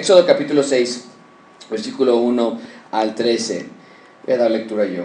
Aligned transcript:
Éxodo 0.00 0.24
capítulo 0.24 0.62
6, 0.62 1.04
versículo 1.70 2.16
1 2.16 2.58
al 2.90 3.14
13. 3.14 3.66
Voy 4.24 4.34
a 4.34 4.38
dar 4.38 4.50
lectura 4.50 4.86
yo. 4.86 5.04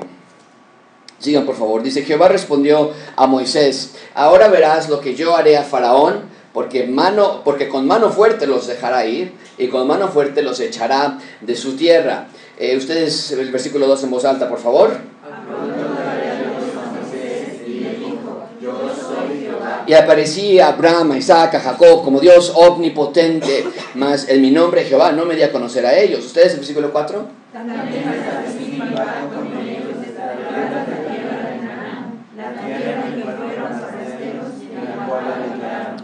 Sigan 1.20 1.46
por 1.46 1.58
favor. 1.58 1.84
Dice, 1.84 2.04
Jehová 2.04 2.30
respondió 2.30 2.94
a 3.18 3.28
Moisés, 3.28 3.96
ahora 4.14 4.48
verás 4.48 4.88
lo 4.88 5.02
que 5.02 5.14
yo 5.14 5.36
haré 5.36 5.58
a 5.58 5.64
Faraón, 5.64 6.22
porque, 6.54 6.88
mano, 6.88 7.42
porque 7.44 7.68
con 7.68 7.86
mano 7.86 8.10
fuerte 8.10 8.48
los 8.48 8.68
dejará 8.68 9.06
ir 9.06 9.34
y 9.58 9.68
con 9.68 9.86
mano 9.86 10.08
fuerte 10.08 10.42
los 10.42 10.62
echará 10.62 11.20
de 11.42 11.58
su 11.58 11.76
tierra. 11.76 12.28
Eh, 12.58 12.78
ustedes, 12.78 13.32
el 13.32 13.52
versículo 13.52 13.88
2 13.88 14.06
en 14.06 14.12
voz 14.12 14.24
alta, 14.24 14.48
por 14.48 14.60
favor. 14.60 14.98
Y 19.88 19.94
aparecía 19.94 20.68
Abraham, 20.70 21.16
Isaac, 21.18 21.62
Jacob 21.62 22.04
como 22.04 22.20
Dios 22.20 22.52
omnipotente, 22.56 23.66
mas 23.94 24.28
en 24.28 24.42
mi 24.42 24.52
nombre 24.52 24.84
Jehová 24.84 25.12
no 25.12 25.26
me 25.26 25.36
di 25.36 25.44
a 25.44 25.52
conocer 25.52 25.86
a 25.86 25.98
ellos. 25.98 26.26
¿Ustedes 26.26 26.54
el 26.54 26.60
versículo 26.60 26.92
4? 26.92 27.28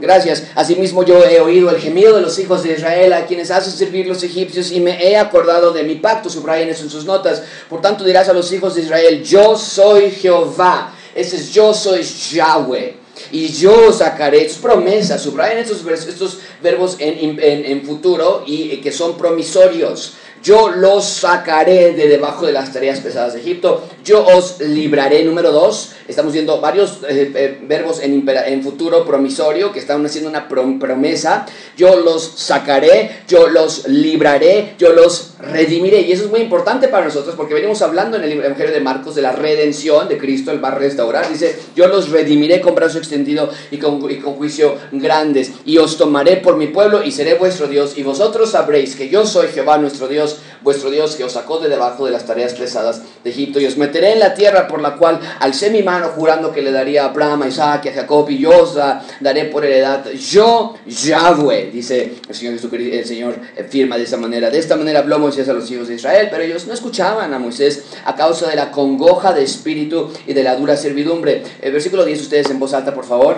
Gracias. 0.01 0.47
Asimismo 0.55 1.03
yo 1.03 1.23
he 1.23 1.39
oído 1.39 1.69
el 1.69 1.79
gemido 1.79 2.15
de 2.15 2.21
los 2.21 2.39
hijos 2.39 2.63
de 2.63 2.73
Israel 2.73 3.13
a 3.13 3.27
quienes 3.27 3.51
hacen 3.51 3.71
servir 3.71 4.07
los 4.07 4.23
egipcios 4.23 4.71
y 4.71 4.79
me 4.79 5.07
he 5.07 5.15
acordado 5.15 5.71
de 5.71 5.83
mi 5.83 5.95
pacto. 5.95 6.29
Subrayen 6.29 6.69
eso 6.69 6.83
en 6.83 6.89
sus 6.89 7.05
notas. 7.05 7.43
Por 7.69 7.81
tanto 7.81 8.03
dirás 8.03 8.27
a 8.27 8.33
los 8.33 8.51
hijos 8.51 8.75
de 8.75 8.81
Israel, 8.81 9.23
yo 9.23 9.55
soy 9.55 10.09
Jehová. 10.09 10.93
Ese 11.13 11.35
es 11.35 11.53
yo 11.53 11.73
soy 11.73 12.01
Yahweh. 12.01 13.00
Y 13.31 13.47
yo 13.49 13.91
sacaré, 13.93 14.45
es 14.45 14.55
promesa, 14.55 15.17
subrayen 15.17 15.59
estos, 15.59 15.85
estos 16.07 16.39
verbos 16.61 16.95
en, 16.99 17.39
en, 17.39 17.65
en 17.65 17.81
futuro 17.83 18.43
y 18.45 18.77
que 18.77 18.91
son 18.91 19.17
promisorios. 19.17 20.13
Yo 20.43 20.69
los 20.69 21.05
sacaré 21.05 21.93
de 21.93 22.07
debajo 22.07 22.47
de 22.47 22.51
las 22.51 22.73
tareas 22.73 22.99
pesadas 22.99 23.33
de 23.33 23.41
Egipto. 23.41 23.83
Yo 24.03 24.25
os 24.25 24.59
libraré. 24.59 25.23
Número 25.23 25.51
dos, 25.51 25.91
estamos 26.07 26.33
viendo 26.33 26.59
varios 26.59 26.99
eh, 27.07 27.31
eh, 27.35 27.59
verbos 27.61 28.01
en, 28.01 28.27
en, 28.27 28.63
futuro 28.63 29.05
promisorio 29.05 29.71
que 29.71 29.77
están 29.77 30.03
haciendo 30.03 30.29
una 30.29 30.47
promesa. 30.47 31.45
Yo 31.77 31.95
los 31.97 32.23
sacaré, 32.37 33.21
yo 33.27 33.49
los 33.49 33.87
libraré, 33.87 34.73
yo 34.79 34.93
los 34.93 35.33
redimiré. 35.39 36.01
Y 36.01 36.11
eso 36.11 36.25
es 36.25 36.31
muy 36.31 36.39
importante 36.39 36.87
para 36.87 37.05
nosotros 37.05 37.35
porque 37.35 37.53
venimos 37.53 37.83
hablando 37.83 38.17
en 38.17 38.23
el 38.23 38.31
Evangelio 38.31 38.73
de 38.73 38.79
Marcos 38.81 39.13
de 39.13 39.21
la 39.21 39.33
redención 39.33 40.09
de 40.09 40.17
Cristo, 40.17 40.49
el 40.51 40.63
va 40.63 40.69
a 40.69 40.75
restaurar. 40.75 41.29
Dice, 41.29 41.55
yo 41.75 41.87
los 41.87 42.09
redimiré 42.09 42.61
con 42.61 42.73
brazo 42.73 42.97
extendido 42.97 43.51
y 43.69 43.77
con, 43.77 44.09
y 44.09 44.15
con 44.15 44.33
juicio 44.33 44.75
grandes. 44.91 45.51
Y 45.65 45.77
os 45.77 45.97
tomaré 45.97 46.37
por 46.37 46.57
mi 46.57 46.67
pueblo 46.67 47.03
y 47.03 47.11
seré 47.11 47.35
vuestro 47.35 47.67
Dios. 47.67 47.95
Y 47.95 48.01
vosotros 48.01 48.49
sabréis 48.49 48.95
que 48.95 49.07
yo 49.07 49.27
soy 49.27 49.49
Jehová 49.49 49.77
nuestro 49.77 50.07
Dios 50.07 50.30
vuestro 50.61 50.89
Dios, 50.89 51.15
que 51.15 51.23
os 51.23 51.33
sacó 51.33 51.59
de 51.59 51.69
debajo 51.69 52.05
de 52.05 52.11
las 52.11 52.25
tareas 52.25 52.53
pesadas 52.53 53.01
de 53.23 53.29
Egipto, 53.29 53.59
y 53.59 53.65
os 53.65 53.77
meteré 53.77 54.13
en 54.13 54.19
la 54.19 54.33
tierra 54.33 54.67
por 54.67 54.81
la 54.81 54.95
cual 54.95 55.19
alcé 55.39 55.69
mi 55.69 55.83
mano 55.83 56.09
jurando 56.15 56.51
que 56.51 56.61
le 56.61 56.71
daría 56.71 57.03
a 57.03 57.09
Abraham, 57.09 57.43
a 57.43 57.47
Isaac 57.47 57.87
a 57.87 57.93
Jacob, 57.93 58.29
y 58.29 58.37
yo 58.37 58.63
os 58.63 58.77
daré 59.19 59.45
por 59.45 59.65
heredad. 59.65 60.05
Yo, 60.11 60.75
Yahweh, 60.85 61.71
dice 61.71 62.13
el 62.27 62.35
Señor 62.35 62.53
Jesucristo, 62.55 62.95
el 62.95 63.05
Señor 63.05 63.35
firma 63.69 63.97
de 63.97 64.03
esa 64.03 64.17
manera. 64.17 64.49
De 64.49 64.59
esta 64.59 64.75
manera 64.75 64.99
habló 64.99 65.19
Moisés 65.19 65.47
a 65.49 65.53
los 65.53 65.69
hijos 65.71 65.87
de 65.87 65.95
Israel, 65.95 66.27
pero 66.29 66.43
ellos 66.43 66.67
no 66.67 66.73
escuchaban 66.73 67.33
a 67.33 67.39
Moisés 67.39 67.83
a 68.05 68.15
causa 68.15 68.49
de 68.49 68.55
la 68.55 68.71
congoja 68.71 69.33
de 69.33 69.43
espíritu 69.43 70.11
y 70.27 70.33
de 70.33 70.43
la 70.43 70.55
dura 70.55 70.75
servidumbre. 70.77 71.43
El 71.61 71.71
versículo 71.71 72.05
10 72.05 72.21
ustedes 72.21 72.49
en 72.49 72.59
voz 72.59 72.73
alta, 72.73 72.93
por 72.93 73.05
favor. 73.05 73.37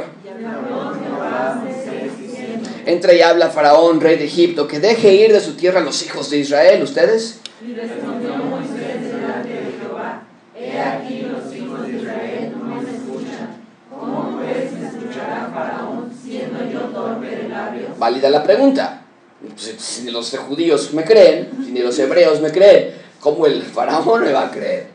Entra 2.86 3.14
y 3.14 3.22
habla 3.22 3.49
Faraón, 3.49 4.02
rey 4.02 4.17
de 4.17 4.26
Egipto, 4.26 4.67
que 4.67 4.80
deje 4.80 5.14
ir 5.14 5.32
de 5.32 5.39
su 5.39 5.54
tierra 5.54 5.80
a 5.80 5.83
los 5.83 6.05
hijos 6.05 6.30
de 6.30 6.39
Israel. 6.39 6.83
¿Ustedes? 6.83 7.39
Y 7.66 7.73
respondió 7.73 8.36
Moisés 8.36 9.02
delante 9.02 9.49
de 9.49 9.73
Jehová, 9.80 10.23
he 10.54 10.80
aquí 10.80 11.21
los 11.21 11.55
hijos 11.55 11.88
de 11.88 11.94
Israel 11.94 12.54
no 12.60 12.76
me 12.76 12.82
escuchan. 12.82 13.64
¿Cómo 13.89 14.38
pues 14.38 14.73
me 14.73 14.88
escuchará 14.88 15.49
Faraón 15.54 16.11
siendo 16.21 16.70
yo 16.70 16.80
torpe 16.89 17.27
de 17.27 17.48
labios? 17.48 17.98
Válida 17.98 18.30
la 18.30 18.44
pregunta. 18.44 19.05
Pues, 19.48 19.76
si 19.77 20.11
los 20.11 20.38
judíos 20.38 20.94
me 20.94 21.05
creen, 21.05 21.52
si 21.65 21.71
ni 21.71 21.80
los 21.80 21.98
hebreos 22.00 22.42
me 22.42 22.52
creen, 22.52 22.95
¿cómo 23.21 23.45
el 23.45 23.61
faraón 23.61 24.23
me 24.23 24.33
va 24.33 24.48
a 24.48 24.52
creer? 24.52 24.88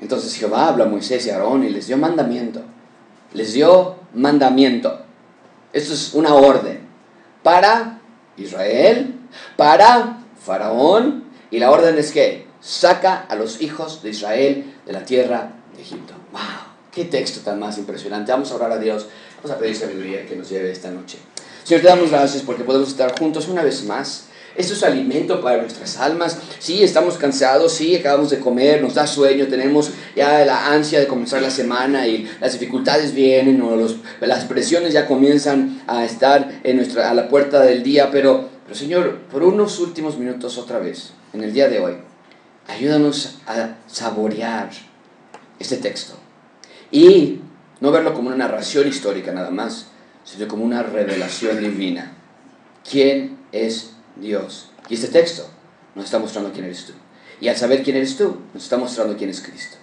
Entonces 0.00 0.34
Jehová 0.34 0.68
habla 0.68 0.84
a 0.84 0.88
Moisés 0.88 1.24
y 1.26 1.30
a 1.30 1.34
Aarón 1.34 1.64
y 1.64 1.70
les 1.70 1.86
dio 1.86 1.96
mandamiento. 1.96 2.60
Les 3.34 3.52
dio 3.52 3.96
mandamiento. 4.14 5.02
Esto 5.72 5.94
es 5.94 6.14
una 6.14 6.34
orden 6.34 6.83
para 7.44 8.00
Israel, 8.36 9.14
para 9.56 10.18
Faraón, 10.44 11.24
y 11.52 11.60
la 11.60 11.70
orden 11.70 11.96
es 11.96 12.10
que 12.10 12.48
saca 12.60 13.26
a 13.28 13.36
los 13.36 13.62
hijos 13.62 14.02
de 14.02 14.10
Israel 14.10 14.74
de 14.84 14.92
la 14.92 15.04
tierra 15.04 15.52
de 15.76 15.82
Egipto. 15.82 16.14
¡Wow! 16.32 16.40
¡Qué 16.90 17.04
texto 17.04 17.40
tan 17.40 17.60
más 17.60 17.78
impresionante! 17.78 18.32
Vamos 18.32 18.50
a 18.50 18.56
orar 18.56 18.72
a 18.72 18.78
Dios, 18.78 19.06
vamos 19.36 19.56
a 19.56 19.58
pedir 19.60 19.76
sabiduría 19.76 20.26
que 20.26 20.34
nos 20.34 20.48
lleve 20.48 20.72
esta 20.72 20.90
noche. 20.90 21.18
Señor, 21.62 21.82
te 21.82 21.88
damos 21.88 22.10
gracias 22.10 22.42
porque 22.42 22.64
podemos 22.64 22.88
estar 22.88 23.16
juntos 23.16 23.46
una 23.46 23.62
vez 23.62 23.84
más 23.84 24.24
esto 24.56 24.74
es 24.74 24.82
alimento 24.82 25.40
para 25.40 25.60
nuestras 25.60 25.98
almas. 25.98 26.38
Sí, 26.58 26.82
estamos 26.82 27.18
cansados, 27.18 27.72
sí, 27.72 27.96
acabamos 27.96 28.30
de 28.30 28.38
comer, 28.38 28.82
nos 28.82 28.94
da 28.94 29.06
sueño, 29.06 29.48
tenemos 29.48 29.90
ya 30.14 30.44
la 30.44 30.72
ansia 30.72 31.00
de 31.00 31.06
comenzar 31.06 31.42
la 31.42 31.50
semana 31.50 32.06
y 32.06 32.28
las 32.40 32.52
dificultades 32.52 33.14
vienen 33.14 33.60
o 33.62 33.76
las 34.20 34.44
presiones 34.44 34.92
ya 34.92 35.06
comienzan 35.06 35.82
a 35.86 36.04
estar 36.04 36.60
en 36.62 36.76
nuestra, 36.76 37.10
a 37.10 37.14
la 37.14 37.28
puerta 37.28 37.62
del 37.62 37.82
día. 37.82 38.10
Pero, 38.10 38.48
pero 38.64 38.74
Señor, 38.74 39.18
por 39.30 39.42
unos 39.42 39.80
últimos 39.80 40.18
minutos 40.18 40.56
otra 40.58 40.78
vez, 40.78 41.10
en 41.32 41.42
el 41.42 41.52
día 41.52 41.68
de 41.68 41.80
hoy, 41.80 41.94
ayúdanos 42.68 43.38
a 43.46 43.76
saborear 43.86 44.70
este 45.58 45.76
texto 45.76 46.14
y 46.90 47.40
no 47.80 47.90
verlo 47.90 48.14
como 48.14 48.28
una 48.28 48.36
narración 48.36 48.86
histórica 48.86 49.32
nada 49.32 49.50
más, 49.50 49.88
sino 50.24 50.46
como 50.48 50.64
una 50.64 50.82
revelación 50.82 51.60
divina. 51.60 52.12
¿Quién 52.88 53.38
es 53.52 53.93
Dios. 54.16 54.70
Y 54.88 54.94
este 54.94 55.08
texto 55.08 55.48
nos 55.94 56.06
está 56.06 56.18
mostrando 56.18 56.52
quién 56.52 56.64
eres 56.64 56.86
tú. 56.86 56.92
Y 57.40 57.48
al 57.48 57.56
saber 57.56 57.82
quién 57.82 57.96
eres 57.96 58.16
tú, 58.16 58.38
nos 58.52 58.62
está 58.62 58.76
mostrando 58.76 59.16
quién 59.16 59.30
es 59.30 59.40
Cristo. 59.40 59.76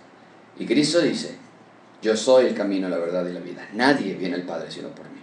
Y 0.58 0.66
Cristo 0.66 1.00
dice, 1.02 1.36
yo 2.02 2.16
soy 2.16 2.46
el 2.46 2.54
camino, 2.54 2.90
la 2.90 2.98
verdad 2.98 3.28
y 3.28 3.34
la 3.34 3.40
vida. 3.40 3.68
Nadie 3.74 4.16
viene 4.16 4.36
al 4.36 4.44
Padre 4.44 4.72
sino 4.72 4.90
por 4.90 5.06
mí. 5.06 5.22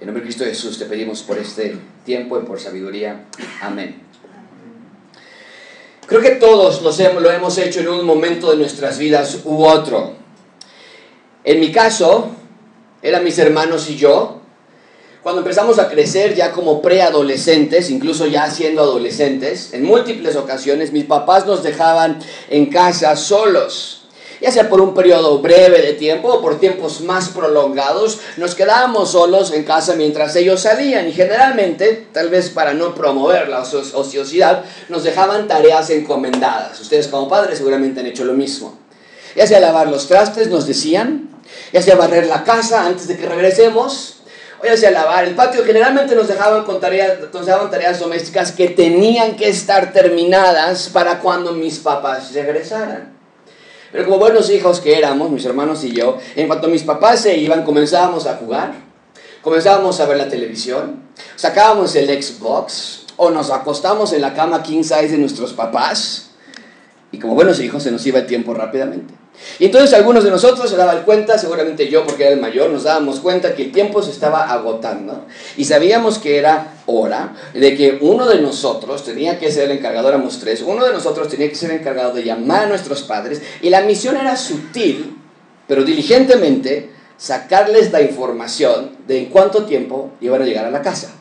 En 0.00 0.06
nombre 0.06 0.22
de 0.22 0.28
Cristo 0.28 0.44
Jesús 0.44 0.78
te 0.78 0.86
pedimos 0.86 1.22
por 1.22 1.38
este 1.38 1.76
tiempo 2.04 2.38
y 2.38 2.42
por 2.42 2.58
sabiduría. 2.58 3.26
Amén. 3.60 4.00
Creo 6.06 6.20
que 6.20 6.30
todos 6.30 6.82
lo 6.82 7.30
hemos 7.30 7.58
hecho 7.58 7.80
en 7.80 7.88
un 7.88 8.04
momento 8.04 8.50
de 8.50 8.56
nuestras 8.56 8.98
vidas 8.98 9.42
u 9.44 9.64
otro. 9.64 10.14
En 11.44 11.60
mi 11.60 11.70
caso, 11.70 12.30
eran 13.00 13.22
mis 13.22 13.38
hermanos 13.38 13.88
y 13.88 13.96
yo, 13.96 14.39
cuando 15.22 15.42
empezamos 15.42 15.78
a 15.78 15.88
crecer 15.88 16.34
ya 16.34 16.52
como 16.52 16.80
preadolescentes, 16.80 17.90
incluso 17.90 18.26
ya 18.26 18.50
siendo 18.50 18.82
adolescentes, 18.82 19.74
en 19.74 19.84
múltiples 19.84 20.36
ocasiones 20.36 20.92
mis 20.92 21.04
papás 21.04 21.46
nos 21.46 21.62
dejaban 21.62 22.18
en 22.48 22.66
casa 22.66 23.14
solos. 23.16 23.98
Ya 24.40 24.50
sea 24.50 24.70
por 24.70 24.80
un 24.80 24.94
periodo 24.94 25.38
breve 25.40 25.82
de 25.82 25.92
tiempo 25.92 26.28
o 26.28 26.40
por 26.40 26.58
tiempos 26.58 27.02
más 27.02 27.28
prolongados, 27.28 28.20
nos 28.38 28.54
quedábamos 28.54 29.10
solos 29.10 29.52
en 29.52 29.64
casa 29.64 29.94
mientras 29.96 30.34
ellos 30.34 30.62
salían 30.62 31.06
y 31.06 31.12
generalmente, 31.12 32.06
tal 32.10 32.30
vez 32.30 32.48
para 32.48 32.72
no 32.72 32.94
promover 32.94 33.50
la 33.50 33.60
ociosidad, 33.60 34.64
nos 34.88 35.04
dejaban 35.04 35.46
tareas 35.46 35.90
encomendadas. 35.90 36.80
Ustedes 36.80 37.08
como 37.08 37.28
padres 37.28 37.58
seguramente 37.58 38.00
han 38.00 38.06
hecho 38.06 38.24
lo 38.24 38.32
mismo. 38.32 38.78
Ya 39.36 39.46
sea 39.46 39.60
lavar 39.60 39.88
los 39.88 40.08
trastes, 40.08 40.48
nos 40.48 40.66
decían, 40.66 41.28
ya 41.74 41.82
sea 41.82 41.96
barrer 41.96 42.26
la 42.26 42.42
casa 42.42 42.86
antes 42.86 43.08
de 43.08 43.18
que 43.18 43.26
regresemos, 43.26 44.19
Oye, 44.62 44.86
a 44.86 44.90
lavar 44.90 45.24
el 45.24 45.34
patio. 45.34 45.64
Generalmente 45.64 46.14
nos 46.14 46.28
dejaban 46.28 46.64
con 46.64 46.80
tareas, 46.80 47.18
nos 47.32 47.46
daban 47.46 47.70
tareas 47.70 47.98
domésticas 47.98 48.52
que 48.52 48.68
tenían 48.68 49.36
que 49.36 49.48
estar 49.48 49.92
terminadas 49.92 50.90
para 50.90 51.20
cuando 51.20 51.52
mis 51.52 51.78
papás 51.78 52.34
regresaran. 52.34 53.18
Pero 53.90 54.04
como 54.04 54.18
buenos 54.18 54.50
hijos 54.50 54.80
que 54.80 54.98
éramos, 54.98 55.30
mis 55.30 55.44
hermanos 55.44 55.82
y 55.82 55.92
yo, 55.92 56.18
en 56.36 56.46
cuanto 56.46 56.68
mis 56.68 56.82
papás 56.82 57.20
se 57.20 57.36
iban, 57.36 57.64
comenzábamos 57.64 58.26
a 58.26 58.36
jugar, 58.36 58.74
comenzábamos 59.42 59.98
a 59.98 60.06
ver 60.06 60.18
la 60.18 60.28
televisión, 60.28 61.02
sacábamos 61.36 61.96
el 61.96 62.22
Xbox 62.22 63.06
o 63.16 63.30
nos 63.30 63.50
acostamos 63.50 64.12
en 64.12 64.20
la 64.20 64.34
cama 64.34 64.62
king 64.62 64.82
size 64.82 65.08
de 65.08 65.18
nuestros 65.18 65.54
papás 65.54 66.30
y 67.10 67.18
como 67.18 67.34
buenos 67.34 67.58
hijos 67.60 67.82
se 67.82 67.90
nos 67.90 68.06
iba 68.06 68.20
el 68.20 68.26
tiempo 68.26 68.54
rápidamente. 68.54 69.19
Y 69.58 69.66
entonces 69.66 69.92
algunos 69.94 70.24
de 70.24 70.30
nosotros 70.30 70.70
se 70.70 70.76
daban 70.76 71.02
cuenta, 71.02 71.38
seguramente 71.38 71.88
yo 71.88 72.04
porque 72.04 72.24
era 72.24 72.32
el 72.32 72.40
mayor, 72.40 72.70
nos 72.70 72.84
dábamos 72.84 73.20
cuenta 73.20 73.54
que 73.54 73.64
el 73.64 73.72
tiempo 73.72 74.02
se 74.02 74.10
estaba 74.10 74.50
agotando 74.50 75.26
y 75.56 75.64
sabíamos 75.64 76.18
que 76.18 76.38
era 76.38 76.74
hora 76.86 77.34
de 77.52 77.76
que 77.76 77.98
uno 78.00 78.26
de 78.26 78.40
nosotros 78.40 79.04
tenía 79.04 79.38
que 79.38 79.50
ser 79.50 79.70
el 79.70 79.78
encargado, 79.78 80.08
éramos 80.08 80.38
tres, 80.38 80.62
uno 80.62 80.84
de 80.84 80.92
nosotros 80.92 81.28
tenía 81.28 81.48
que 81.48 81.54
ser 81.54 81.70
encargado 81.70 82.12
de 82.12 82.24
llamar 82.24 82.64
a 82.64 82.68
nuestros 82.68 83.02
padres 83.02 83.42
y 83.60 83.70
la 83.70 83.82
misión 83.82 84.16
era 84.16 84.36
sutil, 84.36 85.16
pero 85.66 85.84
diligentemente 85.84 86.90
sacarles 87.16 87.92
la 87.92 88.00
información 88.00 88.92
de 89.06 89.18
en 89.18 89.26
cuánto 89.26 89.64
tiempo 89.64 90.10
iban 90.20 90.40
a 90.40 90.44
llegar 90.46 90.64
a 90.64 90.70
la 90.70 90.80
casa. 90.80 91.12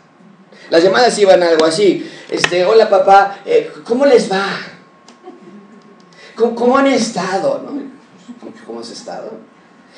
Las 0.70 0.84
llamadas 0.84 1.18
iban 1.20 1.42
algo 1.44 1.66
así. 1.66 2.10
Este, 2.30 2.64
hola 2.64 2.90
papá, 2.90 3.40
eh, 3.46 3.72
¿cómo 3.84 4.06
les 4.06 4.32
va? 4.32 4.46
¿Cómo, 6.36 6.78
han 6.78 6.88
estado? 6.88 7.62
¿Cómo, 8.70 8.82
has 8.82 8.92
estado? 8.92 9.32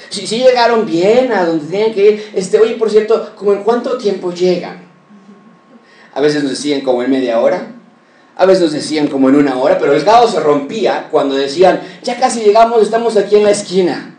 Si, 0.09 0.25
si 0.25 0.37
llegaron 0.37 0.85
bien 0.85 1.33
a 1.33 1.45
donde 1.45 1.65
tenían 1.65 1.93
que 1.93 2.09
ir. 2.09 2.31
Este, 2.33 2.57
oye, 2.57 2.75
por 2.75 2.89
cierto, 2.89 3.33
¿cómo 3.35 3.51
en 3.51 3.63
cuánto 3.63 3.97
tiempo 3.97 4.31
llegan? 4.31 4.81
A 6.13 6.21
veces 6.21 6.41
nos 6.41 6.53
decían 6.53 6.79
como 6.79 7.03
en 7.03 7.11
media 7.11 7.41
hora. 7.41 7.73
A 8.37 8.45
veces 8.45 8.63
nos 8.63 8.71
decían 8.71 9.07
como 9.07 9.27
en 9.27 9.35
una 9.35 9.57
hora, 9.57 9.77
pero 9.77 9.91
el 9.93 10.05
caos 10.05 10.31
se 10.31 10.39
rompía 10.39 11.09
cuando 11.11 11.35
decían, 11.35 11.81
ya 12.01 12.17
casi 12.17 12.39
llegamos, 12.39 12.81
estamos 12.81 13.17
aquí 13.17 13.35
en 13.35 13.43
la 13.43 13.51
esquina. 13.51 14.15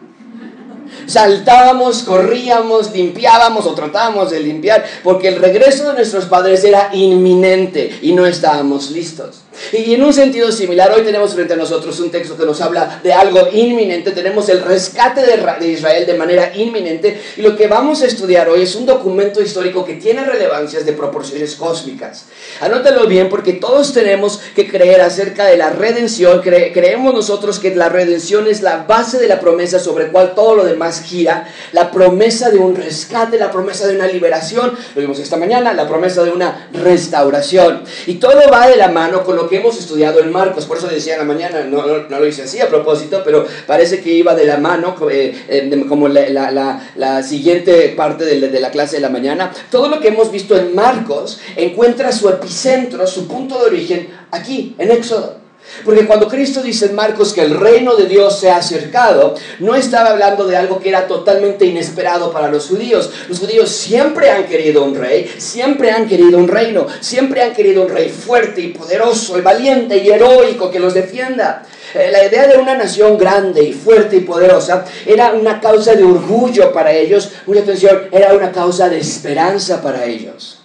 Saltábamos, 1.06 2.02
corríamos, 2.02 2.92
limpiábamos 2.92 3.64
o 3.64 3.74
tratábamos 3.74 4.30
de 4.32 4.40
limpiar, 4.40 4.84
porque 5.02 5.28
el 5.28 5.36
regreso 5.36 5.88
de 5.88 5.94
nuestros 5.94 6.26
padres 6.26 6.62
era 6.62 6.90
inminente 6.92 7.98
y 8.02 8.12
no 8.12 8.26
estábamos 8.26 8.90
listos. 8.90 9.41
Y 9.70 9.94
en 9.94 10.02
un 10.02 10.12
sentido 10.12 10.50
similar, 10.50 10.92
hoy 10.92 11.02
tenemos 11.02 11.34
frente 11.34 11.54
a 11.54 11.56
nosotros 11.56 11.98
un 12.00 12.10
texto 12.10 12.36
que 12.36 12.44
nos 12.44 12.60
habla 12.60 13.00
de 13.02 13.12
algo 13.12 13.48
inminente, 13.52 14.10
tenemos 14.10 14.48
el 14.48 14.62
rescate 14.62 15.22
de 15.22 15.68
Israel 15.68 16.06
de 16.06 16.14
manera 16.14 16.52
inminente. 16.54 17.20
Y 17.36 17.42
lo 17.42 17.56
que 17.56 17.68
vamos 17.68 18.02
a 18.02 18.06
estudiar 18.06 18.48
hoy 18.48 18.62
es 18.62 18.74
un 18.74 18.86
documento 18.86 19.40
histórico 19.40 19.84
que 19.84 19.94
tiene 19.94 20.24
relevancias 20.24 20.84
de 20.84 20.92
proporciones 20.92 21.54
cósmicas. 21.56 22.26
Anótalo 22.60 23.06
bien 23.06 23.28
porque 23.28 23.54
todos 23.54 23.92
tenemos 23.92 24.40
que 24.54 24.68
creer 24.68 25.00
acerca 25.00 25.46
de 25.46 25.56
la 25.56 25.70
redención, 25.70 26.40
creemos 26.42 27.14
nosotros 27.14 27.58
que 27.58 27.74
la 27.74 27.88
redención 27.88 28.46
es 28.46 28.62
la 28.62 28.84
base 28.84 29.18
de 29.18 29.28
la 29.28 29.40
promesa 29.40 29.78
sobre 29.78 30.08
cual 30.08 30.34
todo 30.34 30.56
lo 30.56 30.64
demás 30.64 31.02
gira, 31.02 31.48
la 31.72 31.90
promesa 31.90 32.50
de 32.50 32.58
un 32.58 32.76
rescate, 32.76 33.38
la 33.38 33.50
promesa 33.50 33.86
de 33.86 33.96
una 33.96 34.06
liberación, 34.06 34.72
lo 34.94 35.00
vimos 35.00 35.18
esta 35.18 35.36
mañana, 35.36 35.72
la 35.72 35.88
promesa 35.88 36.22
de 36.22 36.30
una 36.30 36.68
restauración. 36.72 37.84
Y 38.06 38.14
todo 38.14 38.40
va 38.50 38.68
de 38.68 38.76
la 38.76 38.88
mano 38.88 39.24
con 39.24 39.36
lo 39.36 39.48
que 39.48 39.51
hemos 39.56 39.78
estudiado 39.78 40.20
en 40.20 40.30
Marcos, 40.30 40.66
por 40.66 40.78
eso 40.78 40.88
decía 40.88 41.14
en 41.14 41.20
la 41.20 41.24
mañana, 41.24 41.64
no, 41.64 41.86
no, 41.86 42.20
lo 42.20 42.26
hice 42.26 42.42
así 42.42 42.60
a 42.60 42.68
propósito, 42.68 43.22
pero 43.24 43.46
parece 43.66 44.00
que 44.00 44.12
iba 44.12 44.34
de 44.34 44.44
la 44.44 44.58
mano, 44.58 44.96
eh, 45.10 45.84
como 45.88 46.08
la, 46.08 46.28
la, 46.28 46.90
la, 46.94 47.22
siguiente 47.22 47.88
parte 47.96 48.24
de 48.24 48.60
la 48.60 48.70
clase 48.70 48.96
de 48.96 49.02
la 49.02 49.08
mañana. 49.08 49.52
Todo 49.70 49.88
lo 49.88 50.00
que 50.00 50.08
hemos 50.08 50.30
visto 50.30 50.56
en 50.56 50.74
Marcos 50.74 51.40
encuentra 51.56 52.12
su 52.12 52.28
epicentro, 52.28 53.06
su 53.06 53.28
punto 53.28 53.58
de 53.58 53.66
origen 53.66 54.08
aquí, 54.30 54.74
en 54.78 54.90
Éxodo. 54.90 55.41
Porque 55.84 56.06
cuando 56.06 56.28
Cristo 56.28 56.62
dice 56.62 56.86
en 56.86 56.94
Marcos 56.94 57.32
que 57.32 57.42
el 57.42 57.58
reino 57.58 57.96
de 57.96 58.06
Dios 58.06 58.38
se 58.38 58.50
ha 58.50 58.56
acercado, 58.56 59.34
no 59.58 59.74
estaba 59.74 60.10
hablando 60.10 60.46
de 60.46 60.56
algo 60.56 60.78
que 60.78 60.88
era 60.88 61.06
totalmente 61.06 61.64
inesperado 61.64 62.32
para 62.32 62.48
los 62.48 62.68
judíos. 62.68 63.10
Los 63.28 63.38
judíos 63.38 63.70
siempre 63.70 64.30
han 64.30 64.44
querido 64.46 64.84
un 64.84 64.94
rey, 64.94 65.32
siempre 65.38 65.90
han 65.90 66.08
querido 66.08 66.38
un 66.38 66.48
reino, 66.48 66.86
siempre 67.00 67.42
han 67.42 67.54
querido 67.54 67.82
un 67.82 67.88
rey 67.88 68.08
fuerte 68.08 68.60
y 68.60 68.68
poderoso, 68.68 69.40
valiente 69.42 69.98
y 69.98 70.08
heroico 70.08 70.70
que 70.70 70.78
los 70.78 70.94
defienda. 70.94 71.64
Eh, 71.94 72.10
la 72.10 72.24
idea 72.24 72.46
de 72.46 72.58
una 72.58 72.74
nación 72.74 73.18
grande 73.18 73.62
y 73.62 73.72
fuerte 73.72 74.16
y 74.16 74.20
poderosa 74.20 74.84
era 75.04 75.32
una 75.32 75.60
causa 75.60 75.94
de 75.94 76.04
orgullo 76.04 76.72
para 76.72 76.92
ellos, 76.92 77.32
mucha 77.46 77.60
atención, 77.60 78.08
era 78.12 78.32
una 78.32 78.50
causa 78.50 78.88
de 78.88 78.98
esperanza 78.98 79.82
para 79.82 80.04
ellos. 80.04 80.60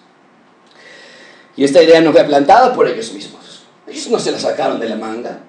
Y 1.55 1.63
esta 1.63 1.81
idea 1.81 1.99
no 2.01 2.13
fue 2.13 2.23
plantada 2.23 2.73
por 2.73 2.87
ellos 2.87 3.11
mismos. 3.11 3.46
Ellos 3.87 4.09
no 4.09 4.19
se 4.19 4.31
la 4.31 4.39
sacaron 4.39 4.79
de 4.79 4.89
la 4.89 4.95
manga, 4.95 5.39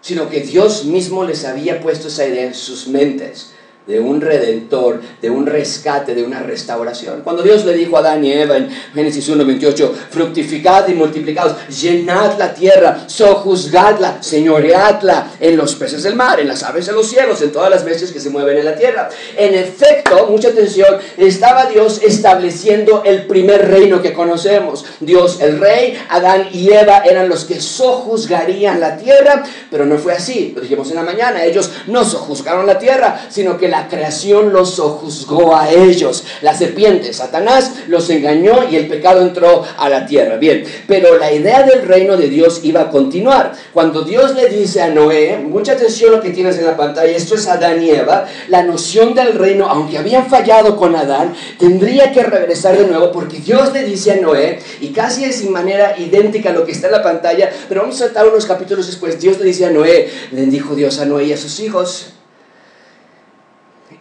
sino 0.00 0.28
que 0.28 0.40
Dios 0.40 0.84
mismo 0.84 1.24
les 1.24 1.44
había 1.44 1.80
puesto 1.80 2.08
esa 2.08 2.26
idea 2.26 2.44
en 2.44 2.54
sus 2.54 2.88
mentes 2.88 3.52
de 3.88 3.98
un 3.98 4.20
redentor, 4.20 5.00
de 5.22 5.30
un 5.30 5.46
rescate, 5.46 6.14
de 6.14 6.22
una 6.22 6.40
restauración. 6.40 7.22
Cuando 7.24 7.42
Dios 7.42 7.64
le 7.64 7.72
dijo 7.72 7.96
a 7.96 8.00
Adán 8.00 8.22
y 8.22 8.32
Eva 8.32 8.58
en 8.58 8.68
Génesis 8.94 9.30
1.28, 9.30 9.90
fructificad 10.10 10.86
y 10.88 10.94
multiplicados, 10.94 11.56
llenad 11.68 12.38
la 12.38 12.52
tierra, 12.52 13.04
sojuzgadla, 13.06 14.22
señoreadla 14.22 15.32
en 15.40 15.56
los 15.56 15.74
peces 15.74 16.02
del 16.02 16.16
mar, 16.16 16.38
en 16.38 16.48
las 16.48 16.62
aves 16.64 16.84
de 16.86 16.92
los 16.92 17.08
cielos, 17.08 17.40
en 17.40 17.50
todas 17.50 17.70
las 17.70 17.82
bestias 17.82 18.12
que 18.12 18.20
se 18.20 18.28
mueven 18.28 18.58
en 18.58 18.66
la 18.66 18.76
tierra. 18.76 19.08
En 19.38 19.54
efecto, 19.54 20.26
mucha 20.28 20.48
atención, 20.48 20.98
estaba 21.16 21.64
Dios 21.64 22.02
estableciendo 22.02 23.02
el 23.06 23.26
primer 23.26 23.68
reino 23.70 24.02
que 24.02 24.12
conocemos. 24.12 24.84
Dios, 25.00 25.40
el 25.40 25.58
rey, 25.58 25.98
Adán 26.10 26.48
y 26.52 26.70
Eva 26.70 27.04
eran 27.06 27.30
los 27.30 27.46
que 27.46 27.58
sojuzgarían 27.58 28.80
la 28.80 28.98
tierra, 28.98 29.44
pero 29.70 29.86
no 29.86 29.96
fue 29.96 30.12
así. 30.12 30.52
Lo 30.54 30.60
dijimos 30.60 30.90
en 30.90 30.96
la 30.96 31.02
mañana, 31.02 31.42
ellos 31.42 31.70
no 31.86 32.04
sojuzgaron 32.04 32.66
la 32.66 32.78
tierra, 32.78 33.18
sino 33.30 33.56
que 33.56 33.68
la 33.68 33.77
la 33.78 33.86
creación 33.86 34.52
los 34.52 34.80
juzgó 34.80 35.54
a 35.54 35.70
ellos. 35.70 36.24
La 36.42 36.52
serpiente, 36.52 37.12
Satanás, 37.12 37.74
los 37.86 38.10
engañó 38.10 38.68
y 38.68 38.74
el 38.74 38.88
pecado 38.88 39.20
entró 39.20 39.64
a 39.76 39.88
la 39.88 40.04
tierra. 40.04 40.36
Bien, 40.36 40.64
pero 40.88 41.16
la 41.16 41.32
idea 41.32 41.62
del 41.62 41.86
reino 41.86 42.16
de 42.16 42.28
Dios 42.28 42.62
iba 42.64 42.80
a 42.80 42.90
continuar. 42.90 43.52
Cuando 43.72 44.02
Dios 44.02 44.34
le 44.34 44.48
dice 44.48 44.82
a 44.82 44.88
Noé, 44.88 45.38
mucha 45.38 45.72
atención 45.74 46.10
lo 46.10 46.20
que 46.20 46.30
tienes 46.30 46.58
en 46.58 46.66
la 46.66 46.76
pantalla, 46.76 47.16
esto 47.16 47.36
es 47.36 47.46
Adán 47.46 47.80
y 47.80 47.90
Eva, 47.90 48.26
la 48.48 48.64
noción 48.64 49.14
del 49.14 49.34
reino, 49.34 49.68
aunque 49.68 49.96
habían 49.96 50.28
fallado 50.28 50.76
con 50.76 50.96
Adán, 50.96 51.34
tendría 51.60 52.10
que 52.10 52.24
regresar 52.24 52.76
de 52.76 52.84
nuevo 52.84 53.12
porque 53.12 53.38
Dios 53.38 53.72
le 53.72 53.84
dice 53.84 54.10
a 54.10 54.16
Noé, 54.16 54.58
y 54.80 54.88
casi 54.88 55.24
es 55.24 55.36
sin 55.36 55.52
manera 55.52 55.96
idéntica 55.96 56.50
a 56.50 56.52
lo 56.52 56.66
que 56.66 56.72
está 56.72 56.88
en 56.88 56.94
la 56.94 57.02
pantalla, 57.04 57.48
pero 57.68 57.82
vamos 57.82 57.94
a 58.00 58.06
saltar 58.06 58.26
unos 58.26 58.44
capítulos 58.44 58.88
después, 58.88 59.20
Dios 59.20 59.38
le 59.38 59.44
dice 59.44 59.66
a 59.66 59.70
Noé, 59.70 60.10
le 60.32 60.46
dijo 60.46 60.74
Dios 60.74 60.98
a 60.98 61.04
Noé 61.04 61.26
y 61.26 61.32
a 61.32 61.36
sus 61.36 61.60
hijos, 61.60 62.08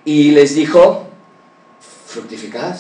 y 0.08 0.32
les 0.32 0.56
dijo, 0.56 1.06
fructificad 2.06 2.78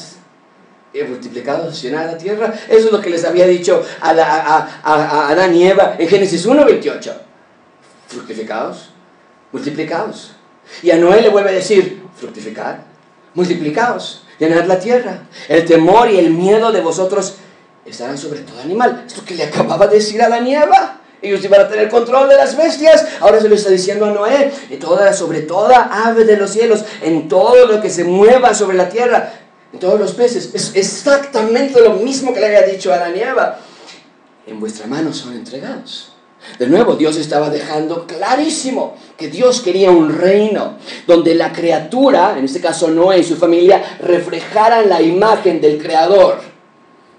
y 0.94 1.04
multiplicados, 1.04 1.82
llenad 1.82 2.06
la 2.06 2.18
tierra. 2.18 2.54
Eso 2.70 2.86
es 2.86 2.92
lo 2.94 3.02
que 3.02 3.10
les 3.10 3.26
había 3.26 3.46
dicho 3.46 3.84
a, 4.00 4.12
a, 4.12 5.28
Adán 5.28 5.54
y 5.54 5.68
Eva 5.68 5.98
en 6.00 6.08
Génesis 6.08 6.48
1.28. 6.48 7.14
Fructificados, 8.08 8.92
multiplicados. 9.52 10.36
Y 10.82 10.92
a 10.92 10.98
Noé 10.98 11.22
le 11.22 11.28
vuelve 11.28 11.50
a 11.50 11.54
decir, 11.54 12.02
fructificad, 12.16 12.78
multiplicados, 13.34 14.24
llenad 14.40 14.64
la 14.64 14.80
tierra. 14.80 15.28
El 15.50 15.66
temor 15.66 16.10
y 16.10 16.20
el 16.20 16.30
miedo 16.30 16.72
de 16.72 16.80
vosotros 16.80 17.36
estarán 17.86 18.18
sobre 18.18 18.40
todo 18.40 18.62
animal. 18.62 19.04
Esto 19.06 19.26
que 19.26 19.36
le 19.36 19.44
acababa 19.44 19.88
de 19.88 19.96
decir 19.98 20.22
a 20.22 20.28
Adán 20.28 20.48
y 20.48 20.56
Eva. 20.56 21.02
Ellos 21.28 21.44
iban 21.44 21.62
a 21.62 21.68
tener 21.68 21.90
control 21.90 22.30
de 22.30 22.36
las 22.36 22.56
bestias. 22.56 23.06
Ahora 23.20 23.40
se 23.40 23.50
lo 23.50 23.56
está 23.56 23.70
diciendo 23.70 24.06
a 24.06 24.12
Noé. 24.12 24.52
Y 24.70 24.78
toda, 24.78 25.14
sobre 25.14 25.42
toda 25.42 26.06
ave 26.06 26.24
de 26.24 26.38
los 26.38 26.52
cielos, 26.52 26.84
en 27.02 27.28
todo 27.28 27.66
lo 27.68 27.82
que 27.82 27.90
se 27.90 28.04
mueva 28.04 28.54
sobre 28.54 28.78
la 28.78 28.90
tierra, 28.90 29.34
en 29.74 29.80
todos 29.80 30.00
los 30.00 30.14
peces. 30.14 30.52
Es 30.54 30.72
exactamente 30.76 31.82
lo 31.82 31.94
mismo 31.94 32.34
que 32.34 32.40
le 32.40 32.48
había 32.48 32.64
dicho 32.64 32.94
a 32.94 32.98
la 32.98 33.10
nieva. 33.10 33.60
En 34.46 34.60
vuestra 34.60 34.88
mano 34.88 35.14
son 35.14 35.34
entregados. 35.34 36.14
De 36.60 36.68
nuevo, 36.68 36.96
Dios 36.96 37.18
estaba 37.18 37.50
dejando 37.50 38.08
clarísimo 38.08 38.96
que 39.18 39.28
Dios 39.28 39.62
quería 39.62 39.92
un 39.92 40.18
reino 40.18 40.78
donde 41.06 41.36
la 41.36 41.52
criatura, 41.52 42.36
en 42.38 42.46
este 42.46 42.62
caso 42.62 42.88
Noé 42.88 43.20
y 43.20 43.24
su 43.24 43.36
familia, 43.36 43.98
reflejaran 44.00 44.88
la 44.88 45.02
imagen 45.02 45.60
del 45.60 45.78
Creador. 45.82 46.40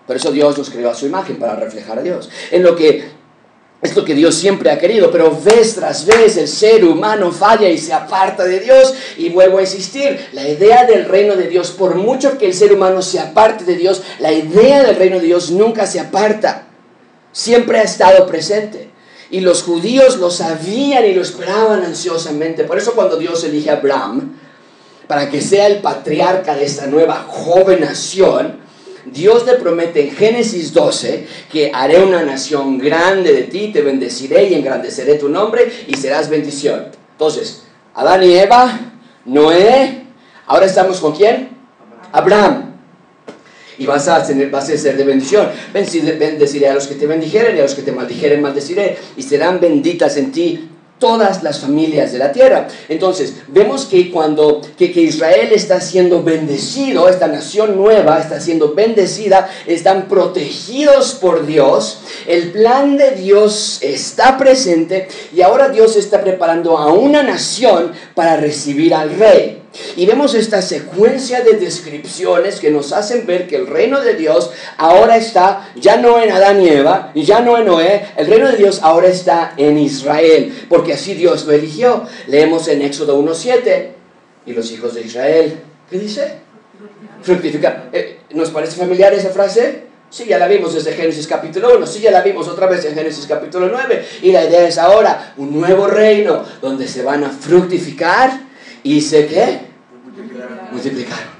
Por 0.07 0.17
eso 0.17 0.33
Dios 0.33 0.57
los 0.57 0.71
creó 0.71 0.91
a 0.91 0.95
su 0.95 1.07
imagen, 1.07 1.37
para 1.37 1.57
reflejar 1.57 1.99
a 1.99 2.03
Dios. 2.03 2.31
En 2.51 2.63
lo 2.63 2.75
que 2.75 3.18
es 3.81 3.95
lo 3.95 4.05
que 4.05 4.15
Dios 4.15 4.35
siempre 4.35 4.73
ha 4.73 4.79
querido, 4.79 5.11
pero 5.13 5.39
vez 5.41 5.77
tras 5.77 6.05
vez 6.05 6.37
el 6.37 6.49
ser 6.49 6.85
humano 6.85 7.31
falla 7.31 7.69
y 7.69 7.79
se 7.79 7.93
aparta 7.93 8.45
de 8.45 8.59
Dios. 8.59 8.93
Y 9.17 9.29
vuelvo 9.29 9.59
a 9.59 9.63
insistir, 9.63 10.19
la 10.33 10.49
idea 10.49 10.85
del 10.85 11.05
reino 11.05 11.37
de 11.37 11.47
Dios, 11.47 11.71
por 11.71 11.95
mucho 11.95 12.39
que 12.39 12.47
el 12.47 12.55
ser 12.55 12.73
humano 12.73 13.03
se 13.03 13.21
aparte 13.21 13.65
de 13.65 13.77
Dios, 13.77 14.03
la 14.19 14.33
idea 14.33 14.83
del 14.83 14.97
reino 14.97 15.21
de 15.21 15.27
Dios 15.27 15.53
nunca 15.53 15.87
se 15.87 16.01
aparta. 16.01 16.67
Siempre 17.31 17.79
ha 17.79 17.83
estado 17.83 18.27
presente. 18.27 18.91
Y 19.31 19.41
los 19.41 19.63
judíos 19.63 20.17
lo 20.17 20.31
sabían 20.31 21.05
y 21.05 21.15
lo 21.15 21.23
esperaban 21.23 21.85
ansiosamente. 21.85 22.65
Por 22.65 22.79
eso 22.79 22.95
cuando 22.95 23.17
Dios 23.17 23.45
elige 23.45 23.71
a 23.71 23.75
Abraham 23.75 24.39
para 25.07 25.31
que 25.31 25.41
sea 25.41 25.69
el 25.69 25.79
patriarca 25.79 26.57
de 26.57 26.65
esta 26.65 26.87
nueva 26.87 27.27
joven 27.29 27.81
nación, 27.81 28.59
Dios 29.13 29.47
le 29.47 29.55
promete 29.55 30.03
en 30.09 30.15
Génesis 30.15 30.73
12 30.73 31.27
que 31.51 31.71
haré 31.73 32.03
una 32.03 32.23
nación 32.23 32.79
grande 32.79 33.33
de 33.33 33.43
ti, 33.43 33.71
te 33.73 33.83
bendeciré 33.83 34.49
y 34.49 34.55
engrandeceré 34.55 35.15
tu 35.15 35.29
nombre 35.29 35.71
y 35.87 35.97
serás 35.97 36.29
bendición. 36.29 36.87
Entonces, 37.13 37.65
Adán 37.95 38.23
y 38.23 38.35
Eva, 38.35 38.79
Noé, 39.25 40.05
ahora 40.47 40.67
estamos 40.67 41.01
con 41.01 41.15
quién? 41.15 41.51
Abraham. 42.13 42.77
Y 43.77 43.87
vas 43.87 44.09
a, 44.09 44.25
tener, 44.27 44.51
vas 44.51 44.69
a 44.69 44.77
ser 44.77 44.97
de 44.97 45.05
bendición. 45.05 45.49
Bendeciré 45.73 46.69
a 46.69 46.75
los 46.75 46.89
que 46.89 46.97
te 46.97 47.07
bendijeren 47.07 47.57
y 47.57 47.61
a 47.61 47.63
los 47.63 47.75
que 47.75 47.83
te 47.83 47.93
maldijeren 47.93 48.43
maldeciré. 48.43 48.99
Y 49.17 49.23
serán 49.23 49.61
benditas 49.61 50.17
en 50.17 50.33
ti 50.33 50.69
todas 50.99 51.43
las 51.43 51.61
familias 51.61 52.13
de 52.13 52.19
la 52.19 52.33
tierra. 52.33 52.69
Entonces, 52.89 53.35
vemos 53.49 53.87
que 53.87 54.11
cuando 54.11 54.61
que, 54.77 54.87
Israel 54.87 55.51
está 55.53 55.81
siendo 55.81 56.23
bendecido, 56.23 57.09
esta 57.09 57.29
nación 57.29 57.77
nueva 57.77 58.19
está 58.19 58.41
siendo 58.41 58.75
bendecida, 58.75 59.49
están 59.67 60.09
protegidos 60.09 61.15
por 61.15 61.47
Dios, 61.47 62.01
el 62.27 62.51
plan 62.51 62.97
de 62.97 63.13
Dios 63.13 63.79
está 63.83 64.37
presente 64.37 65.09
y 65.35 65.43
ahora 65.43 65.69
Dios 65.69 65.97
está 65.97 66.23
preparando 66.23 66.79
a 66.79 66.93
una 66.93 67.23
nación 67.23 67.93
para 68.15 68.37
recibir 68.37 68.95
al 68.95 69.11
rey. 69.17 69.63
Y 69.97 70.07
vemos 70.07 70.35
esta 70.35 70.63
secuencia 70.63 71.43
de 71.43 71.55
descripciones 71.55 72.59
que 72.59 72.71
nos 72.71 72.93
hacen 72.93 73.27
ver 73.27 73.47
que 73.47 73.57
el 73.57 73.67
reino 73.67 74.01
de 74.01 74.15
Dios 74.15 74.51
ahora 74.79 75.17
está 75.17 75.71
ya 75.77 75.99
no 75.99 76.21
en 76.21 76.31
Adán 76.31 76.63
y 76.63 76.69
Eva, 76.69 77.13
ya 77.15 77.41
no 77.41 77.59
en 77.59 77.67
Noé, 77.67 78.07
el 78.17 78.27
reino 78.27 78.49
de 78.49 78.57
Dios 78.57 78.81
ahora 78.83 79.09
está 79.09 79.55
en 79.57 79.79
Israel, 79.79 80.67
porque 80.69 80.95
así 80.95 81.15
Dios 81.15 81.45
lo 81.45 81.53
eligió. 81.53 82.05
Leemos 82.29 82.67
en 82.69 82.83
Éxodo 82.83 83.21
1.7, 83.23 83.89
y 84.47 84.53
los 84.53 84.73
hijos 84.73 84.95
de 84.95 85.03
Israel, 85.03 85.61
¿qué 85.91 85.99
dice? 85.99 86.39
Fructificar. 87.23 87.91
Eh, 87.93 88.21
¿Nos 88.31 88.51
parece 88.51 88.77
familiar 88.77 89.13
esa 89.13 89.31
frase? 89.31 89.89
Sí, 90.11 90.25
ya 90.25 90.39
la 90.39 90.49
vimos 90.49 90.73
desde 90.73 90.93
Génesis 90.93 91.27
capítulo 91.27 91.77
1, 91.77 91.87
sí, 91.87 92.01
ya 92.01 92.11
la 92.11 92.23
vimos 92.23 92.49
otra 92.49 92.67
vez 92.67 92.83
en 92.87 92.95
Génesis 92.95 93.27
capítulo 93.27 93.69
9. 93.69 94.07
Y 94.23 94.33
la 94.33 94.45
idea 94.45 94.67
es 94.67 94.79
ahora 94.79 95.35
un 95.37 95.61
nuevo 95.61 95.87
reino 95.87 96.43
donde 96.63 96.89
se 96.89 97.03
van 97.03 97.25
a 97.25 97.31
fructificar 97.31 98.48
y 98.89 99.03
se 99.03 99.27
qué? 99.27 99.61
Multiplicaron. 100.73 101.39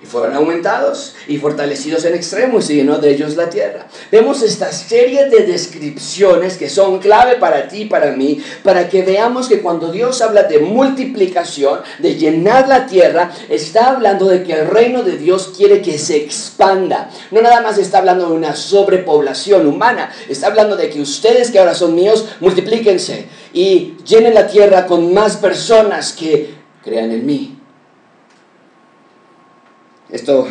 Y 0.00 0.06
fueron 0.06 0.36
aumentados 0.36 1.16
y 1.26 1.38
fortalecidos 1.38 2.04
en 2.04 2.14
extremo 2.14 2.58
y 2.58 2.62
se 2.62 2.74
llenó 2.74 2.98
de 2.98 3.10
ellos 3.10 3.36
la 3.36 3.48
tierra. 3.48 3.86
Vemos 4.12 4.42
esta 4.42 4.70
serie 4.70 5.30
de 5.30 5.46
descripciones 5.46 6.58
que 6.58 6.68
son 6.68 6.98
clave 6.98 7.36
para 7.36 7.68
ti 7.68 7.82
y 7.82 7.84
para 7.86 8.12
mí, 8.12 8.38
para 8.62 8.88
que 8.90 9.02
veamos 9.02 9.48
que 9.48 9.60
cuando 9.60 9.90
Dios 9.90 10.20
habla 10.20 10.42
de 10.42 10.58
multiplicación, 10.58 11.80
de 12.00 12.16
llenar 12.16 12.68
la 12.68 12.86
tierra, 12.86 13.32
está 13.48 13.88
hablando 13.88 14.26
de 14.26 14.44
que 14.44 14.52
el 14.52 14.68
reino 14.68 15.02
de 15.02 15.16
Dios 15.16 15.54
quiere 15.56 15.80
que 15.80 15.98
se 15.98 16.16
expanda. 16.16 17.10
No 17.30 17.40
nada 17.40 17.62
más 17.62 17.78
está 17.78 17.98
hablando 17.98 18.28
de 18.28 18.34
una 18.34 18.54
sobrepoblación 18.54 19.66
humana, 19.66 20.12
está 20.28 20.48
hablando 20.48 20.76
de 20.76 20.90
que 20.90 21.00
ustedes 21.00 21.50
que 21.50 21.58
ahora 21.58 21.74
son 21.74 21.94
míos, 21.94 22.26
multiplíquense 22.40 23.26
y 23.54 23.94
llenen 24.04 24.34
la 24.34 24.48
tierra 24.48 24.86
con 24.86 25.14
más 25.14 25.36
personas 25.36 26.12
que 26.12 26.53
crean 26.84 27.10
en 27.10 27.26
mí. 27.26 27.58
Esto 30.10 30.46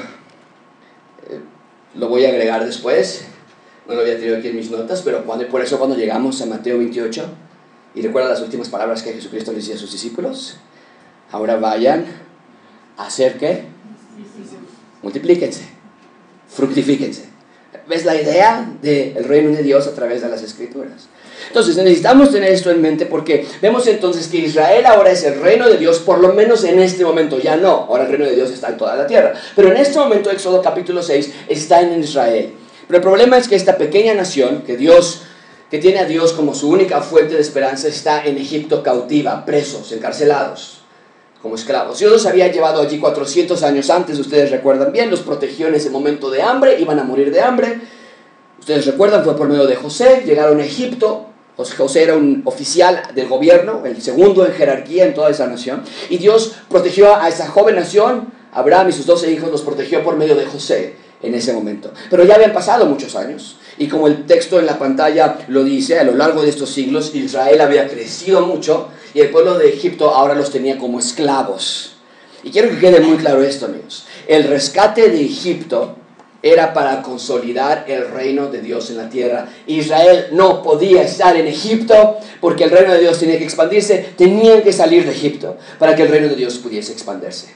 eh, 1.29 1.39
lo 1.95 2.09
voy 2.09 2.25
a 2.25 2.29
agregar 2.29 2.65
después, 2.65 3.25
no 3.87 3.93
lo 3.93 4.01
había 4.01 4.15
tenido 4.15 4.37
aquí 4.37 4.47
en 4.47 4.55
mis 4.55 4.71
notas, 4.71 5.01
pero 5.03 5.23
cuando, 5.25 5.47
por 5.47 5.61
eso 5.61 5.77
cuando 5.77 5.95
llegamos 5.95 6.41
a 6.41 6.47
Mateo 6.47 6.79
28, 6.79 7.25
y 7.95 8.01
recuerda 8.01 8.29
las 8.29 8.41
últimas 8.41 8.69
palabras 8.69 9.03
que 9.03 9.13
Jesucristo 9.13 9.51
le 9.51 9.57
decía 9.57 9.75
a 9.75 9.77
sus 9.77 9.91
discípulos, 9.91 10.57
ahora 11.31 11.57
vayan 11.57 12.05
a 12.97 13.05
hacer 13.05 13.37
qué? 13.37 13.65
Multiplíquense, 15.03 15.65
fructifíquense. 16.47 17.32
¿Ves 17.87 18.05
la 18.05 18.15
idea 18.15 18.65
del 18.81 19.23
reino 19.25 19.51
de 19.51 19.61
Dios 19.61 19.87
a 19.87 19.93
través 19.93 20.21
de 20.21 20.29
las 20.29 20.41
escrituras? 20.41 21.07
Entonces 21.47 21.75
necesitamos 21.75 22.31
tener 22.31 22.51
esto 22.51 22.71
en 22.71 22.81
mente 22.81 23.05
porque 23.05 23.45
vemos 23.61 23.85
entonces 23.87 24.27
que 24.27 24.37
Israel 24.37 24.85
ahora 24.85 25.11
es 25.11 25.23
el 25.23 25.41
reino 25.41 25.67
de 25.67 25.77
Dios, 25.77 25.99
por 25.99 26.19
lo 26.19 26.33
menos 26.33 26.63
en 26.63 26.79
este 26.79 27.03
momento, 27.03 27.39
ya 27.39 27.57
no, 27.57 27.69
ahora 27.89 28.03
el 28.03 28.09
reino 28.09 28.25
de 28.25 28.35
Dios 28.35 28.51
está 28.51 28.69
en 28.69 28.77
toda 28.77 28.95
la 28.95 29.05
tierra, 29.05 29.33
pero 29.55 29.69
en 29.69 29.77
este 29.77 29.99
momento 29.99 30.31
Éxodo 30.31 30.61
capítulo 30.61 31.03
6 31.03 31.33
está 31.49 31.81
en 31.81 32.01
Israel. 32.01 32.53
Pero 32.87 32.97
el 32.97 33.03
problema 33.03 33.37
es 33.37 33.47
que 33.47 33.55
esta 33.55 33.77
pequeña 33.77 34.13
nación, 34.13 34.63
que 34.65 34.77
Dios, 34.77 35.23
que 35.69 35.79
tiene 35.79 35.99
a 35.99 36.05
Dios 36.05 36.31
como 36.33 36.55
su 36.55 36.69
única 36.69 37.01
fuente 37.01 37.35
de 37.35 37.41
esperanza, 37.41 37.89
está 37.89 38.23
en 38.25 38.37
Egipto 38.37 38.81
cautiva, 38.81 39.43
presos, 39.45 39.91
encarcelados 39.91 40.82
como 41.43 41.55
esclavos. 41.55 41.99
Dios 41.99 42.09
los 42.09 42.25
había 42.25 42.47
llevado 42.47 42.81
allí 42.81 42.97
400 42.97 43.61
años 43.63 43.89
antes, 43.89 44.17
ustedes 44.17 44.49
recuerdan 44.49 44.93
bien, 44.93 45.11
los 45.11 45.19
protegió 45.19 45.67
en 45.67 45.75
ese 45.75 45.89
momento 45.89 46.31
de 46.31 46.41
hambre, 46.41 46.79
iban 46.79 46.97
a 46.99 47.03
morir 47.03 47.31
de 47.31 47.41
hambre. 47.41 47.81
Ustedes 48.57 48.85
recuerdan, 48.85 49.25
fue 49.25 49.35
por 49.35 49.49
medio 49.49 49.67
de 49.67 49.75
José, 49.75 50.23
llegaron 50.25 50.61
a 50.61 50.63
Egipto, 50.63 51.25
José 51.57 52.03
era 52.03 52.15
un 52.15 52.43
oficial 52.45 53.03
del 53.13 53.27
gobierno, 53.27 53.81
el 53.85 54.01
segundo 54.01 54.45
en 54.45 54.53
jerarquía 54.53 55.03
en 55.03 55.13
toda 55.13 55.29
esa 55.29 55.45
nación, 55.45 55.83
y 56.09 56.17
Dios 56.17 56.55
protegió 56.69 57.13
a 57.13 57.27
esa 57.27 57.49
joven 57.49 57.75
nación, 57.75 58.31
Abraham 58.53 58.89
y 58.89 58.93
sus 58.93 59.05
doce 59.05 59.29
hijos 59.29 59.51
los 59.51 59.63
protegió 59.63 60.01
por 60.01 60.15
medio 60.15 60.35
de 60.35 60.45
José 60.45 60.95
en 61.21 61.35
ese 61.35 61.51
momento. 61.51 61.91
Pero 62.09 62.23
ya 62.23 62.35
habían 62.35 62.53
pasado 62.53 62.85
muchos 62.85 63.17
años, 63.17 63.57
y 63.77 63.89
como 63.89 64.07
el 64.07 64.25
texto 64.25 64.59
en 64.59 64.65
la 64.65 64.79
pantalla 64.79 65.39
lo 65.49 65.65
dice, 65.65 65.99
a 65.99 66.05
lo 66.05 66.15
largo 66.15 66.41
de 66.41 66.49
estos 66.49 66.69
siglos 66.69 67.13
Israel 67.13 67.59
había 67.59 67.89
crecido 67.89 68.47
mucho, 68.47 68.87
y 69.13 69.21
el 69.21 69.29
pueblo 69.29 69.57
de 69.57 69.69
Egipto 69.69 70.09
ahora 70.09 70.35
los 70.35 70.51
tenía 70.51 70.77
como 70.77 70.99
esclavos. 70.99 71.93
Y 72.43 72.51
quiero 72.51 72.69
que 72.69 72.79
quede 72.79 72.99
muy 72.99 73.17
claro 73.17 73.41
esto, 73.41 73.67
amigos. 73.67 74.05
El 74.27 74.43
rescate 74.45 75.09
de 75.09 75.21
Egipto 75.23 75.95
era 76.41 76.73
para 76.73 77.01
consolidar 77.01 77.85
el 77.87 78.09
reino 78.09 78.47
de 78.47 78.59
Dios 78.59 78.89
en 78.89 78.97
la 78.97 79.09
tierra. 79.09 79.47
Israel 79.65 80.27
no 80.33 80.61
podía 80.61 81.03
estar 81.03 81.37
en 81.37 81.47
Egipto 81.47 82.17
porque 82.41 82.65
el 82.65 82.71
reino 82.71 82.91
de 82.91 82.99
Dios 82.99 83.17
tenía 83.17 83.37
que 83.37 83.45
expandirse, 83.45 84.13
tenían 84.17 84.61
que 84.61 84.73
salir 84.73 85.05
de 85.05 85.11
Egipto 85.11 85.57
para 85.79 85.95
que 85.95 86.03
el 86.03 86.09
reino 86.09 86.27
de 86.27 86.35
Dios 86.35 86.57
pudiese 86.57 86.91
expandirse. 86.91 87.53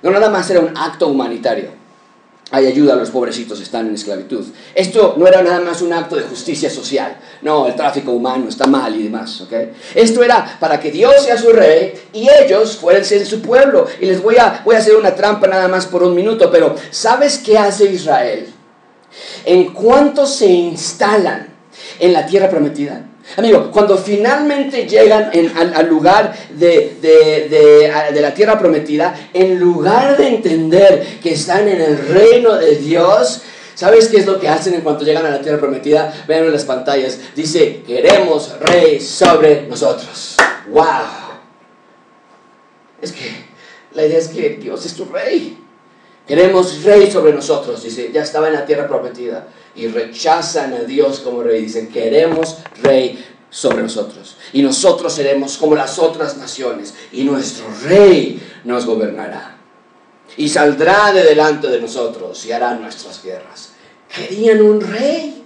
No 0.00 0.12
nada 0.12 0.30
más 0.30 0.48
era 0.48 0.60
un 0.60 0.76
acto 0.76 1.08
humanitario, 1.08 1.70
hay 2.50 2.66
ayuda 2.66 2.94
a 2.94 2.96
los 2.96 3.10
pobrecitos, 3.10 3.60
están 3.60 3.88
en 3.88 3.94
esclavitud. 3.94 4.44
Esto 4.74 5.14
no 5.18 5.26
era 5.26 5.42
nada 5.42 5.60
más 5.60 5.82
un 5.82 5.92
acto 5.92 6.16
de 6.16 6.22
justicia 6.22 6.70
social. 6.70 7.18
No, 7.42 7.66
el 7.66 7.74
tráfico 7.74 8.12
humano 8.12 8.48
está 8.48 8.66
mal 8.66 8.96
y 8.96 9.02
demás. 9.02 9.40
¿okay? 9.42 9.72
Esto 9.94 10.22
era 10.22 10.56
para 10.58 10.80
que 10.80 10.90
Dios 10.90 11.24
sea 11.24 11.36
su 11.36 11.50
rey 11.50 11.92
y 12.14 12.26
ellos 12.42 12.76
fuesen 12.76 13.26
su 13.26 13.42
pueblo. 13.42 13.86
Y 14.00 14.06
les 14.06 14.22
voy 14.22 14.36
a, 14.36 14.62
voy 14.64 14.76
a 14.76 14.78
hacer 14.78 14.96
una 14.96 15.14
trampa 15.14 15.46
nada 15.46 15.68
más 15.68 15.86
por 15.86 16.02
un 16.02 16.14
minuto, 16.14 16.50
pero 16.50 16.74
¿sabes 16.90 17.38
qué 17.38 17.58
hace 17.58 17.84
Israel? 17.92 18.46
En 19.44 19.74
cuanto 19.74 20.26
se 20.26 20.46
instalan 20.46 21.48
en 21.98 22.12
la 22.12 22.24
tierra 22.24 22.48
prometida, 22.48 23.04
Amigo, 23.36 23.70
cuando 23.70 23.96
finalmente 23.96 24.86
llegan 24.86 25.30
al, 25.74 25.88
lugar 25.88 26.34
de, 26.50 26.96
de, 27.00 28.20
la 28.20 28.34
tierra 28.34 28.58
prometida, 28.58 29.28
en 29.32 29.60
lugar 29.60 30.16
de 30.16 30.28
entender 30.28 31.20
que 31.22 31.34
están 31.34 31.68
en 31.68 31.80
el 31.80 31.98
reino 32.08 32.56
de 32.56 32.76
Dios, 32.76 33.42
¿sabes 33.74 34.08
qué 34.08 34.18
es 34.18 34.26
lo 34.26 34.40
que 34.40 34.48
hacen 34.48 34.74
en 34.74 34.80
cuanto 34.80 35.04
llegan 35.04 35.26
a 35.26 35.30
la 35.30 35.40
tierra 35.40 35.58
prometida? 35.58 36.12
Vean 36.26 36.44
en 36.44 36.52
las 36.52 36.64
pantallas, 36.64 37.18
dice, 37.36 37.82
queremos 37.86 38.58
rey 38.60 39.00
sobre 39.00 39.66
nosotros. 39.68 40.36
¡Wow! 40.70 40.84
Es 43.00 43.12
que 43.12 43.30
la 43.94 44.04
idea 44.04 44.18
es 44.18 44.28
que 44.28 44.50
Dios 44.60 44.84
es 44.86 44.94
tu 44.94 45.04
rey. 45.04 45.58
Queremos 46.26 46.82
rey 46.82 47.10
sobre 47.10 47.32
nosotros, 47.32 47.82
dice, 47.82 48.10
ya 48.12 48.22
estaba 48.22 48.48
en 48.48 48.54
la 48.54 48.66
tierra 48.66 48.88
prometida 48.88 49.46
y 49.78 49.86
rechazan 49.86 50.74
a 50.74 50.80
Dios 50.80 51.20
como 51.20 51.42
rey. 51.42 51.62
Dicen, 51.62 51.88
queremos 51.88 52.58
rey 52.82 53.24
sobre 53.50 53.82
nosotros. 53.82 54.36
Y 54.52 54.62
nosotros 54.62 55.12
seremos 55.12 55.56
como 55.56 55.74
las 55.74 55.98
otras 55.98 56.36
naciones. 56.36 56.94
Y 57.12 57.24
nuestro 57.24 57.66
rey 57.84 58.40
nos 58.64 58.86
gobernará. 58.86 59.56
Y 60.36 60.48
saldrá 60.48 61.12
de 61.12 61.24
delante 61.24 61.68
de 61.68 61.80
nosotros 61.80 62.44
y 62.44 62.52
hará 62.52 62.74
nuestras 62.74 63.22
guerras. 63.22 63.70
Querían 64.14 64.62
un 64.62 64.80
rey. 64.80 65.44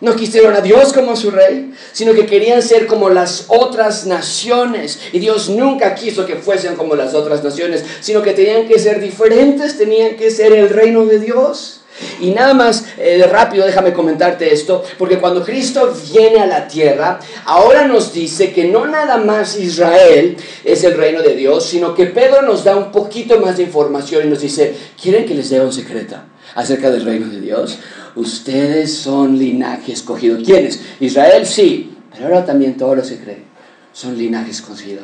No 0.00 0.16
quisieron 0.16 0.54
a 0.54 0.60
Dios 0.60 0.92
como 0.92 1.14
su 1.14 1.30
rey, 1.30 1.72
sino 1.92 2.12
que 2.12 2.26
querían 2.26 2.60
ser 2.60 2.88
como 2.88 3.08
las 3.08 3.44
otras 3.46 4.04
naciones. 4.04 4.98
Y 5.12 5.20
Dios 5.20 5.48
nunca 5.48 5.94
quiso 5.94 6.26
que 6.26 6.34
fuesen 6.34 6.74
como 6.74 6.96
las 6.96 7.14
otras 7.14 7.44
naciones, 7.44 7.84
sino 8.00 8.20
que 8.20 8.32
tenían 8.32 8.66
que 8.66 8.80
ser 8.80 9.00
diferentes, 9.00 9.78
tenían 9.78 10.16
que 10.16 10.32
ser 10.32 10.54
el 10.54 10.70
reino 10.70 11.06
de 11.06 11.20
Dios. 11.20 11.82
Y 12.20 12.30
nada 12.30 12.52
más 12.52 12.81
eh, 12.98 13.26
rápido, 13.30 13.64
déjame 13.64 13.92
comentarte 13.92 14.52
esto, 14.52 14.82
porque 14.98 15.18
cuando 15.18 15.44
Cristo 15.44 15.92
viene 16.12 16.40
a 16.40 16.46
la 16.46 16.68
tierra, 16.68 17.18
ahora 17.44 17.86
nos 17.86 18.12
dice 18.12 18.52
que 18.52 18.66
no 18.66 18.86
nada 18.86 19.18
más 19.18 19.58
Israel 19.58 20.36
es 20.64 20.84
el 20.84 20.96
reino 20.96 21.22
de 21.22 21.34
Dios, 21.34 21.64
sino 21.64 21.94
que 21.94 22.06
Pedro 22.06 22.42
nos 22.42 22.64
da 22.64 22.76
un 22.76 22.92
poquito 22.92 23.40
más 23.40 23.56
de 23.56 23.64
información 23.64 24.26
y 24.26 24.30
nos 24.30 24.40
dice, 24.40 24.74
¿quieren 25.00 25.26
que 25.26 25.34
les 25.34 25.50
dé 25.50 25.60
un 25.60 25.72
secreto 25.72 26.16
acerca 26.54 26.90
del 26.90 27.04
reino 27.04 27.28
de 27.28 27.40
Dios? 27.40 27.78
Ustedes 28.14 28.94
son 28.94 29.38
linaje 29.38 29.92
escogido. 29.92 30.38
¿Quiénes? 30.44 30.80
Israel 31.00 31.46
sí, 31.46 31.96
pero 32.12 32.26
ahora 32.26 32.44
también 32.44 32.76
todos 32.76 32.96
los 32.96 33.08
que 33.08 33.18
creen 33.18 33.44
son 33.92 34.18
linaje 34.18 34.50
escogido. 34.50 35.02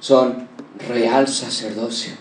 Son 0.00 0.48
real 0.88 1.28
sacerdocio 1.28 2.12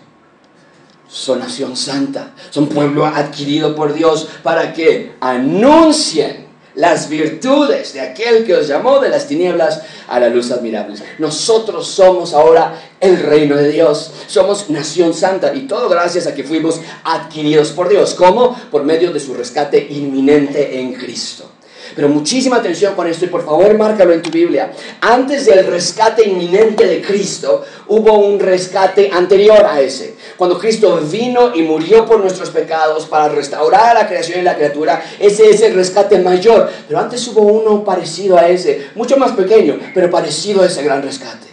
son 1.11 1.39
nación 1.39 1.75
santa, 1.75 2.33
son 2.51 2.67
pueblo 2.67 3.05
adquirido 3.05 3.75
por 3.75 3.93
Dios 3.93 4.29
para 4.43 4.73
que 4.73 5.13
anuncien 5.19 6.49
las 6.75 7.09
virtudes 7.09 7.93
de 7.93 7.99
aquel 7.99 8.45
que 8.45 8.55
os 8.55 8.67
llamó 8.67 8.99
de 8.99 9.09
las 9.09 9.27
tinieblas 9.27 9.81
a 10.07 10.19
la 10.21 10.29
luz 10.29 10.51
admirable. 10.51 10.95
Nosotros 11.19 11.87
somos 11.87 12.33
ahora 12.33 12.81
el 13.01 13.21
reino 13.21 13.57
de 13.57 13.69
Dios, 13.69 14.11
somos 14.27 14.69
nación 14.69 15.13
santa 15.13 15.53
y 15.53 15.67
todo 15.67 15.89
gracias 15.89 16.27
a 16.27 16.33
que 16.33 16.45
fuimos 16.45 16.79
adquiridos 17.03 17.71
por 17.71 17.89
Dios. 17.89 18.13
¿Cómo? 18.13 18.57
Por 18.71 18.83
medio 18.83 19.11
de 19.11 19.19
su 19.19 19.33
rescate 19.33 19.85
inminente 19.89 20.79
en 20.79 20.93
Cristo. 20.93 21.49
Pero 21.95 22.09
muchísima 22.09 22.57
atención 22.57 22.95
con 22.95 23.07
esto 23.07 23.25
y 23.25 23.27
por 23.27 23.45
favor 23.45 23.77
márcalo 23.77 24.13
en 24.13 24.21
tu 24.21 24.29
Biblia. 24.29 24.71
Antes 25.01 25.45
del 25.45 25.65
rescate 25.65 26.27
inminente 26.27 26.85
de 26.85 27.01
Cristo, 27.01 27.63
hubo 27.87 28.17
un 28.17 28.39
rescate 28.39 29.09
anterior 29.11 29.65
a 29.65 29.81
ese. 29.81 30.15
Cuando 30.37 30.57
Cristo 30.57 30.99
vino 31.11 31.55
y 31.55 31.63
murió 31.63 32.05
por 32.05 32.19
nuestros 32.19 32.49
pecados 32.49 33.05
para 33.05 33.29
restaurar 33.29 33.95
a 33.95 34.01
la 34.01 34.07
creación 34.07 34.39
y 34.39 34.43
la 34.43 34.55
criatura, 34.55 35.03
ese 35.19 35.49
es 35.49 35.61
el 35.61 35.73
rescate 35.73 36.19
mayor. 36.19 36.69
Pero 36.87 36.99
antes 36.99 37.27
hubo 37.27 37.41
uno 37.41 37.83
parecido 37.83 38.37
a 38.37 38.47
ese, 38.47 38.89
mucho 38.95 39.17
más 39.17 39.31
pequeño, 39.33 39.79
pero 39.93 40.09
parecido 40.09 40.61
a 40.61 40.67
ese 40.67 40.83
gran 40.83 41.01
rescate. 41.03 41.47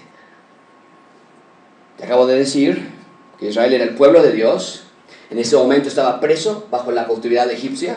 Te 1.97 2.04
acabo 2.04 2.26
de 2.26 2.38
decir 2.38 2.90
que 3.38 3.49
Israel 3.49 3.73
era 3.73 3.85
el 3.85 3.95
pueblo 3.97 4.23
de 4.23 4.33
Dios, 4.33 4.85
en 5.30 5.38
ese 5.38 5.57
momento 5.57 5.88
estaba 5.88 6.21
preso 6.21 6.66
bajo 6.71 6.90
la 6.92 7.07
cautividad 7.07 7.50
egipcia, 7.50 7.97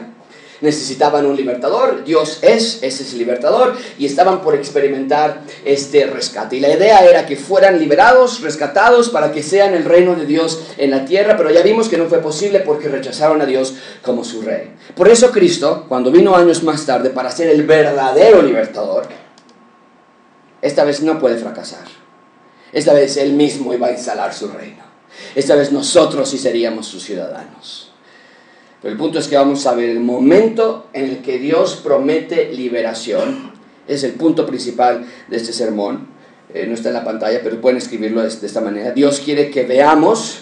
necesitaban 0.62 1.26
un 1.26 1.36
libertador, 1.36 2.04
Dios 2.04 2.40
es, 2.42 2.80
ese 2.82 3.04
es 3.04 3.14
el 3.14 3.20
libertador, 3.20 3.76
y 3.98 4.06
estaban 4.06 4.42
por 4.42 4.56
experimentar 4.56 5.42
este 5.66 6.06
rescate. 6.06 6.58
Y 6.58 6.60
la 6.60 6.74
idea 6.74 7.00
era 7.00 7.26
que 7.26 7.36
fueran 7.36 7.80
liberados, 7.80 8.42
rescatados, 8.42 9.10
para 9.10 9.32
que 9.32 9.44
sean 9.44 9.74
el 9.74 9.86
reino 9.86 10.16
de 10.16 10.26
Dios 10.26 10.62
en 10.78 10.92
la 10.92 11.06
tierra, 11.06 11.36
pero 11.36 11.52
ya 11.52 11.62
vimos 11.62 11.90
que 11.90 11.98
no 11.98 12.06
fue 12.06 12.20
posible 12.20 12.60
porque 12.60 12.88
rechazaron 12.88 13.42
a 13.42 13.46
Dios 13.46 13.74
como 14.02 14.24
su 14.24 14.42
rey. 14.42 14.74
Por 14.96 15.10
eso 15.10 15.32
Cristo, 15.32 15.86
cuando 15.88 16.12
vino 16.12 16.36
años 16.36 16.64
más 16.64 16.86
tarde 16.86 17.10
para 17.10 17.32
ser 17.32 17.50
el 17.50 17.64
verdadero 17.64 18.42
libertador, 18.42 19.08
esta 20.62 20.84
vez 20.84 21.02
no 21.02 21.20
puede 21.20 21.38
fracasar. 21.38 21.86
Esta 22.72 22.94
vez 22.94 23.18
Él 23.18 23.34
mismo 23.34 23.74
iba 23.74 23.88
a 23.88 23.92
instalar 23.92 24.34
su 24.34 24.48
reino. 24.48 24.84
Esta 25.36 25.56
vez 25.56 25.72
nosotros 25.72 26.30
sí 26.30 26.38
seríamos 26.38 26.88
sus 26.88 27.04
ciudadanos. 27.04 27.91
Pero 28.82 28.94
el 28.94 28.98
punto 28.98 29.20
es 29.20 29.28
que 29.28 29.36
vamos 29.36 29.66
a 29.68 29.76
ver 29.76 29.90
el 29.90 30.00
momento 30.00 30.88
en 30.94 31.06
el 31.06 31.22
que 31.22 31.38
Dios 31.38 31.80
promete 31.84 32.52
liberación. 32.52 33.52
Es 33.88 34.04
el 34.04 34.14
punto 34.14 34.46
principal 34.46 35.06
de 35.28 35.38
este 35.38 35.54
sermón. 35.54 36.08
Eh, 36.54 36.66
no 36.68 36.74
está 36.74 36.90
en 36.90 36.96
la 36.96 37.04
pantalla, 37.04 37.42
pero 37.44 37.62
pueden 37.62 37.78
escribirlo 37.78 38.22
de, 38.22 38.28
esta 38.28 38.62
manera. 38.62 38.92
Dios 38.92 39.20
quiere 39.20 39.52
que 39.52 39.64
veamos 39.64 40.40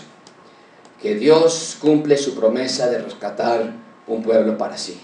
que 1.01 1.15
Dios 1.15 1.77
cumple 1.79 2.17
su 2.17 2.35
promesa 2.35 2.89
de 2.89 2.99
rescatar 2.99 3.73
un 4.07 4.23
pueblo 4.23 4.57
para 4.57 4.77
sí. 4.77 4.99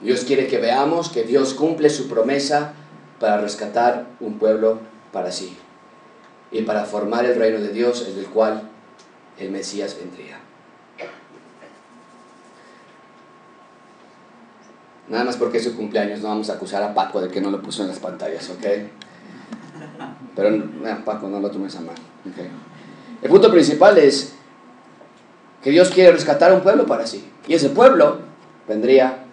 Dios 0.00 0.24
quiere 0.24 0.46
que 0.48 0.58
veamos 0.58 1.08
que 1.08 1.22
Dios 1.22 1.54
cumple 1.54 1.88
su 1.88 2.08
promesa 2.08 2.74
para 3.20 3.40
rescatar 3.40 4.06
un 4.20 4.38
pueblo 4.38 4.80
para 5.12 5.30
sí 5.32 5.56
y 6.50 6.62
para 6.62 6.84
formar 6.84 7.24
el 7.24 7.36
reino 7.36 7.60
de 7.60 7.68
Dios 7.68 8.06
el 8.06 8.26
cual 8.26 8.68
el 9.38 9.50
Mesías 9.50 9.96
vendría. 9.98 10.38
Nada 15.08 15.24
más 15.24 15.36
porque 15.36 15.58
es 15.58 15.64
su 15.64 15.76
cumpleaños, 15.76 16.20
no 16.20 16.28
vamos 16.28 16.48
a 16.50 16.54
acusar 16.54 16.82
a 16.82 16.94
Paco 16.94 17.20
de 17.20 17.28
que 17.28 17.40
no 17.40 17.50
lo 17.50 17.60
puso 17.60 17.82
en 17.82 17.88
las 17.88 17.98
pantallas, 17.98 18.48
¿ok? 18.50 18.66
Pero, 20.34 20.64
Paco, 21.04 21.28
no 21.28 21.40
lo 21.40 21.50
tomes 21.50 21.76
a 21.76 21.80
mal. 21.80 21.94
¿okay? 22.30 22.48
El 23.22 23.30
punto 23.30 23.50
principal 23.50 23.98
es 23.98 24.32
que 25.62 25.70
Dios 25.70 25.90
quiere 25.90 26.12
rescatar 26.12 26.52
a 26.52 26.54
un 26.54 26.62
pueblo 26.62 26.86
para 26.86 27.06
sí. 27.06 27.24
Y 27.46 27.54
ese 27.54 27.70
pueblo 27.70 28.18
vendría 28.66 29.24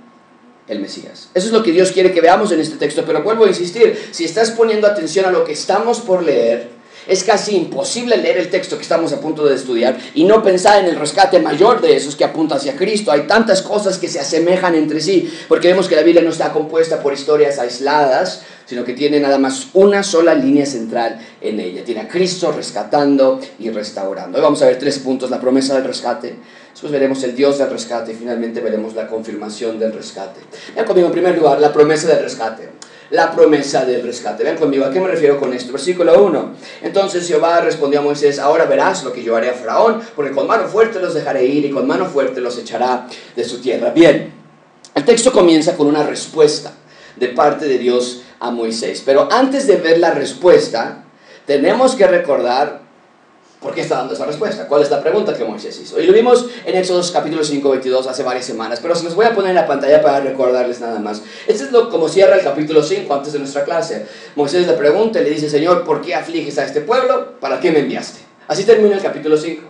el 0.68 0.80
Mesías. 0.80 1.30
Eso 1.34 1.48
es 1.48 1.54
lo 1.54 1.64
que 1.64 1.72
Dios 1.72 1.92
quiere 1.92 2.14
que 2.14 2.22
veamos 2.22 2.52
en 2.52 2.60
este 2.60 2.78
texto. 2.78 3.04
Pero 3.06 3.24
vuelvo 3.24 3.46
a 3.46 3.48
insistir, 3.48 3.98
si 4.12 4.26
estás 4.26 4.52
poniendo 4.52 4.88
atención 4.88 5.26
a 5.26 5.32
lo 5.32 5.44
que 5.44 5.54
estamos 5.54 6.00
por 6.00 6.24
leer, 6.24 6.70
es 7.08 7.24
casi 7.24 7.56
imposible 7.56 8.18
leer 8.18 8.38
el 8.38 8.50
texto 8.50 8.76
que 8.76 8.84
estamos 8.84 9.12
a 9.14 9.20
punto 9.20 9.46
de 9.46 9.56
estudiar 9.56 9.98
y 10.14 10.24
no 10.24 10.44
pensar 10.44 10.80
en 10.80 10.86
el 10.86 10.96
rescate 10.96 11.40
mayor 11.40 11.82
de 11.82 11.96
esos 11.96 12.16
que 12.16 12.24
apunta 12.24 12.56
hacia 12.56 12.76
Cristo. 12.76 13.12
Hay 13.12 13.22
tantas 13.22 13.62
cosas 13.62 13.98
que 13.98 14.08
se 14.08 14.20
asemejan 14.20 14.76
entre 14.76 15.02
sí, 15.02 15.32
porque 15.48 15.68
vemos 15.68 15.88
que 15.88 15.96
la 15.96 16.04
Biblia 16.04 16.22
no 16.22 16.30
está 16.30 16.52
compuesta 16.52 17.02
por 17.02 17.14
historias 17.14 17.60
aisladas, 17.60 18.44
sino 18.66 18.84
que 18.84 18.94
tiene 18.94 19.20
nada 19.20 19.38
más 19.38 19.68
una 19.74 20.04
sola 20.04 20.34
línea 20.34 20.66
central 20.66 21.20
en 21.42 21.60
ella. 21.60 21.84
Tiene 21.84 22.02
a 22.02 22.08
Cristo 22.08 22.52
rescatando 22.52 23.40
y 23.60 23.70
restaurando. 23.70 24.38
Hoy 24.38 24.44
vamos 24.44 24.62
a 24.62 24.66
ver 24.66 24.80
tres 24.80 25.00
puntos, 25.00 25.30
la 25.30 25.42
promesa 25.42 25.76
del 25.76 25.84
rescate, 25.84 26.36
después 26.72 26.92
veremos 26.92 27.24
el 27.24 27.36
Dios 27.36 27.58
del 27.58 27.70
rescate 27.70 28.14
y 28.14 28.16
finalmente 28.16 28.62
veremos 28.62 28.94
la 28.94 29.08
confirmación 29.08 29.80
del 29.80 29.94
rescate. 29.94 30.40
Vean 30.76 30.86
conmigo 30.86 31.08
en 31.08 31.14
primer 31.14 31.38
lugar 31.38 31.60
la 31.60 31.74
promesa 31.74 32.08
del 32.08 32.24
rescate 32.24 32.70
la 33.12 33.32
promesa 33.32 33.86
del 33.86 34.04
rescate. 34.04 34.44
Vean 34.44 34.58
conmigo, 34.58 34.86
¿a 34.86 34.92
qué 34.92 35.00
me 35.00 35.08
refiero 35.08 35.40
con 35.40 35.54
esto? 35.54 35.72
Versículo 35.72 36.24
1. 36.24 36.56
Entonces 36.82 37.28
Jehová 37.28 37.62
respondió 37.62 38.00
a 38.00 38.04
Moisés, 38.04 38.40
ahora 38.40 38.66
verás 38.66 39.04
lo 39.04 39.14
que 39.14 39.24
yo 39.24 39.36
haré 39.36 39.50
a 39.50 39.54
Faraón, 39.54 40.02
porque 40.16 40.32
con 40.32 40.48
mano 40.48 40.68
fuerte 40.68 41.00
los 41.00 41.14
dejaré 41.14 41.46
ir 41.46 41.66
y 41.66 41.72
con 41.72 41.86
mano 41.86 42.06
fuerte 42.06 42.42
los 42.42 42.58
echará 42.58 43.08
de 43.36 43.44
su 43.44 43.60
tierra. 43.62 43.92
Bien, 43.92 44.34
el 44.96 45.06
texto 45.06 45.32
comienza 45.32 45.76
con 45.76 45.88
una 45.88 46.04
respuesta 46.04 46.74
de 47.18 47.28
parte 47.28 47.68
de 47.68 47.78
Dios 47.78 48.24
a 48.40 48.50
Moisés. 48.50 49.04
Pero 49.06 49.28
antes 49.32 49.68
de 49.68 49.76
ver 49.76 50.00
la 50.00 50.12
respuesta, 50.12 51.04
tenemos 51.46 51.96
que 51.96 52.08
recordar 52.08 52.81
¿Por 53.62 53.76
qué 53.76 53.82
está 53.82 53.98
dando 53.98 54.16
esa 54.16 54.26
respuesta? 54.26 54.68
¿Cuál 54.68 54.82
es 54.82 54.90
la 54.90 55.04
pregunta 55.04 55.36
que 55.36 55.46
Moisés 55.46 55.80
hizo? 55.80 56.02
Y 56.02 56.08
lo 56.08 56.14
vimos 56.14 56.48
en 56.66 56.76
Éxodos 56.76 57.12
capítulo 57.12 57.44
5, 57.44 57.70
22 57.70 58.08
hace 58.08 58.24
varias 58.24 58.44
semanas, 58.44 58.80
pero 58.82 58.96
se 58.96 59.04
los 59.04 59.14
voy 59.14 59.28
a 59.28 59.36
poner 59.36 59.52
en 59.52 59.56
la 59.56 59.68
pantalla 59.68 60.02
para 60.02 60.20
recordarles 60.20 60.82
nada 60.82 61.00
más. 61.00 61.22
Este 61.46 61.66
es 61.66 61.72
lo, 61.72 61.88
como 61.92 62.10
cierra 62.10 62.38
el 62.38 62.44
capítulo 62.44 62.82
5 62.82 63.14
antes 63.14 63.34
de 63.34 63.38
nuestra 63.38 63.64
clase. 63.64 64.08
Moisés 64.36 64.66
le 64.66 64.74
pregunta 64.74 65.22
y 65.22 65.26
le 65.26 65.30
dice, 65.30 65.48
Señor, 65.48 65.84
¿por 65.84 66.02
qué 66.02 66.16
afliges 66.16 66.58
a 66.58 66.66
este 66.66 66.82
pueblo? 66.82 67.34
¿Para 67.40 67.60
qué 67.60 67.72
me 67.72 67.82
enviaste? 67.82 68.22
Así 68.48 68.64
termina 68.64 68.96
el 68.96 69.02
capítulo 69.04 69.38
5. 69.38 69.62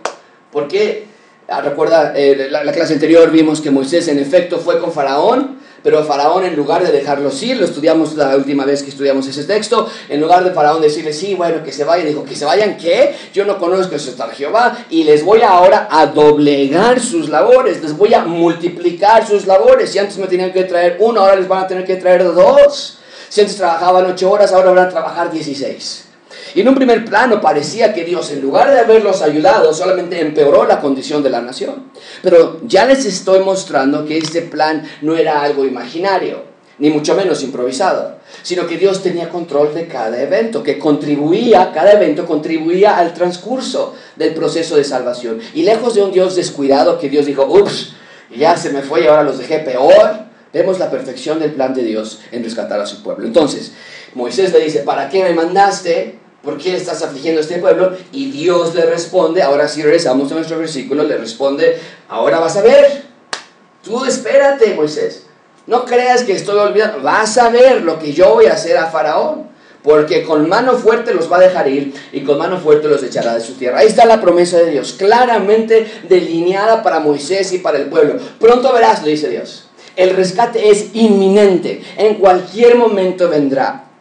¿Por 0.50 0.68
qué? 0.68 1.04
Ah, 1.48 1.60
recuerda, 1.60 2.14
eh, 2.16 2.48
la, 2.50 2.64
la 2.64 2.72
clase 2.72 2.94
anterior 2.94 3.30
vimos 3.30 3.60
que 3.60 3.70
Moisés 3.70 4.08
en 4.08 4.18
efecto 4.18 4.58
fue 4.58 4.78
con 4.78 4.90
Faraón 4.90 5.58
pero 5.82 6.04
Faraón, 6.04 6.44
en 6.44 6.56
lugar 6.56 6.84
de 6.84 6.92
dejarlos 6.92 7.42
ir, 7.42 7.56
lo 7.56 7.64
estudiamos 7.64 8.14
la 8.14 8.36
última 8.36 8.64
vez 8.64 8.82
que 8.82 8.90
estudiamos 8.90 9.26
ese 9.26 9.44
texto, 9.44 9.88
en 10.08 10.20
lugar 10.20 10.44
de 10.44 10.52
Faraón 10.52 10.80
decirle, 10.80 11.12
sí, 11.12 11.34
bueno, 11.34 11.62
que 11.64 11.72
se 11.72 11.84
vayan, 11.84 12.06
dijo, 12.06 12.24
que 12.24 12.36
se 12.36 12.44
vayan, 12.44 12.76
¿qué? 12.76 13.14
Yo 13.32 13.44
no 13.44 13.58
conozco 13.58 13.96
eso 13.96 14.10
está 14.10 14.28
Jehová 14.28 14.84
y 14.90 15.04
les 15.04 15.24
voy 15.24 15.42
ahora 15.42 15.88
a 15.90 16.06
doblegar 16.06 17.00
sus 17.00 17.28
labores, 17.28 17.82
les 17.82 17.96
voy 17.96 18.14
a 18.14 18.24
multiplicar 18.24 19.26
sus 19.26 19.46
labores. 19.46 19.90
Si 19.90 19.98
antes 19.98 20.18
me 20.18 20.26
tenían 20.26 20.52
que 20.52 20.64
traer 20.64 20.96
uno, 21.00 21.20
ahora 21.20 21.36
les 21.36 21.48
van 21.48 21.64
a 21.64 21.66
tener 21.66 21.84
que 21.84 21.96
traer 21.96 22.24
dos. 22.24 22.98
Si 23.28 23.40
antes 23.40 23.56
trabajaban 23.56 24.06
ocho 24.06 24.30
horas, 24.30 24.52
ahora 24.52 24.70
van 24.70 24.86
a 24.86 24.88
trabajar 24.88 25.30
dieciséis. 25.32 26.04
Y 26.54 26.60
en 26.60 26.68
un 26.68 26.74
primer 26.74 27.04
plano 27.04 27.40
parecía 27.40 27.94
que 27.94 28.04
Dios, 28.04 28.30
en 28.30 28.40
lugar 28.40 28.70
de 28.70 28.80
haberlos 28.80 29.22
ayudado, 29.22 29.72
solamente 29.72 30.20
empeoró 30.20 30.66
la 30.66 30.80
condición 30.80 31.22
de 31.22 31.30
la 31.30 31.40
nación. 31.40 31.90
Pero 32.22 32.60
ya 32.66 32.86
les 32.86 33.04
estoy 33.04 33.40
mostrando 33.40 34.04
que 34.04 34.18
este 34.18 34.42
plan 34.42 34.84
no 35.00 35.16
era 35.16 35.42
algo 35.42 35.64
imaginario, 35.64 36.44
ni 36.78 36.90
mucho 36.90 37.14
menos 37.14 37.42
improvisado, 37.42 38.16
sino 38.42 38.66
que 38.66 38.76
Dios 38.76 39.02
tenía 39.02 39.28
control 39.28 39.74
de 39.74 39.86
cada 39.86 40.20
evento, 40.20 40.62
que 40.62 40.78
contribuía, 40.78 41.70
cada 41.72 41.92
evento 41.92 42.26
contribuía 42.26 42.98
al 42.98 43.14
transcurso 43.14 43.94
del 44.16 44.34
proceso 44.34 44.76
de 44.76 44.84
salvación. 44.84 45.40
Y 45.54 45.62
lejos 45.62 45.94
de 45.94 46.02
un 46.02 46.12
Dios 46.12 46.34
descuidado 46.34 46.98
que 46.98 47.08
Dios 47.08 47.26
dijo, 47.26 47.44
ups, 47.44 47.94
ya 48.36 48.56
se 48.56 48.70
me 48.70 48.82
fue 48.82 49.02
y 49.02 49.06
ahora 49.06 49.22
los 49.22 49.38
dejé 49.38 49.60
peor, 49.60 50.24
vemos 50.52 50.78
la 50.78 50.90
perfección 50.90 51.38
del 51.38 51.52
plan 51.52 51.74
de 51.74 51.82
Dios 51.82 52.20
en 52.30 52.42
rescatar 52.42 52.80
a 52.80 52.86
su 52.86 53.02
pueblo. 53.02 53.26
Entonces, 53.26 53.72
Moisés 54.14 54.52
le 54.52 54.60
dice, 54.60 54.80
¿para 54.80 55.08
qué 55.08 55.22
me 55.22 55.34
mandaste? 55.34 56.18
¿Por 56.42 56.58
qué 56.58 56.76
estás 56.76 57.02
afligiendo 57.02 57.40
a 57.40 57.42
este 57.42 57.58
pueblo? 57.58 57.92
Y 58.12 58.30
Dios 58.30 58.74
le 58.74 58.86
responde, 58.86 59.42
ahora 59.42 59.68
sí 59.68 59.82
regresamos 59.82 60.30
a 60.32 60.34
nuestro 60.34 60.58
versículo, 60.58 61.04
le 61.04 61.16
responde, 61.16 61.78
ahora 62.08 62.38
vas 62.40 62.56
a 62.56 62.62
ver, 62.62 63.04
tú 63.82 64.04
espérate, 64.04 64.74
Moisés, 64.74 65.26
no 65.66 65.84
creas 65.84 66.24
que 66.24 66.32
estoy 66.32 66.58
olvidando, 66.58 67.00
vas 67.02 67.38
a 67.38 67.48
ver 67.48 67.82
lo 67.82 67.98
que 67.98 68.12
yo 68.12 68.34
voy 68.34 68.46
a 68.46 68.54
hacer 68.54 68.76
a 68.76 68.86
Faraón, 68.86 69.50
porque 69.82 70.22
con 70.22 70.48
mano 70.48 70.74
fuerte 70.74 71.12
los 71.12 71.30
va 71.30 71.38
a 71.38 71.40
dejar 71.40 71.68
ir 71.68 71.92
y 72.12 72.22
con 72.22 72.38
mano 72.38 72.58
fuerte 72.58 72.88
los 72.88 73.02
echará 73.02 73.34
de 73.34 73.40
su 73.40 73.54
tierra. 73.54 73.78
Ahí 73.78 73.88
está 73.88 74.04
la 74.04 74.20
promesa 74.20 74.58
de 74.58 74.70
Dios, 74.70 74.94
claramente 74.96 75.86
delineada 76.08 76.82
para 76.82 77.00
Moisés 77.00 77.52
y 77.52 77.58
para 77.58 77.78
el 77.78 77.86
pueblo. 77.86 78.16
Pronto 78.38 78.72
verás, 78.72 79.02
le 79.02 79.10
dice 79.10 79.28
Dios. 79.28 79.68
El 79.96 80.10
rescate 80.10 80.70
es 80.70 80.94
inminente, 80.94 81.82
en 81.98 82.14
cualquier 82.14 82.76
momento 82.76 83.28
vendrá. 83.28 83.91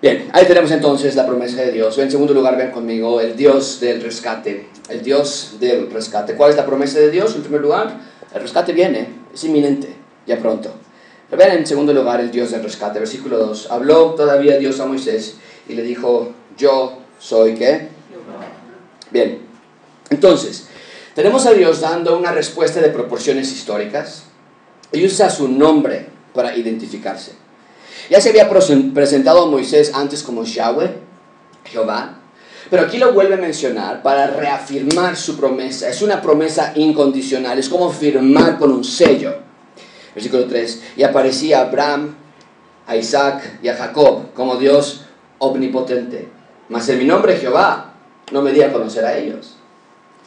Bien, 0.00 0.28
ahí 0.32 0.46
tenemos 0.46 0.70
entonces 0.70 1.16
la 1.16 1.26
promesa 1.26 1.60
de 1.60 1.72
Dios. 1.72 1.98
En 1.98 2.10
segundo 2.10 2.32
lugar, 2.32 2.56
ven 2.56 2.70
conmigo, 2.70 3.20
el 3.20 3.34
Dios 3.36 3.80
del 3.80 4.00
rescate. 4.00 4.68
El 4.88 5.02
Dios 5.02 5.56
del 5.58 5.90
rescate. 5.90 6.34
¿Cuál 6.34 6.50
es 6.50 6.56
la 6.56 6.64
promesa 6.64 7.00
de 7.00 7.10
Dios? 7.10 7.34
En 7.34 7.42
primer 7.42 7.60
lugar, 7.60 7.98
el 8.32 8.40
rescate 8.40 8.72
viene, 8.72 9.08
es 9.34 9.42
inminente, 9.42 9.88
ya 10.24 10.38
pronto. 10.38 10.72
Pero 11.28 11.42
ven 11.42 11.58
en 11.58 11.66
segundo 11.66 11.92
lugar 11.92 12.20
el 12.20 12.30
Dios 12.30 12.52
del 12.52 12.62
rescate. 12.62 13.00
Versículo 13.00 13.38
2. 13.38 13.72
Habló 13.72 14.14
todavía 14.14 14.56
Dios 14.56 14.78
a 14.78 14.86
Moisés 14.86 15.34
y 15.68 15.74
le 15.74 15.82
dijo, 15.82 16.32
yo 16.56 16.98
soy 17.18 17.54
qué? 17.54 17.88
Bien, 19.10 19.40
entonces, 20.10 20.68
tenemos 21.14 21.46
a 21.46 21.52
Dios 21.52 21.80
dando 21.80 22.16
una 22.16 22.30
respuesta 22.30 22.80
de 22.80 22.90
proporciones 22.90 23.50
históricas 23.52 24.24
y 24.92 25.04
usa 25.04 25.28
su 25.28 25.48
nombre 25.48 26.06
para 26.34 26.56
identificarse. 26.56 27.32
Ya 28.10 28.20
se 28.20 28.30
había 28.30 28.48
presentado 28.48 29.42
a 29.42 29.46
Moisés 29.46 29.92
antes 29.94 30.22
como 30.22 30.44
Yahweh, 30.44 30.94
Jehová, 31.64 32.18
pero 32.70 32.82
aquí 32.82 32.98
lo 32.98 33.12
vuelve 33.12 33.34
a 33.34 33.38
mencionar 33.38 34.02
para 34.02 34.26
reafirmar 34.28 35.16
su 35.16 35.36
promesa. 35.36 35.88
Es 35.88 36.02
una 36.02 36.20
promesa 36.20 36.72
incondicional, 36.74 37.58
es 37.58 37.68
como 37.68 37.90
firmar 37.90 38.58
con 38.58 38.72
un 38.72 38.84
sello. 38.84 39.36
Versículo 40.14 40.46
3, 40.46 40.82
y 40.96 41.02
aparecía 41.02 41.58
a 41.58 41.62
Abraham, 41.62 42.14
a 42.86 42.96
Isaac 42.96 43.58
y 43.62 43.68
a 43.68 43.76
Jacob 43.76 44.32
como 44.34 44.56
Dios 44.56 45.02
omnipotente. 45.38 46.28
Mas 46.68 46.88
en 46.88 46.98
mi 46.98 47.04
nombre 47.04 47.36
Jehová 47.36 47.94
no 48.32 48.42
me 48.42 48.52
di 48.52 48.62
a 48.62 48.72
conocer 48.72 49.04
a 49.04 49.16
ellos. 49.16 49.56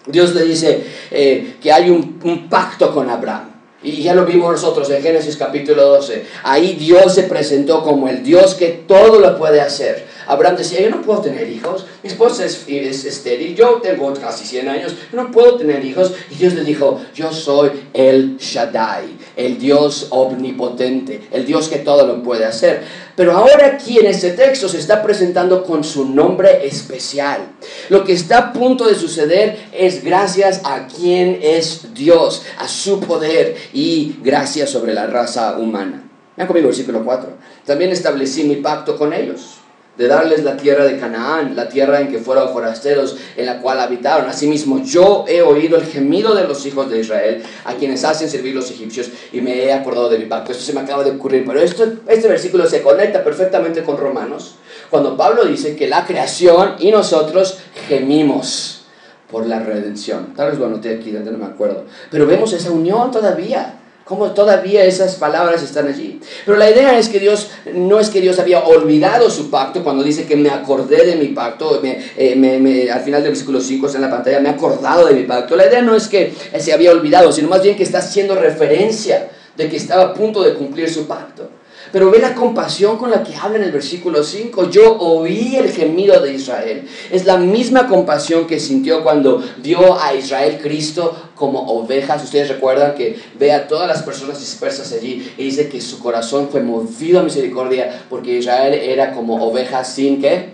Dios 0.06 0.34
le 0.34 0.44
dice 0.44 0.84
eh, 1.12 1.58
que 1.62 1.72
hay 1.72 1.90
un 1.90 2.48
pacto 2.50 2.94
con 2.94 3.10
Abraham. 3.10 3.51
Y 3.84 4.04
ya 4.04 4.14
lo 4.14 4.26
vimos 4.26 4.52
nosotros 4.52 4.90
en 4.92 5.02
Génesis 5.02 5.38
capítulo 5.38 5.84
12. 5.86 6.26
Ahí 6.44 6.74
Dios 6.74 7.16
se 7.16 7.24
presentó 7.24 7.84
como 7.84 8.10
el 8.10 8.24
Dios 8.24 8.54
que 8.54 8.70
todo 8.70 9.20
lo 9.20 9.38
puede 9.38 9.60
hacer. 9.60 10.06
Abraham 10.32 10.56
decía, 10.56 10.80
yo 10.80 10.90
no 10.90 11.02
puedo 11.02 11.20
tener 11.20 11.50
hijos, 11.50 11.86
mi 12.02 12.10
esposa 12.10 12.46
es, 12.46 12.64
es 12.66 13.04
estéril, 13.04 13.54
yo 13.54 13.82
tengo 13.84 14.14
casi 14.14 14.46
100 14.46 14.70
años, 14.70 14.96
yo 15.12 15.22
no 15.22 15.30
puedo 15.30 15.58
tener 15.58 15.84
hijos. 15.84 16.14
Y 16.30 16.36
Dios 16.36 16.54
le 16.54 16.64
dijo, 16.64 17.02
yo 17.14 17.34
soy 17.34 17.70
el 17.94 18.38
Shaddai, 18.38 19.18
el 19.36 19.60
Dios 19.60 20.08
omnipotente, 20.10 21.28
el 21.32 21.46
Dios 21.46 21.68
que 21.68 21.80
todo 21.80 22.08
lo 22.08 22.24
puede 22.24 22.46
hacer. 22.46 22.82
Pero 23.18 23.34
ahora 23.34 23.74
aquí 23.74 24.00
en 24.00 24.06
este 24.06 24.32
texto 24.32 24.70
se 24.70 24.78
está 24.78 25.04
presentando 25.04 25.66
con 25.66 25.84
su 25.84 26.06
nombre 26.06 26.66
especial. 26.66 27.42
Lo 27.90 28.06
que 28.06 28.14
está 28.14 28.38
a 28.38 28.54
punto 28.54 28.88
de 28.88 28.96
suceder 28.96 29.58
es 29.74 30.02
gracias 30.02 30.62
a 30.64 30.88
quien 30.88 31.40
es 31.42 31.94
Dios, 31.94 32.44
a 32.58 32.70
su 32.70 33.02
poder 33.02 33.58
y 33.74 34.16
gracias 34.24 34.70
sobre 34.70 34.94
la 34.94 35.08
raza 35.08 35.58
humana. 35.58 36.10
Vean 36.38 36.48
conmigo 36.48 36.68
versículo 36.68 37.04
4. 37.04 37.30
También 37.66 37.92
establecí 37.92 38.46
mi 38.46 38.56
pacto 38.56 38.98
con 38.98 39.12
ellos 39.12 39.61
de 40.02 40.08
darles 40.08 40.44
la 40.44 40.58
tierra 40.58 40.84
de 40.84 40.98
Canaán, 40.98 41.56
la 41.56 41.70
tierra 41.70 42.02
en 42.02 42.10
que 42.10 42.18
fueron 42.18 42.52
forasteros, 42.52 43.18
en 43.38 43.46
la 43.46 43.62
cual 43.62 43.80
habitaron. 43.80 44.28
Asimismo, 44.28 44.84
yo 44.84 45.26
he 45.28 45.44
oído 45.44 45.78
el 45.78 45.86
gemido 45.86 46.34
de 46.34 46.48
los 46.48 46.66
hijos 46.66 46.90
de 46.90 47.00
Israel, 47.00 47.44
a 47.66 47.76
quienes 47.76 48.04
hacen 48.04 48.28
servir 48.28 48.56
los 48.56 48.72
egipcios, 48.72 49.12
y 49.32 49.42
me 49.42 49.64
he 49.64 49.72
acordado 49.72 50.10
de 50.10 50.18
mi 50.18 50.26
pacto. 50.26 50.54
Esto 50.54 50.64
se 50.64 50.74
me 50.74 50.80
acaba 50.80 51.04
de 51.04 51.12
ocurrir, 51.12 51.46
pero 51.46 51.62
esto, 51.62 51.86
este 52.08 52.28
versículo 52.28 52.66
se 52.68 52.82
conecta 52.82 53.24
perfectamente 53.24 53.84
con 53.84 53.98
Romanos, 53.98 54.56
cuando 54.90 55.16
Pablo 55.16 55.46
dice 55.46 55.76
que 55.76 55.88
la 55.88 56.08
creación 56.08 56.78
y 56.80 56.90
nosotros 56.90 57.60
gemimos 57.88 58.82
por 59.30 59.46
la 59.46 59.60
redención. 59.60 60.34
Tal 60.36 60.50
vez 60.50 60.60
lo 60.60 60.66
anoté 60.66 60.96
aquí, 60.96 61.12
no 61.12 61.38
me 61.38 61.46
acuerdo. 61.46 61.86
Pero 62.10 62.26
vemos 62.26 62.52
esa 62.54 62.72
unión 62.72 63.12
todavía 63.12 63.81
cómo 64.12 64.32
todavía 64.32 64.84
esas 64.84 65.16
palabras 65.16 65.64
están 65.64 65.88
allí. 65.88 66.20
Pero 66.46 66.58
la 66.58 66.70
idea 66.70 67.00
es 67.00 67.08
que 67.08 67.18
Dios, 67.18 67.50
no 67.74 67.98
es 67.98 68.10
que 68.10 68.20
Dios 68.20 68.40
había 68.40 68.60
olvidado 68.60 69.30
su 69.30 69.50
pacto 69.50 69.86
cuando 69.86 70.04
dice 70.04 70.26
que 70.26 70.36
me 70.36 70.50
acordé 70.50 71.06
de 71.06 71.16
mi 71.16 71.28
pacto, 71.28 71.82
eh, 71.82 72.90
al 72.94 73.00
final 73.00 73.24
del 73.24 73.32
versículo 73.32 73.62
5 73.62 73.86
está 73.86 74.00
en 74.00 74.02
la 74.02 74.10
pantalla, 74.10 74.42
me 74.42 74.50
he 74.50 74.52
acordado 74.52 75.08
de 75.08 75.14
mi 75.14 75.24
pacto. 75.24 75.56
La 75.56 75.66
idea 75.66 75.82
no 75.82 75.96
es 75.96 76.10
que 76.10 76.34
se 76.60 76.74
había 76.74 76.92
olvidado, 76.92 77.32
sino 77.32 77.48
más 77.48 77.64
bien 77.64 77.78
que 77.78 77.84
está 77.84 78.00
haciendo 78.00 78.36
referencia 78.36 79.30
de 79.56 79.70
que 79.70 79.78
estaba 79.78 80.04
a 80.04 80.14
punto 80.14 80.44
de 80.44 80.56
cumplir 80.56 80.90
su 80.90 81.08
pacto. 81.08 81.50
Pero 81.92 82.10
ve 82.10 82.20
la 82.20 82.36
compasión 82.36 82.98
con 82.98 83.12
la 83.12 83.24
que 83.24 83.36
habla 83.36 83.58
en 83.58 83.64
el 83.64 83.72
versículo 83.72 84.24
5. 84.24 84.70
Yo 84.70 84.98
oí 84.98 85.56
el 85.56 85.72
gemido 85.72 86.22
de 86.22 86.34
Israel. 86.34 86.88
Es 87.12 87.26
la 87.26 87.38
misma 87.38 87.88
compasión 87.88 88.48
que 88.48 88.60
sintió 88.60 89.04
cuando 89.04 89.44
vio 89.58 90.02
a 90.02 90.14
Israel 90.14 90.60
Cristo 90.62 91.16
como 91.36 91.60
ovejas. 91.62 92.24
Ustedes 92.24 92.50
recuerdan 92.50 92.96
que 92.96 93.20
ve 93.38 93.52
a 93.52 93.68
todas 93.68 93.88
las 93.88 94.04
personas 94.04 94.40
dispersas 94.40 94.94
allí 94.94 95.34
y 95.38 95.44
dice 95.46 95.68
que 95.70 95.82
su 95.82 96.00
corazón 96.00 96.50
fue 96.50 96.62
movido 96.62 97.20
a 97.20 97.24
misericordia 97.24 98.04
porque 98.10 98.38
Israel 98.38 98.74
era 98.74 99.14
como 99.14 99.44
ovejas 99.44 99.94
sin 99.94 100.22
qué? 100.22 100.54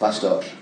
Pastor. 0.00 0.55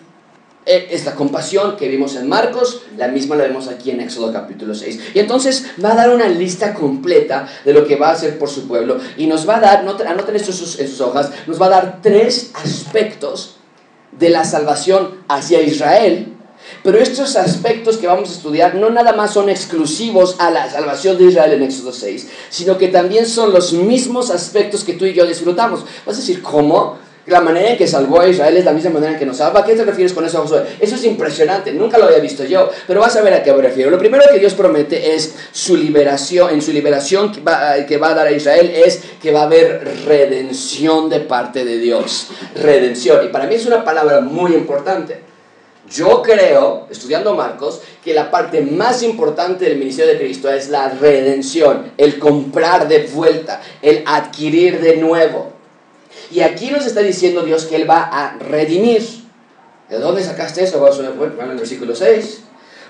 Es 0.66 1.05
la 1.05 1.14
compasión 1.14 1.77
que 1.77 1.88
vimos 1.88 2.16
en 2.16 2.27
Marcos, 2.27 2.83
la 2.96 3.09
misma 3.09 3.37
la 3.37 3.44
vemos 3.44 3.68
aquí 3.68 3.90
en 3.90 4.00
Éxodo 4.00 4.33
capítulo 4.33 4.74
6. 4.74 5.11
Y 5.12 5.18
entonces 5.18 5.66
va 5.85 5.92
a 5.92 5.94
dar 5.94 6.11
una 6.11 6.27
lista 6.27 6.72
completa 6.72 7.46
de 7.66 7.74
lo 7.74 7.87
que 7.87 7.96
va 7.96 8.09
a 8.09 8.12
hacer 8.12 8.38
por 8.38 8.48
su 8.48 8.66
pueblo 8.66 8.98
y 9.18 9.27
nos 9.27 9.46
va 9.46 9.57
a 9.57 9.61
dar, 9.61 9.79
anoten 9.81 10.37
esto 10.37 10.53
en 10.53 10.88
sus 10.88 11.00
hojas, 11.03 11.31
nos 11.46 11.61
va 11.61 11.66
a 11.66 11.70
dar 11.70 11.98
tres 12.03 12.50
aspectos 12.55 13.57
de 14.18 14.31
la 14.31 14.44
salvación 14.44 15.18
hacia 15.29 15.61
Israel. 15.61 16.29
Pero 16.83 16.98
estos 16.98 17.37
aspectos 17.37 17.98
que 17.98 18.07
vamos 18.07 18.31
a 18.31 18.33
estudiar 18.33 18.74
no 18.74 18.88
nada 18.88 19.12
más 19.12 19.33
son 19.33 19.50
exclusivos 19.50 20.37
a 20.38 20.50
la 20.50 20.70
salvación 20.70 21.18
de 21.18 21.24
Israel 21.24 21.53
en 21.53 21.62
Éxodo 21.62 21.92
6, 21.92 22.27
sino 22.48 22.79
que 22.79 22.88
también 22.88 23.27
son 23.27 23.53
los 23.53 23.74
mismos 23.74 24.31
aspectos 24.31 24.83
que 24.83 24.94
tú 24.94 25.05
y 25.05 25.12
yo 25.12 25.27
disfrutamos. 25.27 25.85
Vas 26.07 26.16
a 26.16 26.20
decir, 26.20 26.42
¿cómo? 26.42 26.98
La 27.26 27.40
manera 27.40 27.70
en 27.70 27.78
que 27.78 27.87
salvó 27.87 28.20
a 28.20 28.28
Israel 28.28 28.56
es 28.56 28.64
la 28.66 28.72
misma 28.72 28.90
manera 28.90 29.12
en 29.12 29.18
que 29.18 29.24
nos 29.24 29.38
salva. 29.38 29.60
¿A 29.60 29.64
qué 29.64 29.74
te 29.74 29.84
refieres 29.84 30.12
con 30.12 30.26
eso, 30.26 30.42
Josué? 30.42 30.64
Eso 30.78 30.94
es 30.94 31.04
impresionante, 31.04 31.72
nunca 31.72 31.96
lo 31.96 32.04
había 32.04 32.18
visto 32.18 32.44
yo, 32.44 32.70
pero 32.87 33.00
vas 33.00 33.16
a 33.16 33.22
ver 33.22 33.32
a 33.32 33.42
qué 33.42 33.52
me 33.52 33.62
refiero. 33.62 33.90
Lo 33.90 33.98
primero 33.98 34.24
que 34.30 34.38
Dios 34.38 34.52
promete 34.52 35.14
es 35.14 35.34
su 35.50 35.76
liberación, 35.76 36.50
en 36.50 36.60
su 36.60 36.72
liberación 36.72 37.32
que 37.32 37.40
va, 37.40 37.87
que 37.87 37.96
va 37.96 38.10
a 38.10 38.14
dar 38.14 38.26
a 38.26 38.32
Israel 38.32 38.70
es 38.74 39.00
que 39.22 39.32
va 39.32 39.40
a 39.40 39.44
haber 39.44 40.04
redención 40.06 41.08
de 41.08 41.20
parte 41.20 41.64
de 41.64 41.78
Dios. 41.78 42.28
Redención. 42.56 43.24
Y 43.24 43.28
para 43.28 43.46
mí 43.46 43.54
es 43.54 43.64
una 43.64 43.84
palabra 43.84 44.20
muy 44.20 44.52
importante. 44.52 45.22
Yo 45.90 46.22
creo, 46.22 46.87
estudiando 46.90 47.34
Marcos, 47.34 47.80
que 48.02 48.14
la 48.14 48.30
parte 48.30 48.62
más 48.62 49.02
importante 49.02 49.66
del 49.66 49.78
ministerio 49.78 50.12
de 50.12 50.18
Cristo 50.18 50.50
es 50.50 50.68
la 50.68 50.88
redención, 50.88 51.92
el 51.98 52.18
comprar 52.18 52.88
de 52.88 53.06
vuelta, 53.06 53.62
el 53.82 54.02
adquirir 54.06 54.80
de 54.80 54.96
nuevo. 54.96 55.53
Y 56.30 56.40
aquí 56.40 56.70
nos 56.70 56.87
está 56.87 57.00
diciendo 57.00 57.42
Dios 57.42 57.66
que 57.66 57.76
Él 57.76 57.88
va 57.88 58.02
a 58.02 58.37
redimir. 58.38 59.02
¿De 59.88 59.98
dónde 59.98 60.22
sacaste 60.22 60.64
eso? 60.64 60.80
Bueno, 60.80 61.42
en 61.42 61.50
el 61.50 61.56
versículo 61.56 61.94
6. 61.94 62.40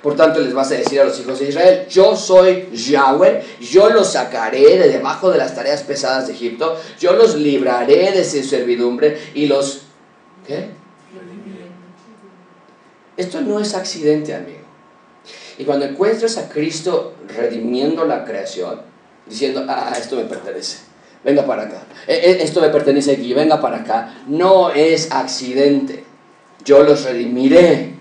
Por 0.02 0.16
tanto, 0.16 0.40
les 0.40 0.52
vas 0.52 0.70
a 0.70 0.74
decir 0.74 1.00
a 1.00 1.04
los 1.04 1.18
hijos 1.18 1.38
de 1.38 1.48
Israel, 1.48 1.86
yo 1.88 2.14
soy 2.14 2.68
Yahweh, 2.70 3.42
yo 3.58 3.88
los 3.88 4.12
sacaré 4.12 4.76
de 4.78 4.90
debajo 4.90 5.30
de 5.30 5.38
las 5.38 5.54
tareas 5.54 5.82
pesadas 5.82 6.26
de 6.26 6.34
Egipto, 6.34 6.78
yo 7.00 7.14
los 7.14 7.36
libraré 7.36 8.12
de 8.12 8.22
su 8.22 8.42
servidumbre 8.42 9.18
y 9.32 9.46
los... 9.46 9.84
¿Qué? 10.46 10.68
Esto 13.16 13.40
no 13.40 13.58
es 13.60 13.74
accidente, 13.74 14.34
amigo. 14.34 14.58
Y 15.56 15.64
cuando 15.64 15.86
encuentras 15.86 16.36
a 16.36 16.50
Cristo 16.50 17.14
redimiendo 17.26 18.04
la 18.04 18.26
creación, 18.26 18.82
diciendo, 19.24 19.64
ah, 19.66 19.94
esto 19.98 20.16
me 20.16 20.24
pertenece 20.24 20.93
venga 21.24 21.46
para 21.46 21.62
acá. 21.62 21.82
E, 22.06 22.14
e, 22.14 22.42
esto 22.42 22.60
le 22.60 22.68
pertenece 22.68 23.12
aquí, 23.12 23.32
venga 23.34 23.60
para 23.60 23.78
acá. 23.78 24.14
No 24.26 24.70
es 24.70 25.10
accidente. 25.10 26.04
Yo 26.64 26.82
los 26.82 27.04
redimiré 27.04 27.94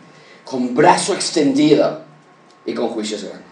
con 0.43 0.75
brazo 0.75 1.13
extendido 1.13 2.01
y 2.65 2.73
con 2.73 2.89
juicios 2.89 3.23
grandes. 3.23 3.43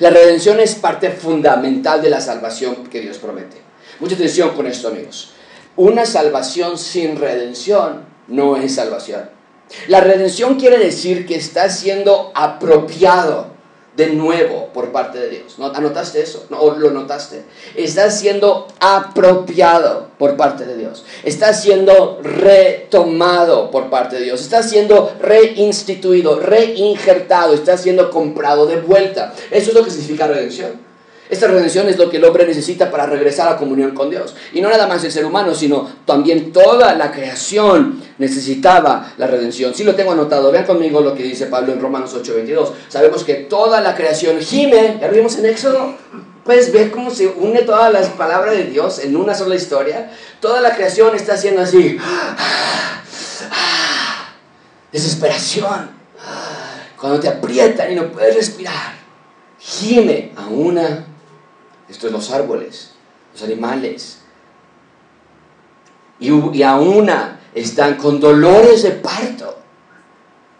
La 0.00 0.10
redención 0.10 0.60
es 0.60 0.74
parte 0.74 1.10
fundamental 1.10 2.02
de 2.02 2.10
la 2.10 2.20
salvación 2.20 2.84
que 2.88 3.00
Dios 3.00 3.18
promete. 3.18 3.56
Mucha 4.00 4.14
atención 4.14 4.50
con 4.50 4.66
esto, 4.66 4.88
amigos. 4.88 5.32
Una 5.76 6.06
salvación 6.06 6.78
sin 6.78 7.16
redención 7.16 8.04
no 8.28 8.56
es 8.56 8.74
salvación. 8.74 9.30
La 9.88 10.00
redención 10.00 10.56
quiere 10.56 10.78
decir 10.78 11.26
que 11.26 11.36
está 11.36 11.68
siendo 11.68 12.32
apropiado 12.34 13.53
de 13.96 14.08
nuevo 14.08 14.70
por 14.72 14.90
parte 14.90 15.18
de 15.18 15.28
Dios. 15.28 15.58
¿No? 15.58 15.66
¿Anotaste 15.66 16.20
eso? 16.20 16.46
¿O 16.50 16.72
lo 16.72 16.90
notaste? 16.90 17.44
Está 17.74 18.10
siendo 18.10 18.66
apropiado 18.80 20.08
por 20.18 20.36
parte 20.36 20.64
de 20.64 20.76
Dios. 20.76 21.04
Está 21.22 21.54
siendo 21.54 22.20
retomado 22.22 23.70
por 23.70 23.90
parte 23.90 24.16
de 24.16 24.22
Dios. 24.24 24.40
Está 24.40 24.62
siendo 24.62 25.12
reinstituido, 25.20 26.40
reinjertado. 26.40 27.54
Está 27.54 27.76
siendo 27.76 28.10
comprado 28.10 28.66
de 28.66 28.80
vuelta. 28.80 29.34
Eso 29.50 29.70
es 29.70 29.74
lo 29.74 29.84
que 29.84 29.90
significa 29.90 30.26
redención. 30.26 30.93
Esta 31.34 31.48
redención 31.48 31.88
es 31.88 31.98
lo 31.98 32.08
que 32.08 32.18
el 32.18 32.24
hombre 32.24 32.46
necesita 32.46 32.92
para 32.92 33.06
regresar 33.06 33.48
a 33.48 33.56
comunión 33.56 33.90
con 33.90 34.08
Dios. 34.08 34.36
Y 34.52 34.60
no 34.60 34.68
nada 34.68 34.86
más 34.86 35.02
el 35.02 35.10
ser 35.10 35.26
humano, 35.26 35.52
sino 35.52 35.90
también 36.06 36.52
toda 36.52 36.94
la 36.94 37.10
creación 37.10 38.00
necesitaba 38.18 39.12
la 39.16 39.26
redención. 39.26 39.74
Si 39.74 39.82
lo 39.82 39.96
tengo 39.96 40.12
anotado, 40.12 40.52
vean 40.52 40.64
conmigo 40.64 41.00
lo 41.00 41.12
que 41.12 41.24
dice 41.24 41.46
Pablo 41.46 41.72
en 41.72 41.80
Romanos 41.80 42.14
8:22. 42.14 42.70
Sabemos 42.88 43.24
que 43.24 43.34
toda 43.34 43.80
la 43.80 43.96
creación 43.96 44.38
gime, 44.38 44.98
ya 45.00 45.08
lo 45.08 45.12
vimos 45.12 45.36
en 45.36 45.46
Éxodo. 45.46 45.96
Puedes 46.44 46.72
ver 46.72 46.92
cómo 46.92 47.10
se 47.10 47.26
une 47.26 47.62
todas 47.62 47.92
las 47.92 48.10
palabras 48.10 48.54
de 48.54 48.66
Dios 48.66 49.00
en 49.00 49.16
una 49.16 49.34
sola 49.34 49.56
historia. 49.56 50.12
Toda 50.38 50.60
la 50.60 50.76
creación 50.76 51.16
está 51.16 51.34
haciendo 51.34 51.62
así. 51.62 51.98
Desesperación. 54.92 55.90
Cuando 57.00 57.18
te 57.18 57.26
aprietan 57.26 57.90
y 57.90 57.96
no 57.96 58.12
puedes 58.12 58.36
respirar. 58.36 58.94
Gime 59.58 60.30
a 60.36 60.46
una 60.46 61.06
esto 61.88 62.06
es 62.06 62.12
los 62.12 62.30
árboles, 62.30 62.92
los 63.32 63.42
animales. 63.42 64.20
Y, 66.18 66.30
y 66.56 66.62
a 66.62 66.76
una 66.76 67.40
están 67.54 67.96
con 67.96 68.20
dolores 68.20 68.82
de 68.82 68.92
parto 68.92 69.58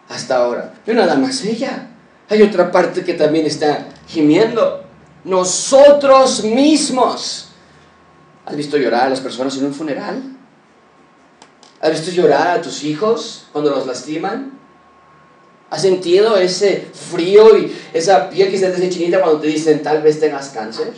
hasta 0.09 0.37
ahora. 0.37 0.75
Pero 0.85 1.01
nada 1.01 1.17
más 1.17 1.45
ella. 1.45 1.91
Hay 2.29 2.43
otra 2.43 2.71
parte 2.71 3.05
que 3.05 3.15
también 3.15 3.47
está 3.47 3.89
gimiendo. 4.09 4.85
Nosotros 5.25 6.45
mismos. 6.45 7.49
¿Has 8.47 8.57
visto 8.57 8.77
llorar 8.77 9.07
a 9.07 9.11
las 9.11 9.21
personas 9.21 9.57
en 9.57 9.67
un 9.67 9.75
funeral? 9.75 10.23
¿Has 11.81 11.91
visto 11.91 12.11
llorar 12.11 12.59
a 12.59 12.63
tus 12.63 12.85
hijos 12.85 13.47
cuando 13.53 13.71
los 13.71 13.87
lastiman? 13.87 14.59
¿Has 15.71 15.83
sentido 15.83 16.37
ese 16.37 16.89
frío 16.93 17.59
y 17.59 17.75
esa 17.93 18.31
piel 18.31 18.51
que 18.51 18.59
se 18.59 18.69
te 18.69 18.77
hace 18.77 18.91
chinita 18.91 19.21
cuando 19.21 19.41
te 19.41 19.49
dicen 19.49 19.83
tal 19.83 20.03
vez 20.03 20.21
tengas 20.21 20.51
cáncer? 20.51 20.93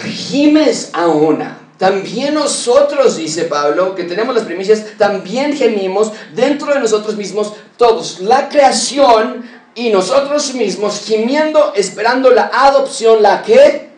Gimes 0.00 0.90
a 0.92 1.08
una. 1.08 1.58
También 1.78 2.34
nosotros, 2.34 3.16
dice 3.16 3.44
Pablo, 3.44 3.94
que 3.94 4.04
tenemos 4.04 4.34
las 4.34 4.44
primicias, 4.44 4.96
también 4.98 5.56
gemimos 5.56 6.12
dentro 6.34 6.72
de 6.72 6.80
nosotros 6.80 7.16
mismos 7.16 7.54
todos, 7.76 8.20
la 8.20 8.48
creación 8.48 9.44
y 9.74 9.90
nosotros 9.90 10.54
mismos 10.54 11.02
gimiendo, 11.04 11.72
esperando 11.74 12.30
la 12.30 12.50
adopción, 12.52 13.22
la 13.22 13.42
que? 13.42 13.90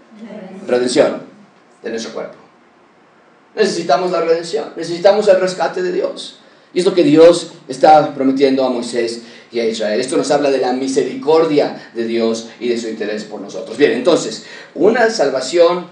Redención 0.67 1.23
de 1.83 1.91
nuestro 1.91 2.15
cuerpo. 2.15 2.37
Necesitamos 3.55 4.11
la 4.11 4.23
redención, 4.23 4.73
necesitamos 4.77 5.29
el 5.29 5.41
rescate 5.41 5.83
de 5.83 5.93
Dios. 5.93 6.39
Y 6.73 6.81
es 6.81 6.87
lo 6.87 6.95
que 6.95 7.05
Dios 7.05 7.53
está 7.69 8.15
prometiendo 8.15 8.65
a 8.65 8.71
Moisés 8.71 9.23
y 9.55 9.61
a 9.61 9.67
Israel. 9.67 10.01
Esto 10.01 10.17
nos 10.17 10.31
habla 10.31 10.51
de 10.51 10.59
la 10.59 10.73
misericordia 10.73 11.91
de 11.95 12.05
Dios 12.05 12.49
y 12.59 12.69
de 12.69 12.79
su 12.79 12.89
interés 12.89 13.25
por 13.25 13.41
nosotros. 13.41 13.77
Bien, 13.79 13.93
entonces, 13.93 14.45
una 14.75 15.09
salvación 15.11 15.87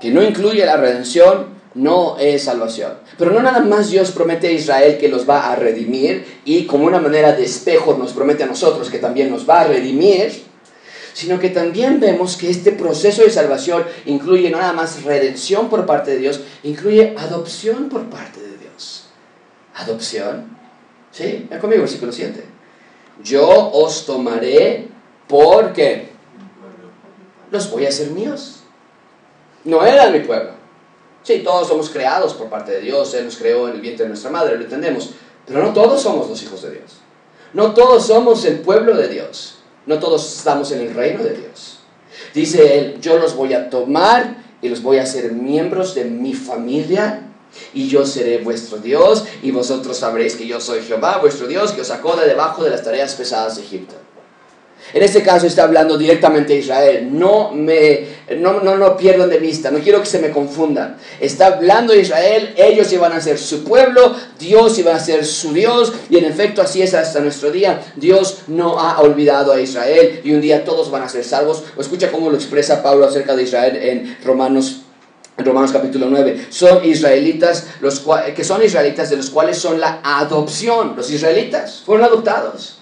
que 0.00 0.10
no 0.10 0.22
incluye 0.22 0.64
la 0.64 0.76
redención 0.76 1.54
no 1.74 2.16
es 2.18 2.44
salvación. 2.44 2.92
Pero 3.18 3.32
no 3.32 3.42
nada 3.42 3.60
más 3.60 3.90
Dios 3.90 4.12
promete 4.12 4.48
a 4.48 4.52
Israel 4.52 4.96
que 4.98 5.08
los 5.08 5.28
va 5.28 5.52
a 5.52 5.56
redimir 5.56 6.24
y 6.44 6.66
como 6.66 6.86
una 6.86 7.00
manera 7.00 7.32
de 7.32 7.44
espejo 7.44 7.96
nos 7.98 8.12
promete 8.12 8.44
a 8.44 8.46
nosotros 8.46 8.90
que 8.90 8.98
también 8.98 9.30
nos 9.30 9.48
va 9.48 9.62
a 9.62 9.64
redimir, 9.64 10.44
sino 11.12 11.38
que 11.38 11.50
también 11.50 12.00
vemos 12.00 12.36
que 12.36 12.50
este 12.50 12.72
proceso 12.72 13.22
de 13.22 13.30
salvación 13.30 13.84
incluye 14.06 14.50
no 14.50 14.58
nada 14.58 14.72
más 14.72 15.02
redención 15.02 15.68
por 15.68 15.84
parte 15.84 16.12
de 16.12 16.18
Dios, 16.18 16.40
incluye 16.62 17.14
adopción 17.18 17.88
por 17.88 18.04
parte 18.04 18.40
de 18.40 18.56
Dios. 18.58 19.06
¿Adopción? 19.74 20.56
¿Sí? 21.10 21.46
Ven 21.50 21.60
conmigo, 21.60 21.82
versículo 21.82 22.12
7. 22.12 22.53
Yo 23.22 23.70
os 23.70 24.06
tomaré 24.06 24.88
porque 25.28 26.08
los 27.50 27.70
voy 27.70 27.86
a 27.86 27.88
hacer 27.88 28.10
míos. 28.10 28.60
No 29.64 29.84
eran 29.84 30.12
mi 30.12 30.20
pueblo. 30.20 30.50
Sí, 31.22 31.40
todos 31.42 31.68
somos 31.68 31.88
creados 31.88 32.34
por 32.34 32.48
parte 32.48 32.72
de 32.72 32.80
Dios, 32.80 33.14
Él 33.14 33.24
nos 33.24 33.36
creó 33.36 33.68
en 33.68 33.76
el 33.76 33.80
vientre 33.80 34.04
de 34.04 34.10
nuestra 34.10 34.30
madre, 34.30 34.56
lo 34.56 34.64
entendemos. 34.64 35.10
Pero 35.46 35.62
no 35.62 35.72
todos 35.72 36.02
somos 36.02 36.28
los 36.28 36.42
hijos 36.42 36.62
de 36.62 36.72
Dios. 36.72 36.98
No 37.54 37.72
todos 37.72 38.06
somos 38.06 38.44
el 38.44 38.60
pueblo 38.60 38.94
de 38.96 39.08
Dios. 39.08 39.58
No 39.86 39.98
todos 39.98 40.36
estamos 40.36 40.70
en 40.72 40.80
el 40.80 40.94
reino 40.94 41.22
de 41.22 41.34
Dios. 41.34 41.78
Dice 42.34 42.78
Él, 42.78 43.00
yo 43.00 43.18
los 43.18 43.36
voy 43.36 43.54
a 43.54 43.70
tomar 43.70 44.36
y 44.60 44.68
los 44.68 44.82
voy 44.82 44.98
a 44.98 45.02
hacer 45.04 45.32
miembros 45.32 45.94
de 45.94 46.04
mi 46.04 46.34
familia 46.34 47.22
y 47.72 47.88
yo 47.88 48.06
seré 48.06 48.38
vuestro 48.38 48.78
Dios 48.78 49.24
y 49.42 49.50
vosotros 49.50 49.96
sabréis 49.96 50.34
que 50.36 50.46
yo 50.46 50.60
soy 50.60 50.82
Jehová, 50.82 51.18
vuestro 51.18 51.46
Dios, 51.46 51.72
que 51.72 51.82
os 51.82 51.88
sacó 51.88 52.16
de 52.16 52.26
debajo 52.26 52.64
de 52.64 52.70
las 52.70 52.82
tareas 52.82 53.14
pesadas 53.14 53.56
de 53.56 53.62
Egipto. 53.62 53.94
En 54.92 55.02
este 55.02 55.22
caso 55.22 55.46
está 55.46 55.64
hablando 55.64 55.96
directamente 55.96 56.52
a 56.52 56.56
Israel. 56.56 57.08
No 57.10 57.52
me 57.52 58.06
no, 58.36 58.60
no, 58.60 58.76
no 58.76 58.96
pierdan 58.96 59.30
de 59.30 59.38
vista, 59.38 59.70
no 59.70 59.78
quiero 59.78 60.00
que 60.00 60.06
se 60.06 60.18
me 60.18 60.30
confundan. 60.30 60.96
Está 61.20 61.46
hablando 61.46 61.92
a 61.92 61.96
Israel, 61.96 62.54
ellos 62.56 62.92
iban 62.92 63.12
a 63.12 63.20
ser 63.20 63.38
su 63.38 63.64
pueblo, 63.64 64.14
Dios 64.38 64.78
iba 64.78 64.94
a 64.94 65.00
ser 65.00 65.24
su 65.24 65.52
Dios, 65.52 65.92
y 66.10 66.18
en 66.18 66.24
efecto 66.24 66.62
así 66.62 66.82
es 66.82 66.94
hasta 66.94 67.20
nuestro 67.20 67.50
día. 67.50 67.82
Dios 67.96 68.42
no 68.46 68.78
ha 68.78 69.00
olvidado 69.00 69.52
a 69.52 69.60
Israel 69.60 70.20
y 70.22 70.32
un 70.32 70.40
día 70.40 70.64
todos 70.64 70.90
van 70.90 71.02
a 71.02 71.08
ser 71.08 71.24
salvos. 71.24 71.64
Escucha 71.78 72.10
cómo 72.10 72.30
lo 72.30 72.36
expresa 72.36 72.82
Pablo 72.82 73.06
acerca 73.06 73.34
de 73.34 73.42
Israel 73.42 73.76
en 73.76 74.18
Romanos 74.24 74.83
Romanos 75.36 75.72
capítulo 75.72 76.06
9, 76.08 76.46
son 76.48 76.84
israelitas, 76.84 77.66
los 77.80 78.04
que 78.36 78.44
son 78.44 78.62
israelitas 78.62 79.10
de 79.10 79.16
los 79.16 79.30
cuales 79.30 79.58
son 79.58 79.80
la 79.80 80.00
adopción. 80.02 80.94
Los 80.96 81.10
israelitas 81.10 81.82
fueron 81.84 82.04
adoptados 82.04 82.78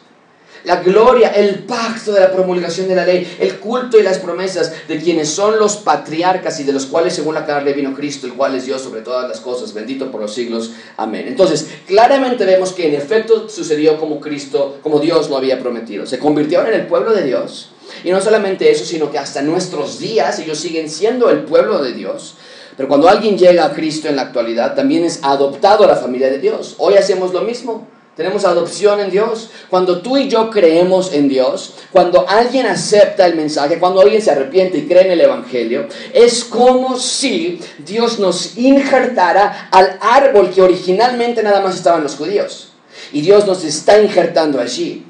la 0.64 0.76
gloria, 0.76 1.28
el 1.28 1.60
pacto 1.64 2.12
de 2.12 2.20
la 2.20 2.32
promulgación 2.32 2.88
de 2.88 2.94
la 2.94 3.04
ley, 3.04 3.36
el 3.40 3.58
culto 3.58 3.98
y 3.98 4.02
las 4.02 4.18
promesas 4.18 4.72
de 4.86 4.98
quienes 4.98 5.28
son 5.28 5.58
los 5.58 5.76
patriarcas 5.76 6.60
y 6.60 6.64
de 6.64 6.72
los 6.72 6.86
cuales 6.86 7.14
según 7.14 7.34
la 7.34 7.44
carne 7.44 7.72
vino 7.72 7.94
Cristo, 7.94 8.26
el 8.26 8.34
cual 8.34 8.54
es 8.54 8.66
Dios 8.66 8.82
sobre 8.82 9.00
todas 9.00 9.28
las 9.28 9.40
cosas, 9.40 9.74
bendito 9.74 10.10
por 10.10 10.20
los 10.20 10.34
siglos. 10.34 10.72
Amén. 10.96 11.26
Entonces, 11.26 11.68
claramente 11.86 12.44
vemos 12.44 12.72
que 12.72 12.88
en 12.88 12.94
efecto 12.94 13.48
sucedió 13.48 13.98
como 13.98 14.20
Cristo, 14.20 14.78
como 14.82 15.00
Dios 15.00 15.28
lo 15.28 15.36
había 15.36 15.58
prometido. 15.58 16.06
Se 16.06 16.18
convirtieron 16.18 16.68
en 16.68 16.74
el 16.74 16.86
pueblo 16.86 17.12
de 17.12 17.24
Dios. 17.24 17.70
Y 18.04 18.10
no 18.10 18.20
solamente 18.20 18.70
eso, 18.70 18.84
sino 18.84 19.10
que 19.10 19.18
hasta 19.18 19.42
nuestros 19.42 19.98
días 19.98 20.38
ellos 20.38 20.58
siguen 20.58 20.88
siendo 20.88 21.30
el 21.30 21.44
pueblo 21.44 21.82
de 21.82 21.92
Dios. 21.92 22.36
Pero 22.76 22.88
cuando 22.88 23.08
alguien 23.08 23.36
llega 23.36 23.64
a 23.64 23.72
Cristo 23.72 24.08
en 24.08 24.16
la 24.16 24.22
actualidad, 24.22 24.74
también 24.74 25.04
es 25.04 25.20
adoptado 25.22 25.84
a 25.84 25.88
la 25.88 25.96
familia 25.96 26.30
de 26.30 26.38
Dios. 26.38 26.74
Hoy 26.78 26.94
hacemos 26.94 27.32
lo 27.32 27.42
mismo. 27.42 27.86
Tenemos 28.16 28.44
adopción 28.44 29.00
en 29.00 29.10
Dios. 29.10 29.50
Cuando 29.70 30.02
tú 30.02 30.18
y 30.18 30.28
yo 30.28 30.50
creemos 30.50 31.14
en 31.14 31.28
Dios, 31.28 31.74
cuando 31.92 32.28
alguien 32.28 32.66
acepta 32.66 33.24
el 33.24 33.36
mensaje, 33.36 33.78
cuando 33.78 34.02
alguien 34.02 34.20
se 34.20 34.30
arrepiente 34.30 34.78
y 34.78 34.86
cree 34.86 35.06
en 35.06 35.12
el 35.12 35.20
Evangelio, 35.22 35.86
es 36.12 36.44
como 36.44 36.98
si 36.98 37.60
Dios 37.78 38.18
nos 38.18 38.58
injertara 38.58 39.68
al 39.70 39.98
árbol 40.00 40.50
que 40.50 40.60
originalmente 40.60 41.42
nada 41.42 41.62
más 41.62 41.74
estaban 41.74 42.02
los 42.02 42.16
judíos. 42.16 42.68
Y 43.12 43.22
Dios 43.22 43.46
nos 43.46 43.64
está 43.64 44.00
injertando 44.00 44.60
allí. 44.60 45.06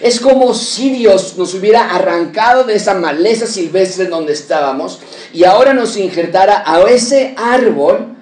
Es 0.00 0.20
como 0.20 0.54
si 0.54 0.90
Dios 0.90 1.36
nos 1.36 1.54
hubiera 1.54 1.94
arrancado 1.94 2.64
de 2.64 2.76
esa 2.76 2.94
maleza 2.94 3.46
silvestre 3.46 4.06
donde 4.06 4.32
estábamos 4.32 5.00
y 5.32 5.44
ahora 5.44 5.74
nos 5.74 5.96
injertara 5.96 6.62
a 6.66 6.80
ese 6.88 7.34
árbol 7.36 8.12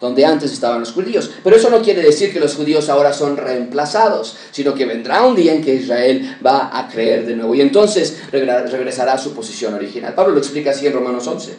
donde 0.00 0.24
antes 0.24 0.52
estaban 0.52 0.80
los 0.80 0.92
judíos. 0.92 1.30
Pero 1.42 1.56
eso 1.56 1.70
no 1.70 1.82
quiere 1.82 2.02
decir 2.02 2.32
que 2.32 2.38
los 2.38 2.54
judíos 2.54 2.88
ahora 2.88 3.12
son 3.12 3.36
reemplazados, 3.36 4.36
sino 4.52 4.74
que 4.74 4.84
vendrá 4.84 5.22
un 5.22 5.34
día 5.34 5.52
en 5.52 5.62
que 5.62 5.74
Israel 5.74 6.38
va 6.44 6.70
a 6.72 6.88
creer 6.88 7.26
de 7.26 7.34
nuevo 7.34 7.54
y 7.54 7.60
entonces 7.60 8.18
regresará 8.30 9.14
a 9.14 9.18
su 9.18 9.34
posición 9.34 9.74
original. 9.74 10.14
Pablo 10.14 10.34
lo 10.34 10.38
explica 10.38 10.70
así 10.70 10.86
en 10.86 10.92
Romanos 10.92 11.26
11. 11.26 11.52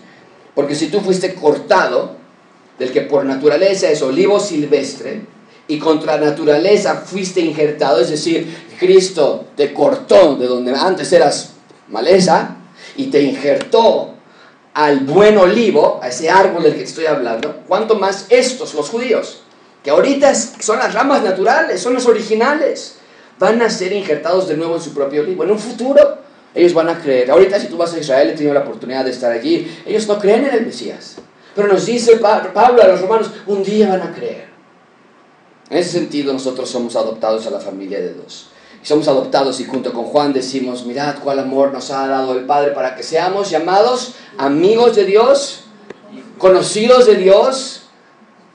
Porque 0.55 0.75
si 0.75 0.87
tú 0.87 1.01
fuiste 1.01 1.33
cortado, 1.33 2.17
del 2.77 2.91
que 2.91 3.01
por 3.01 3.25
naturaleza 3.25 3.91
es 3.91 4.01
olivo 4.01 4.39
silvestre, 4.39 5.21
y 5.67 5.77
contra 5.77 6.17
naturaleza 6.17 6.95
fuiste 7.05 7.41
injertado, 7.41 8.01
es 8.01 8.09
decir, 8.09 8.47
Cristo 8.79 9.45
te 9.57 9.73
cortó 9.73 10.35
de 10.35 10.47
donde 10.47 10.73
antes 10.73 11.11
eras 11.11 11.51
maleza 11.89 12.55
y 12.95 13.07
te 13.07 13.21
injertó 13.21 14.13
al 14.73 15.01
buen 15.01 15.37
olivo, 15.37 15.99
a 16.01 16.07
ese 16.07 16.29
árbol 16.29 16.63
del 16.63 16.75
que 16.75 16.83
estoy 16.83 17.05
hablando, 17.05 17.63
cuanto 17.67 17.95
más 17.95 18.27
estos, 18.29 18.73
los 18.73 18.89
judíos, 18.89 19.41
que 19.83 19.89
ahorita 19.89 20.33
son 20.33 20.79
las 20.79 20.93
ramas 20.93 21.23
naturales, 21.23 21.81
son 21.81 21.93
los 21.93 22.05
originales, 22.05 22.95
van 23.37 23.61
a 23.61 23.69
ser 23.69 23.91
injertados 23.91 24.47
de 24.47 24.55
nuevo 24.55 24.75
en 24.75 24.81
su 24.81 24.93
propio 24.93 25.21
olivo. 25.21 25.43
En 25.43 25.51
un 25.51 25.59
futuro, 25.59 26.19
ellos 26.55 26.73
van 26.73 26.89
a 26.89 27.01
creer. 27.01 27.31
Ahorita 27.31 27.59
si 27.59 27.67
tú 27.67 27.77
vas 27.77 27.93
a 27.93 27.99
Israel, 27.99 28.29
he 28.29 28.33
tenido 28.33 28.53
la 28.53 28.61
oportunidad 28.61 29.03
de 29.03 29.11
estar 29.11 29.31
allí, 29.31 29.81
ellos 29.85 30.07
no 30.07 30.19
creen 30.19 30.45
en 30.45 30.53
el 30.53 30.65
Mesías. 30.65 31.17
Pero 31.53 31.67
nos 31.67 31.85
dice 31.85 32.17
Pablo 32.17 32.81
a 32.81 32.87
los 32.87 33.01
romanos, 33.01 33.31
un 33.47 33.63
día 33.63 33.89
van 33.89 34.03
a 34.03 34.13
creer. 34.13 34.47
En 35.69 35.77
ese 35.77 35.91
sentido, 35.91 36.31
nosotros 36.31 36.69
somos 36.69 36.95
adoptados 36.95 37.45
a 37.47 37.49
la 37.49 37.59
familia 37.59 37.99
de 37.99 38.13
Dios 38.13 38.49
somos 38.83 39.07
adoptados 39.07 39.59
y 39.59 39.65
junto 39.65 39.93
con 39.93 40.05
Juan 40.05 40.33
decimos, 40.33 40.85
mirad 40.85 41.15
cuál 41.23 41.39
amor 41.39 41.73
nos 41.73 41.91
ha 41.91 42.07
dado 42.07 42.33
el 42.33 42.45
Padre 42.45 42.71
para 42.71 42.95
que 42.95 43.03
seamos 43.03 43.49
llamados 43.49 44.15
amigos 44.37 44.95
de 44.95 45.05
Dios, 45.05 45.61
conocidos 46.37 47.05
de 47.05 47.15
Dios. 47.15 47.83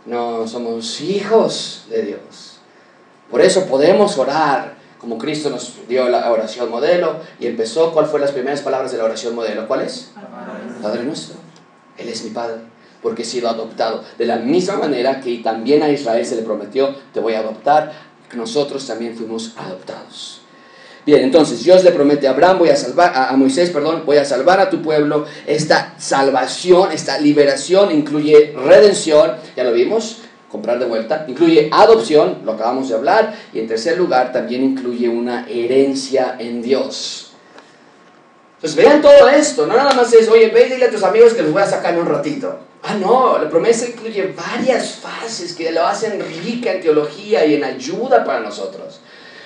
No, 0.07 0.47
somos 0.47 1.01
hijos 1.01 1.85
de 1.89 2.03
Dios. 2.03 2.59
Por 3.31 3.41
eso 3.41 3.67
podemos 3.67 4.19
orar 4.19 4.75
como 5.05 5.19
Cristo 5.19 5.51
nos 5.51 5.75
dio 5.87 6.09
la 6.09 6.31
oración 6.33 6.71
modelo 6.71 7.17
y 7.39 7.47
empezó, 7.47 7.93
¿cuál 7.93 8.07
fue 8.07 8.21
las 8.21 8.33
primeras 8.33 8.63
palabras 8.63 8.91
de 8.91 8.97
la 8.97 9.05
oración 9.05 9.35
modelo? 9.35 9.69
¿Cuál 9.69 9.83
es? 9.83 10.13
Padre 10.81 11.03
nuestro. 11.03 11.37
Él 11.99 12.09
es 12.09 12.25
mi 12.25 12.31
Padre, 12.31 12.57
porque 13.03 13.23
he 13.23 13.25
sido 13.27 13.51
adoptado. 13.51 14.03
De 14.17 14.25
la 14.25 14.37
misma 14.37 14.77
manera 14.77 15.21
que 15.21 15.37
también 15.39 15.83
a 15.83 15.91
Israel 15.91 16.25
se 16.25 16.37
le 16.37 16.43
prometió, 16.43 16.95
te 17.13 17.21
voy 17.21 17.35
a 17.35 17.41
adoptar 17.41 17.93
nosotros 18.37 18.87
también 18.87 19.17
fuimos 19.17 19.53
adoptados. 19.57 20.41
Bien, 21.07 21.23
entonces 21.23 21.63
Dios 21.63 21.85
le 21.85 21.91
promete 21.91 22.27
a 22.27 22.31
Abraham, 22.31 22.61
voy 22.61 22.71
a 22.71 22.77
salvar, 22.77 23.13
a, 23.15 23.37
Moisés, 23.37 23.69
perdón, 23.69 24.05
voy 24.07 24.17
a 24.17 24.25
salvar 24.25 24.59
a 24.61 24.71
tu 24.71 24.81
pueblo. 24.81 25.27
Esta 25.47 25.95
salvación, 25.99 26.93
esta 26.93 27.19
liberación 27.19 27.91
incluye 27.93 28.55
redención, 28.57 29.33
ya 29.55 29.65
lo 29.65 29.73
vimos, 29.73 30.23
comprar 30.51 30.79
de 30.79 30.87
vuelta, 30.87 31.27
incluye 31.29 31.69
adopción, 31.71 32.39
lo 32.45 32.53
acabamos 32.53 32.89
de 32.89 32.95
hablar, 32.95 33.35
y 33.53 33.59
en 33.59 33.69
tercer 33.69 33.99
lugar 33.99 34.33
también 34.33 34.63
incluye 34.63 35.09
una 35.09 35.47
herencia 35.47 36.37
en 36.39 36.63
Dios. 36.63 37.33
Entonces 38.57 38.83
vean 38.83 39.03
todo 39.03 39.29
esto, 39.29 39.67
no 39.67 39.77
nada 39.77 39.93
más 39.93 40.11
es, 40.15 40.27
oye, 40.29 40.49
ve 40.49 40.69
y 40.69 40.73
dile 40.73 40.87
a 40.87 40.91
tus 40.91 41.03
amigos 41.03 41.35
que 41.35 41.43
los 41.43 41.53
voy 41.53 41.61
a 41.61 41.67
sacar 41.67 41.93
en 41.93 42.01
un 42.01 42.07
ratito. 42.07 42.61
Ah, 42.87 42.95
no, 42.95 43.39
la 43.39 43.49
promesa 43.49 43.89
incluye 43.89 44.35
varias 44.37 44.97
fases 44.97 45.55
que 45.55 45.73
lo 45.73 45.87
hacen 45.87 46.23
rica 46.45 46.71
en 46.71 46.83
teología 46.83 47.47
y 47.47 47.55
en 47.55 47.65
ayuda 47.65 48.23
para 48.25 48.41
nosotros. 48.41 49.01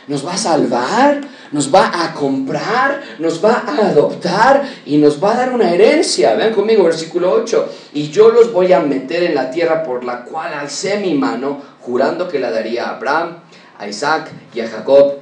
Nos 0.09 0.27
va 0.27 0.33
a 0.35 0.39
salvar, 0.39 1.21
nos 1.53 1.73
va 1.73 2.03
a 2.03 2.15
comprar, 2.15 3.01
nos 3.21 3.45
va 3.45 3.63
a 3.65 3.89
adoptar 3.91 4.69
y 4.85 4.97
nos 4.97 5.23
va 5.23 5.35
a 5.35 5.37
dar 5.37 5.53
una 5.53 5.73
herencia. 5.73 6.35
Vean 6.35 6.53
conmigo, 6.53 6.83
versículo 6.83 7.31
8. 7.31 7.69
Y 7.93 8.11
yo 8.11 8.31
los 8.31 8.53
voy 8.53 8.73
a 8.73 8.81
meter 8.81 9.23
en 9.23 9.37
la 9.37 9.53
tierra 9.53 9.85
por 9.85 10.03
la 10.03 10.25
cual 10.25 10.53
alcé 10.55 10.99
mi 10.99 11.15
mano, 11.15 11.63
jurando 11.81 12.27
que 12.27 12.41
la 12.41 12.51
daría 12.51 12.87
a 12.87 12.97
Abraham, 12.97 13.37
a 13.79 13.87
Isaac 13.87 14.33
y 14.53 14.61
a 14.63 14.69
Jacob. 14.69 15.19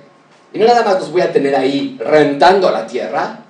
Y 0.55 0.59
no 0.59 0.65
nada 0.65 0.85
más 0.85 1.01
los 1.01 1.13
voy 1.13 1.21
a 1.21 1.33
tener 1.33 1.55
ahí 1.55 1.99
rentando 2.01 2.71
la 2.71 2.87
tierra. 2.87 3.41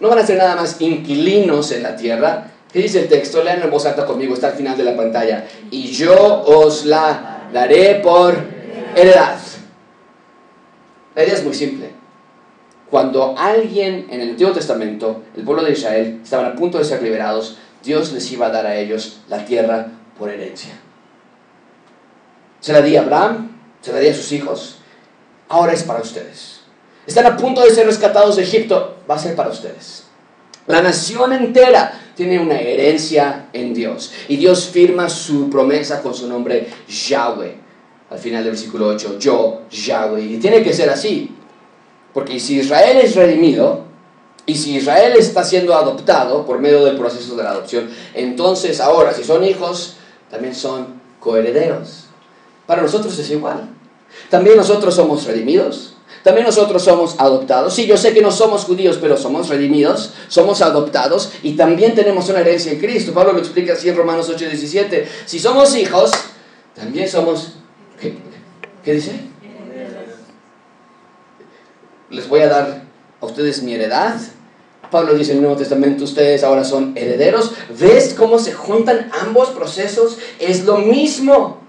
No 0.00 0.08
van 0.08 0.18
a 0.18 0.26
ser 0.26 0.38
nada 0.38 0.56
más 0.56 0.80
inquilinos 0.80 1.70
en 1.70 1.84
la 1.84 1.94
tierra, 1.94 2.50
¿Qué 2.72 2.80
dice 2.80 3.00
el 3.00 3.08
texto? 3.08 3.42
Lean 3.42 3.62
en 3.62 3.70
voz 3.70 3.86
conmigo, 4.06 4.34
está 4.34 4.48
al 4.48 4.54
final 4.54 4.76
de 4.76 4.84
la 4.84 4.96
pantalla. 4.96 5.46
Y 5.70 5.92
yo 5.92 6.42
os 6.42 6.84
la 6.84 7.48
daré 7.52 7.96
por 7.96 8.36
heredad. 8.94 9.38
La 11.14 11.24
idea 11.24 11.34
es 11.34 11.44
muy 11.44 11.54
simple. 11.54 11.90
Cuando 12.90 13.34
alguien 13.36 14.06
en 14.10 14.20
el 14.20 14.30
Antiguo 14.30 14.52
Testamento, 14.52 15.22
el 15.36 15.42
pueblo 15.42 15.64
de 15.64 15.72
Israel, 15.72 16.20
estaban 16.22 16.46
a 16.46 16.54
punto 16.54 16.78
de 16.78 16.84
ser 16.84 17.02
liberados, 17.02 17.58
Dios 17.82 18.12
les 18.12 18.30
iba 18.32 18.46
a 18.46 18.50
dar 18.50 18.66
a 18.66 18.76
ellos 18.76 19.18
la 19.28 19.44
tierra 19.44 19.88
por 20.18 20.28
herencia. 20.28 20.72
Se 22.60 22.72
la 22.72 22.82
di 22.82 22.96
a 22.96 23.02
Abraham, 23.02 23.56
se 23.80 23.92
la 23.92 23.98
di 23.98 24.08
a 24.08 24.14
sus 24.14 24.30
hijos, 24.32 24.78
ahora 25.48 25.72
es 25.72 25.82
para 25.82 26.00
ustedes. 26.00 26.60
Están 27.06 27.26
a 27.26 27.36
punto 27.36 27.60
de 27.62 27.70
ser 27.70 27.86
rescatados 27.86 28.36
de 28.36 28.42
Egipto, 28.42 28.96
va 29.08 29.14
a 29.14 29.18
ser 29.18 29.36
para 29.36 29.50
ustedes. 29.50 30.05
La 30.66 30.82
nación 30.82 31.32
entera 31.32 32.00
tiene 32.16 32.38
una 32.38 32.58
herencia 32.58 33.48
en 33.52 33.74
Dios. 33.74 34.12
Y 34.28 34.36
Dios 34.36 34.66
firma 34.66 35.08
su 35.08 35.48
promesa 35.50 36.02
con 36.02 36.14
su 36.14 36.28
nombre 36.28 36.68
Yahweh. 36.88 37.56
Al 38.10 38.18
final 38.18 38.42
del 38.42 38.52
versículo 38.52 38.88
8, 38.88 39.18
yo, 39.18 39.62
Yahweh. 39.70 40.22
Y 40.22 40.36
tiene 40.38 40.62
que 40.62 40.72
ser 40.72 40.90
así. 40.90 41.34
Porque 42.12 42.40
si 42.40 42.58
Israel 42.58 42.98
es 42.98 43.14
redimido, 43.14 43.84
y 44.46 44.54
si 44.54 44.76
Israel 44.76 45.14
está 45.18 45.42
siendo 45.42 45.74
adoptado 45.74 46.46
por 46.46 46.60
medio 46.60 46.84
del 46.84 46.96
proceso 46.96 47.34
de 47.36 47.42
la 47.42 47.50
adopción, 47.50 47.90
entonces 48.14 48.80
ahora, 48.80 49.12
si 49.12 49.24
son 49.24 49.42
hijos, 49.44 49.96
también 50.30 50.54
son 50.54 51.00
coherederos. 51.18 52.04
Para 52.64 52.82
nosotros 52.82 53.18
es 53.18 53.28
igual. 53.30 53.68
También 54.30 54.56
nosotros 54.56 54.94
somos 54.94 55.24
redimidos. 55.24 55.95
También 56.26 56.44
nosotros 56.44 56.82
somos 56.82 57.14
adoptados. 57.20 57.72
Sí, 57.72 57.86
yo 57.86 57.96
sé 57.96 58.12
que 58.12 58.20
no 58.20 58.32
somos 58.32 58.64
judíos, 58.64 58.98
pero 59.00 59.16
somos 59.16 59.48
redimidos, 59.48 60.12
somos 60.26 60.60
adoptados 60.60 61.30
y 61.44 61.52
también 61.52 61.94
tenemos 61.94 62.28
una 62.28 62.40
herencia 62.40 62.72
en 62.72 62.80
Cristo. 62.80 63.14
Pablo 63.14 63.34
lo 63.34 63.38
explica 63.38 63.74
así 63.74 63.88
en 63.88 63.96
Romanos 63.96 64.28
8:17. 64.28 65.06
Si 65.24 65.38
somos 65.38 65.76
hijos, 65.76 66.10
también 66.74 67.08
somos... 67.08 67.58
¿Qué, 68.00 68.16
¿Qué 68.84 68.94
dice? 68.94 69.12
Les 72.10 72.28
voy 72.28 72.40
a 72.40 72.48
dar 72.48 72.82
a 73.20 73.24
ustedes 73.24 73.62
mi 73.62 73.74
heredad. 73.74 74.16
Pablo 74.90 75.14
dice 75.14 75.30
en 75.30 75.36
el 75.36 75.42
Nuevo 75.44 75.58
Testamento, 75.58 76.02
ustedes 76.02 76.42
ahora 76.42 76.64
son 76.64 76.94
herederos. 76.96 77.52
¿Ves 77.78 78.14
cómo 78.18 78.40
se 78.40 78.52
juntan 78.52 79.12
ambos 79.20 79.50
procesos? 79.50 80.18
Es 80.40 80.64
lo 80.64 80.78
mismo. 80.78 81.60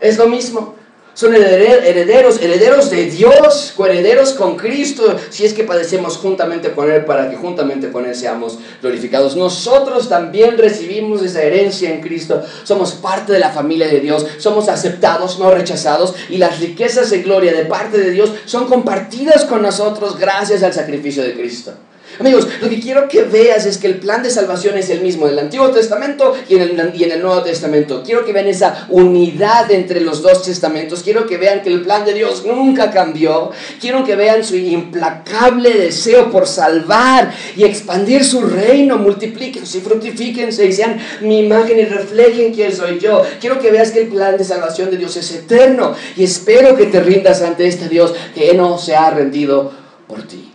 Es 0.00 0.18
lo 0.18 0.28
mismo. 0.28 0.75
Son 1.16 1.34
herederos, 1.34 2.42
herederos 2.42 2.90
de 2.90 3.06
Dios, 3.06 3.72
coherederos 3.74 4.34
con 4.34 4.54
Cristo, 4.54 5.16
si 5.30 5.46
es 5.46 5.54
que 5.54 5.64
padecemos 5.64 6.18
juntamente 6.18 6.72
con 6.72 6.92
Él, 6.92 7.06
para 7.06 7.30
que 7.30 7.36
juntamente 7.36 7.90
con 7.90 8.04
Él 8.04 8.14
seamos 8.14 8.58
glorificados. 8.82 9.34
Nosotros 9.34 10.10
también 10.10 10.58
recibimos 10.58 11.22
esa 11.22 11.42
herencia 11.42 11.88
en 11.88 12.02
Cristo, 12.02 12.42
somos 12.64 12.92
parte 12.92 13.32
de 13.32 13.38
la 13.38 13.48
familia 13.48 13.88
de 13.88 14.00
Dios, 14.00 14.26
somos 14.36 14.68
aceptados, 14.68 15.38
no 15.38 15.50
rechazados, 15.50 16.14
y 16.28 16.36
las 16.36 16.60
riquezas 16.60 17.08
de 17.08 17.22
gloria 17.22 17.54
de 17.54 17.64
parte 17.64 17.96
de 17.96 18.10
Dios 18.10 18.32
son 18.44 18.66
compartidas 18.66 19.46
con 19.46 19.62
nosotros 19.62 20.18
gracias 20.18 20.62
al 20.62 20.74
sacrificio 20.74 21.22
de 21.22 21.32
Cristo. 21.32 21.72
Amigos, 22.18 22.48
lo 22.62 22.68
que 22.68 22.80
quiero 22.80 23.08
que 23.08 23.22
veas 23.22 23.66
es 23.66 23.78
que 23.78 23.86
el 23.86 23.98
plan 23.98 24.22
de 24.22 24.30
salvación 24.30 24.78
es 24.78 24.88
el 24.88 25.00
mismo 25.00 25.26
en 25.26 25.32
el 25.32 25.38
Antiguo 25.40 25.70
Testamento 25.70 26.34
y 26.48 26.54
en 26.54 26.62
el, 26.62 26.92
y 26.94 27.04
en 27.04 27.12
el 27.12 27.22
Nuevo 27.22 27.42
Testamento. 27.42 28.02
Quiero 28.04 28.24
que 28.24 28.32
vean 28.32 28.46
esa 28.46 28.86
unidad 28.88 29.70
entre 29.70 30.00
los 30.00 30.22
dos 30.22 30.42
testamentos. 30.42 31.02
Quiero 31.02 31.26
que 31.26 31.36
vean 31.36 31.62
que 31.62 31.68
el 31.68 31.82
plan 31.82 32.04
de 32.04 32.14
Dios 32.14 32.44
nunca 32.46 32.90
cambió. 32.90 33.50
Quiero 33.80 34.04
que 34.04 34.16
vean 34.16 34.44
su 34.44 34.56
implacable 34.56 35.70
deseo 35.74 36.30
por 36.30 36.46
salvar 36.46 37.34
y 37.54 37.64
expandir 37.64 38.24
su 38.24 38.40
reino. 38.42 38.96
Multiplíquense 38.96 39.78
y 39.78 39.80
fructifíquense 39.82 40.66
y 40.66 40.72
sean 40.72 40.98
mi 41.20 41.40
imagen 41.40 41.78
y 41.78 41.84
reflejen 41.84 42.54
quién 42.54 42.74
soy 42.74 42.98
yo. 42.98 43.22
Quiero 43.40 43.60
que 43.60 43.70
veas 43.70 43.90
que 43.90 44.02
el 44.02 44.08
plan 44.08 44.36
de 44.38 44.44
salvación 44.44 44.90
de 44.90 44.96
Dios 44.96 45.16
es 45.16 45.30
eterno 45.32 45.94
y 46.16 46.24
espero 46.24 46.76
que 46.76 46.86
te 46.86 47.00
rindas 47.00 47.42
ante 47.42 47.66
este 47.66 47.88
Dios 47.88 48.14
que 48.34 48.54
no 48.54 48.78
se 48.78 48.96
ha 48.96 49.10
rendido 49.10 49.72
por 50.06 50.22
ti. 50.22 50.45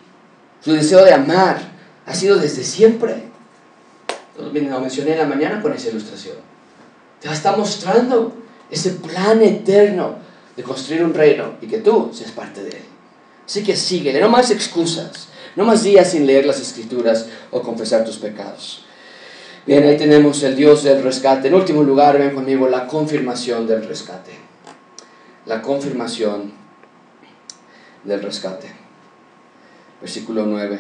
Su 0.64 0.74
deseo 0.74 1.04
de 1.04 1.14
amar 1.14 1.60
ha 2.06 2.14
sido 2.14 2.38
desde 2.38 2.64
siempre. 2.64 3.24
Lo 4.38 4.80
mencioné 4.80 5.14
en 5.14 5.20
la 5.20 5.26
mañana 5.26 5.62
con 5.62 5.74
esa 5.74 5.90
ilustración. 5.90 6.36
Te 7.20 7.30
está 7.30 7.56
mostrando 7.56 8.34
ese 8.70 8.92
plan 8.92 9.42
eterno 9.42 10.16
de 10.56 10.64
construir 10.64 11.04
un 11.04 11.14
reino 11.14 11.56
y 11.62 11.68
que 11.68 11.80
tú 11.80 12.12
seas 12.14 12.32
parte 12.32 12.64
de 12.64 12.70
él. 12.70 12.86
Así 13.46 13.64
que 13.64 13.76
síguele, 13.76 14.22
no 14.22 14.30
más 14.30 14.52
excusas, 14.52 15.28
no 15.56 15.66
más 15.66 15.84
días 15.84 16.12
sin 16.12 16.26
leer 16.26 16.46
las 16.46 16.60
escrituras 16.60 17.28
o 17.50 17.62
confesar 17.62 18.06
tus 18.06 18.18
pecados. 18.18 18.86
Bien, 19.66 19.84
ahí 19.84 19.98
tenemos 19.98 20.42
el 20.44 20.56
Dios 20.56 20.84
del 20.84 21.04
rescate. 21.04 21.48
En 21.48 21.56
último 21.56 21.84
lugar, 21.84 22.18
ven 22.18 22.34
conmigo 22.34 22.68
la 22.68 22.88
confirmación 22.88 23.68
del 23.68 23.86
rescate. 23.88 24.32
La 25.46 25.62
confirmación 25.62 26.54
del 28.04 28.22
rescate 28.22 28.81
versículo 30.02 30.46
9. 30.46 30.80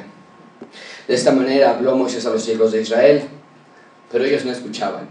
De 1.08 1.14
esta 1.14 1.32
manera 1.32 1.72
habló 1.72 1.96
Moisés 1.96 2.26
a 2.26 2.32
los 2.32 2.48
hijos 2.48 2.72
de 2.72 2.82
Israel, 2.82 3.24
pero 4.12 4.26
ellos 4.26 4.46
no 4.46 4.52
escuchaban. 4.52 5.10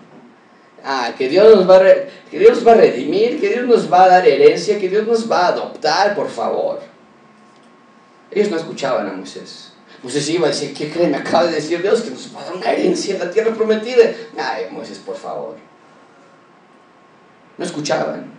Ah, 0.84 1.12
que 1.16 1.28
Dios, 1.28 1.54
nos 1.54 1.68
va 1.68 1.76
a 1.76 1.94
que 2.30 2.38
Dios 2.38 2.66
va 2.66 2.72
a 2.72 2.76
redimir, 2.76 3.40
que 3.40 3.50
Dios 3.50 3.66
nos 3.66 3.92
va 3.92 4.04
a 4.04 4.08
dar 4.08 4.26
herencia, 4.26 4.78
que 4.78 4.88
Dios 4.88 5.06
nos 5.06 5.30
va 5.30 5.46
a 5.46 5.48
adoptar, 5.48 6.14
por 6.14 6.28
favor. 6.28 6.80
Ellos 8.30 8.50
no 8.50 8.56
escuchaban 8.56 9.08
a 9.08 9.12
Moisés. 9.12 9.72
Moisés 10.02 10.30
iba 10.30 10.46
a 10.46 10.50
decir, 10.50 10.72
¿qué 10.72 10.90
creen? 10.90 11.10
Me 11.10 11.18
acaba 11.18 11.46
de 11.46 11.56
decir 11.56 11.82
Dios 11.82 12.00
que 12.00 12.10
nos 12.10 12.34
va 12.34 12.40
a 12.40 12.44
dar 12.44 12.54
una 12.54 12.72
herencia 12.72 13.14
en 13.14 13.20
la 13.20 13.30
tierra 13.30 13.54
prometida. 13.54 14.10
Ay, 14.38 14.66
Moisés, 14.70 14.98
por 14.98 15.16
favor. 15.16 15.56
No 17.58 17.64
escuchaban. 17.64 18.32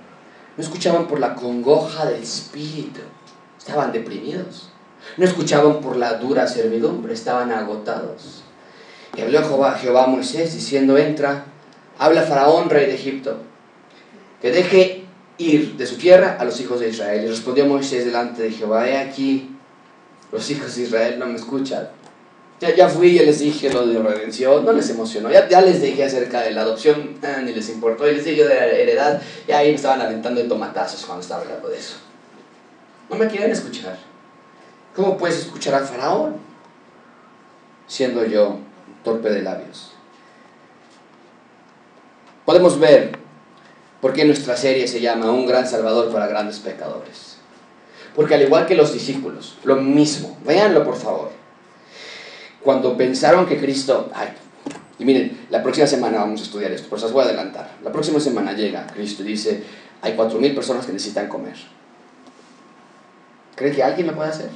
No 0.58 0.64
escuchaban 0.64 1.08
por 1.08 1.20
la 1.20 1.36
congoja 1.36 2.08
del 2.08 2.24
espíritu. 2.24 3.02
Estaban 3.60 3.92
deprimidos. 3.92 4.72
No 5.18 5.26
escuchaban 5.26 5.82
por 5.82 5.98
la 5.98 6.14
dura 6.14 6.48
servidumbre, 6.48 7.14
estaban 7.14 7.52
agotados. 7.52 8.44
Y 9.16 9.22
habló 9.22 9.42
Jehová, 9.44 10.04
a 10.04 10.08
Moisés 10.08 10.54
diciendo, 10.54 10.98
entra, 10.98 11.46
habla 11.98 12.24
Faraón, 12.24 12.70
rey 12.70 12.86
de 12.86 12.96
Egipto, 12.96 13.38
que 14.42 14.52
deje 14.52 15.06
ir 15.38 15.76
de 15.76 15.86
su 15.86 15.98
tierra 15.98 16.38
a 16.40 16.46
los 16.46 16.60
hijos 16.62 16.80
de 16.80 16.90
Israel. 16.90 17.26
Y 17.26 17.28
respondió 17.28 17.66
Moisés 17.66 18.06
delante 18.06 18.44
de 18.44 18.52
Jehová, 18.52 18.88
he 18.88 18.98
aquí, 18.98 19.56
los 20.32 20.50
hijos 20.50 20.76
de 20.76 20.84
Israel 20.84 21.20
no 21.20 21.26
me 21.26 21.36
escuchan. 21.36 21.90
Ya, 22.62 22.76
ya 22.76 22.88
fui 22.88 23.08
y 23.08 23.26
les 23.26 23.40
dije 23.40 23.74
lo 23.74 23.88
de 23.88 24.00
redención, 24.00 24.64
no 24.64 24.72
les 24.72 24.88
emocionó. 24.92 25.32
Ya, 25.32 25.50
ya 25.50 25.62
les 25.62 25.82
dije 25.82 26.04
acerca 26.04 26.42
de 26.42 26.52
la 26.52 26.62
adopción, 26.62 27.18
ah, 27.24 27.42
ni 27.44 27.54
les 27.54 27.70
importó. 27.70 28.08
Y 28.08 28.14
les 28.14 28.24
dije 28.24 28.44
de 28.44 28.56
la 28.56 28.66
heredad, 28.68 29.22
y 29.48 29.52
ahí 29.52 29.70
me 29.70 29.76
estaban 29.76 30.00
aventando 30.00 30.42
de 30.42 30.48
tomatazos 30.48 31.04
cuando 31.04 31.24
estaba 31.24 31.42
hablando 31.42 31.70
de 31.70 31.78
eso. 31.80 31.96
No 33.10 33.16
me 33.16 33.28
quieren 33.28 33.52
escuchar. 33.52 33.98
¿Cómo 34.96 35.18
puedes 35.18 35.38
escuchar 35.38 35.76
al 35.76 35.86
faraón 35.86 36.36
siendo 37.88 38.26
yo 38.26 38.58
torpe 39.04 39.30
de 39.30 39.42
labios? 39.42 39.94
Podemos 42.46 42.80
ver 42.80 43.18
por 44.02 44.14
qué 44.14 44.26
nuestra 44.26 44.58
serie 44.58 44.88
se 44.88 45.00
llama 45.00 45.32
Un 45.32 45.46
gran 45.46 45.68
salvador 45.68 46.12
para 46.12 46.28
grandes 46.28 46.60
pecadores. 46.60 47.38
Porque 48.16 48.36
al 48.36 48.42
igual 48.42 48.66
que 48.66 48.76
los 48.76 48.92
discípulos, 48.92 49.58
lo 49.64 49.78
mismo, 49.78 50.38
véanlo 50.46 50.84
por 50.84 50.98
favor. 50.98 51.32
Cuando 52.62 52.98
pensaron 52.98 53.46
que 53.46 53.58
Cristo, 53.58 54.12
ay, 54.14 54.30
y 55.00 55.06
miren, 55.06 55.48
la 55.50 55.64
próxima 55.64 55.88
semana 55.88 56.20
vamos 56.20 56.42
a 56.42 56.44
estudiar 56.44 56.72
esto, 56.72 56.90
por 56.90 56.98
eso 56.98 57.08
os 57.08 57.14
voy 57.14 57.24
a 57.24 57.28
adelantar. 57.28 57.72
La 57.84 57.92
próxima 57.92 58.20
semana 58.20 58.54
llega 58.54 58.86
Cristo 58.88 59.24
y 59.24 59.28
dice, 59.28 59.64
hay 60.02 60.14
cuatro 60.14 60.40
mil 60.40 60.54
personas 60.54 60.86
que 60.86 60.92
necesitan 60.92 61.30
comer. 61.30 61.56
¿Creen 63.56 63.76
que 63.76 63.84
alguien 63.84 64.08
lo 64.08 64.16
puede 64.16 64.30
hacer? 64.30 64.50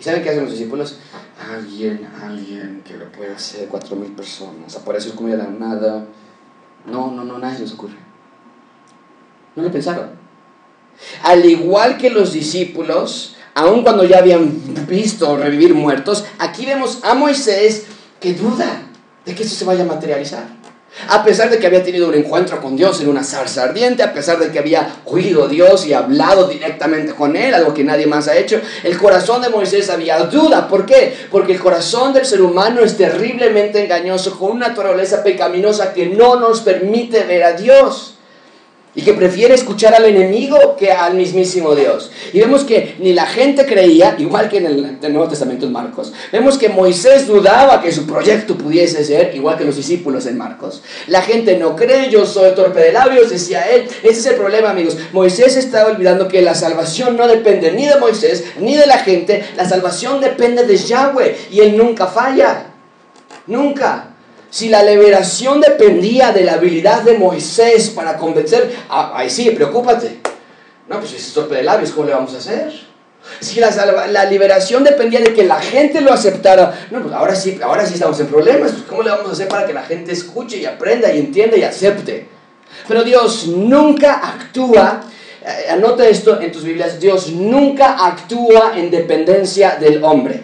¿Y 0.00 0.02
saben 0.02 0.22
qué 0.22 0.30
hacen 0.30 0.44
los 0.44 0.52
discípulos? 0.52 0.96
Alguien, 1.52 2.08
alguien 2.22 2.82
que 2.86 2.96
lo 2.96 3.12
pueda 3.12 3.36
hacer, 3.36 3.68
cuatro 3.68 3.96
mil 3.96 4.12
personas, 4.12 4.74
apareció 4.74 5.14
comida 5.14 5.36
de 5.36 5.42
la 5.42 5.50
nada. 5.50 6.06
No, 6.86 7.10
no, 7.10 7.22
no, 7.22 7.38
nadie 7.38 7.56
se 7.56 7.62
les 7.64 7.72
ocurre. 7.74 7.96
No 9.54 9.62
le 9.62 9.68
pensaron. 9.68 10.10
Al 11.22 11.44
igual 11.44 11.98
que 11.98 12.08
los 12.08 12.32
discípulos, 12.32 13.36
aun 13.54 13.82
cuando 13.82 14.04
ya 14.04 14.18
habían 14.18 14.86
visto 14.86 15.36
revivir 15.36 15.74
muertos, 15.74 16.24
aquí 16.38 16.64
vemos 16.64 17.00
a 17.04 17.12
Moisés 17.12 17.84
que 18.20 18.32
duda 18.32 18.82
de 19.26 19.34
que 19.34 19.42
eso 19.42 19.54
se 19.54 19.66
vaya 19.66 19.82
a 19.82 19.86
materializar. 19.86 20.59
A 21.08 21.24
pesar 21.24 21.50
de 21.50 21.58
que 21.58 21.66
había 21.66 21.82
tenido 21.82 22.08
un 22.08 22.14
encuentro 22.14 22.60
con 22.60 22.76
Dios 22.76 23.00
en 23.00 23.08
una 23.08 23.24
zarza 23.24 23.64
ardiente, 23.64 24.02
a 24.02 24.12
pesar 24.12 24.38
de 24.38 24.50
que 24.50 24.58
había 24.58 24.96
oído 25.04 25.44
a 25.44 25.48
Dios 25.48 25.86
y 25.86 25.92
hablado 25.92 26.46
directamente 26.48 27.14
con 27.14 27.36
Él, 27.36 27.54
algo 27.54 27.72
que 27.72 27.84
nadie 27.84 28.06
más 28.06 28.28
ha 28.28 28.36
hecho, 28.36 28.60
el 28.82 28.98
corazón 28.98 29.40
de 29.42 29.48
Moisés 29.48 29.88
había 29.88 30.18
duda. 30.24 30.68
¿Por 30.68 30.86
qué? 30.86 31.16
Porque 31.30 31.52
el 31.52 31.60
corazón 31.60 32.12
del 32.12 32.26
ser 32.26 32.42
humano 32.42 32.82
es 32.82 32.96
terriblemente 32.96 33.82
engañoso, 33.82 34.38
con 34.38 34.52
una 34.52 34.68
naturaleza 34.68 35.22
pecaminosa 35.22 35.92
que 35.92 36.06
no 36.06 36.36
nos 36.36 36.60
permite 36.60 37.24
ver 37.24 37.44
a 37.44 37.52
Dios 37.52 38.09
y 38.94 39.02
que 39.02 39.14
prefiere 39.14 39.54
escuchar 39.54 39.94
al 39.94 40.04
enemigo 40.04 40.76
que 40.76 40.90
al 40.90 41.14
mismísimo 41.14 41.74
Dios. 41.74 42.10
Y 42.32 42.40
vemos 42.40 42.64
que 42.64 42.96
ni 42.98 43.12
la 43.12 43.26
gente 43.26 43.64
creía, 43.64 44.16
igual 44.18 44.48
que 44.48 44.58
en 44.58 44.66
el, 44.66 45.12
Nuevo 45.12 45.28
Testamento 45.28 45.66
en 45.66 45.72
Marcos, 45.72 46.12
vemos 46.32 46.58
que 46.58 46.68
Moisés 46.68 47.26
dudaba 47.26 47.80
que 47.80 47.92
su 47.92 48.06
proyecto 48.06 48.56
pudiese 48.56 49.04
ser, 49.04 49.34
igual 49.34 49.56
que 49.56 49.64
los 49.64 49.76
discípulos 49.76 50.26
en 50.26 50.36
Marcos. 50.36 50.82
La 51.06 51.22
gente 51.22 51.56
no 51.56 51.76
cree, 51.76 52.10
yo 52.10 52.26
soy 52.26 52.54
torpe 52.54 52.80
de 52.80 52.92
labios, 52.92 53.30
decía 53.30 53.62
él. 53.70 53.88
Ese 54.02 54.20
es 54.20 54.26
el 54.26 54.34
problema, 54.34 54.70
amigos. 54.70 54.96
Moisés 55.12 55.56
estaba 55.56 55.90
olvidando 55.90 56.26
que 56.26 56.42
la 56.42 56.54
salvación 56.54 57.16
no 57.16 57.28
depende 57.28 57.72
ni 57.72 57.86
de 57.86 57.96
Moisés, 57.96 58.44
ni 58.58 58.76
de 58.76 58.86
la 58.86 58.98
gente, 58.98 59.44
la 59.56 59.68
salvación 59.68 60.20
depende 60.20 60.64
de 60.64 60.76
Yahweh, 60.76 61.36
y 61.52 61.60
él 61.60 61.76
nunca 61.76 62.06
falla. 62.06 62.66
Nunca. 63.46 64.09
Si 64.50 64.68
la 64.68 64.82
liberación 64.82 65.60
dependía 65.60 66.32
de 66.32 66.42
la 66.42 66.54
habilidad 66.54 67.02
de 67.02 67.16
Moisés 67.16 67.90
para 67.90 68.16
convencer, 68.16 68.74
ah, 68.88 69.12
ahí 69.14 69.30
sí, 69.30 69.50
preocúpate. 69.50 70.18
No, 70.88 70.98
pues 70.98 71.10
si 71.10 71.16
es 71.16 71.32
torpe 71.32 71.54
de 71.54 71.62
labios, 71.62 71.92
¿cómo 71.92 72.06
le 72.06 72.14
vamos 72.14 72.34
a 72.34 72.38
hacer? 72.38 72.72
Si 73.38 73.60
la, 73.60 73.70
la, 74.08 74.24
liberación 74.24 74.82
dependía 74.82 75.20
de 75.20 75.32
que 75.32 75.44
la 75.44 75.60
gente 75.60 76.00
lo 76.00 76.12
aceptara, 76.12 76.88
no, 76.90 77.00
pues 77.00 77.14
ahora 77.14 77.36
sí, 77.36 77.60
ahora 77.62 77.86
sí 77.86 77.94
estamos 77.94 78.18
en 78.18 78.26
problemas. 78.26 78.72
Pues 78.72 78.84
¿Cómo 78.88 79.02
le 79.02 79.10
vamos 79.10 79.28
a 79.28 79.32
hacer 79.32 79.46
para 79.46 79.66
que 79.66 79.72
la 79.72 79.82
gente 79.82 80.10
escuche 80.10 80.56
y 80.56 80.66
aprenda 80.66 81.12
y 81.12 81.20
entienda 81.20 81.56
y 81.56 81.62
acepte? 81.62 82.26
Pero 82.88 83.04
Dios 83.04 83.46
nunca 83.46 84.14
actúa, 84.14 85.02
eh, 85.44 85.70
anota 85.70 86.08
esto 86.08 86.40
en 86.40 86.50
tus 86.50 86.64
Biblias, 86.64 86.98
Dios 86.98 87.30
nunca 87.30 88.04
actúa 88.04 88.72
en 88.76 88.90
dependencia 88.90 89.76
del 89.78 90.02
hombre. 90.02 90.42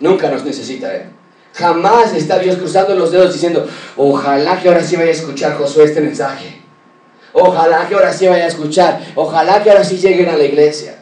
Nunca 0.00 0.28
nos 0.28 0.44
necesita, 0.44 0.94
¿eh? 0.94 1.06
Jamás 1.54 2.12
está 2.14 2.38
Dios 2.40 2.56
cruzando 2.56 2.96
los 2.96 3.12
dedos 3.12 3.32
diciendo, 3.32 3.66
ojalá 3.96 4.60
que 4.60 4.68
ahora 4.68 4.82
sí 4.82 4.96
vaya 4.96 5.10
a 5.10 5.14
escuchar 5.14 5.56
Josué 5.56 5.84
este 5.84 6.00
mensaje. 6.00 6.60
Ojalá 7.32 7.88
que 7.88 7.94
ahora 7.94 8.12
sí 8.12 8.26
vaya 8.26 8.44
a 8.44 8.48
escuchar. 8.48 9.00
Ojalá 9.14 9.62
que 9.62 9.70
ahora 9.70 9.84
sí 9.84 9.98
lleguen 9.98 10.28
a 10.28 10.36
la 10.36 10.44
iglesia. 10.44 10.98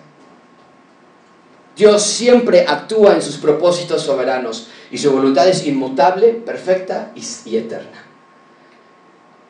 Dios 1.74 2.02
siempre 2.02 2.66
actúa 2.68 3.14
en 3.14 3.22
sus 3.22 3.38
propósitos 3.38 4.02
soberanos 4.02 4.68
y 4.90 4.98
su 4.98 5.10
voluntad 5.10 5.48
es 5.48 5.66
inmutable, 5.66 6.28
perfecta 6.28 7.12
y, 7.14 7.56
eterna. 7.56 8.04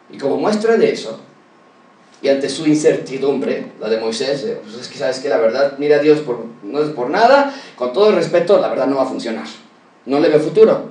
Y 0.08 0.18
como 0.18 0.36
muestra 0.36 0.76
de 0.76 0.92
eso, 0.92 1.18
y 2.20 2.28
ante 2.28 2.48
su 2.48 2.64
incertidumbre, 2.66 3.72
la 3.80 3.88
de 3.88 3.98
Moisés, 3.98 4.46
pues 4.62 4.76
es 4.76 4.88
que 4.88 4.98
sabes 4.98 5.18
que 5.18 5.28
la 5.28 5.38
verdad, 5.38 5.74
mira 5.78 5.98
Dios, 5.98 6.20
por, 6.20 6.44
no 6.62 6.80
es 6.80 6.90
por 6.90 7.10
nada, 7.10 7.52
con 7.74 7.92
todo 7.92 8.10
el 8.10 8.14
respeto, 8.14 8.60
la 8.60 8.68
verdad 8.68 8.86
no 8.86 8.96
va 8.96 9.02
a 9.02 9.06
funcionar. 9.06 9.46
No 10.06 10.20
le 10.20 10.28
ve 10.28 10.38
futuro. 10.38 10.90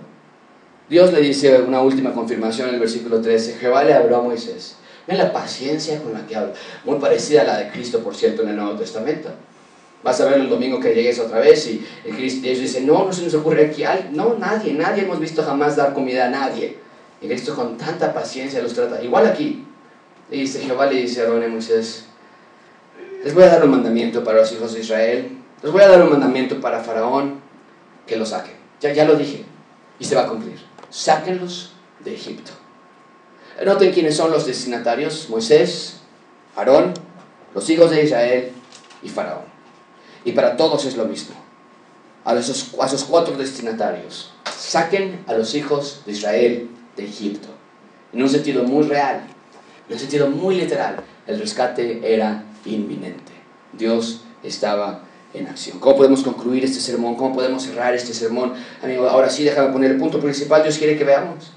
Dios 0.89 1.13
le 1.13 1.21
dice 1.21 1.61
una 1.61 1.81
última 1.81 2.13
confirmación 2.13 2.69
en 2.69 2.75
el 2.75 2.79
versículo 2.79 3.21
13. 3.21 3.57
Jehová 3.59 3.83
le 3.83 3.93
habló 3.93 4.17
a 4.17 4.21
Moisés. 4.21 4.75
Ven 5.07 5.17
la 5.17 5.31
paciencia 5.31 6.01
con 6.01 6.13
la 6.13 6.25
que 6.27 6.35
habla. 6.35 6.53
Muy 6.85 6.99
parecida 6.99 7.41
a 7.41 7.45
la 7.45 7.57
de 7.57 7.71
Cristo, 7.71 7.99
por 7.99 8.15
cierto, 8.15 8.43
en 8.43 8.49
el 8.49 8.55
Nuevo 8.57 8.73
Testamento. 8.73 9.29
Vas 10.03 10.19
a 10.19 10.25
ver 10.25 10.39
el 10.39 10.49
domingo 10.49 10.79
que 10.79 10.93
llegues 10.93 11.19
otra 11.19 11.39
vez 11.39 11.67
y, 11.67 11.85
Cristo, 12.15 12.47
ellos 12.47 12.59
dicen, 12.59 12.87
no, 12.87 13.05
no 13.05 13.13
se 13.13 13.23
nos 13.23 13.33
ocurre 13.35 13.67
aquí. 13.67 13.83
No, 14.11 14.35
nadie, 14.37 14.73
nadie 14.73 15.03
hemos 15.03 15.19
visto 15.19 15.43
jamás 15.43 15.75
dar 15.75 15.93
comida 15.93 16.25
a 16.25 16.29
nadie. 16.29 16.77
Y 17.21 17.27
Cristo 17.27 17.55
con 17.55 17.77
tanta 17.77 18.13
paciencia 18.13 18.61
los 18.61 18.73
trata. 18.73 19.03
Igual 19.03 19.27
aquí. 19.27 19.65
Le 20.29 20.37
dice, 20.37 20.61
Jehová 20.61 20.87
le 20.87 20.95
dice 20.95 21.21
a 21.21 21.23
Aarón 21.25 21.43
y 21.43 21.47
Moisés, 21.47 22.05
les 23.23 23.33
voy 23.33 23.43
a 23.43 23.47
dar 23.47 23.63
un 23.63 23.71
mandamiento 23.71 24.23
para 24.23 24.39
los 24.39 24.51
hijos 24.51 24.73
de 24.73 24.79
Israel. 24.79 25.37
Les 25.61 25.71
voy 25.71 25.81
a 25.81 25.87
dar 25.87 26.01
un 26.01 26.09
mandamiento 26.09 26.59
para 26.59 26.79
Faraón 26.79 27.41
que 28.07 28.15
lo 28.15 28.25
saquen. 28.25 28.60
Ya, 28.81 28.93
ya 28.93 29.05
lo 29.05 29.15
dije. 29.15 29.45
Y 29.99 30.05
se 30.05 30.15
va 30.15 30.23
a 30.23 30.27
cumplir. 30.27 30.59
Sáquenlos 30.89 31.73
de 32.03 32.13
Egipto. 32.15 32.51
Noten 33.63 33.93
quiénes 33.93 34.17
son 34.17 34.31
los 34.31 34.45
destinatarios. 34.45 35.29
Moisés, 35.29 36.01
Aarón, 36.55 36.93
los 37.53 37.69
hijos 37.69 37.91
de 37.91 38.03
Israel 38.03 38.51
y 39.03 39.09
Faraón. 39.09 39.45
Y 40.25 40.31
para 40.31 40.57
todos 40.57 40.85
es 40.85 40.97
lo 40.97 41.05
mismo. 41.05 41.35
A 42.25 42.35
esos, 42.35 42.71
a 42.79 42.87
esos 42.87 43.03
cuatro 43.03 43.37
destinatarios. 43.37 44.33
Saquen 44.55 45.23
a 45.27 45.33
los 45.33 45.55
hijos 45.55 46.01
de 46.05 46.11
Israel 46.11 46.69
de 46.95 47.05
Egipto. 47.05 47.47
En 48.13 48.21
un 48.21 48.29
sentido 48.29 48.63
muy 48.63 48.87
real, 48.87 49.21
en 49.87 49.93
un 49.93 49.99
sentido 49.99 50.29
muy 50.29 50.55
literal, 50.55 50.97
el 51.27 51.39
rescate 51.39 52.13
era 52.13 52.43
inminente. 52.65 53.31
Dios 53.73 54.21
estaba 54.43 55.03
en 55.33 55.47
acción. 55.47 55.79
¿Cómo 55.79 55.97
podemos 55.97 56.23
concluir 56.23 56.63
este 56.65 56.79
sermón? 56.79 57.15
¿Cómo 57.15 57.33
podemos 57.33 57.63
cerrar 57.63 57.93
este 57.93 58.13
sermón? 58.13 58.53
Amigo, 58.83 59.07
ahora 59.07 59.29
sí, 59.29 59.43
déjame 59.43 59.71
poner 59.71 59.91
el 59.91 59.97
punto 59.97 60.19
principal. 60.19 60.63
Dios 60.63 60.77
quiere 60.77 60.97
que 60.97 61.03
veamos 61.03 61.51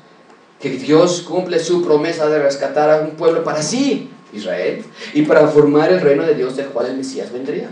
que 0.65 0.71
Dios 0.71 1.21
cumple 1.21 1.59
su 1.59 1.85
promesa 1.85 2.27
de 2.27 2.39
rescatar 2.39 2.89
a 2.89 2.97
un 3.03 3.11
pueblo 3.11 3.45
para 3.45 3.63
sí, 3.63 4.09
Israel, 4.33 4.83
y 5.13 5.21
para 5.21 5.47
formar 5.49 5.93
el 5.93 6.01
reino 6.01 6.25
de 6.25 6.35
Dios 6.35 6.57
del 6.57 6.69
cual 6.69 6.87
el 6.87 6.97
Mesías 6.97 7.31
vendría. 7.31 7.69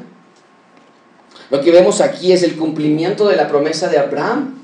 Lo 1.49 1.63
que 1.63 1.71
vemos 1.71 2.03
aquí 2.03 2.33
es 2.33 2.43
el 2.43 2.55
cumplimiento 2.55 3.27
de 3.29 3.37
la 3.37 3.49
promesa 3.49 3.89
de 3.89 3.99
Abraham, 3.99 4.59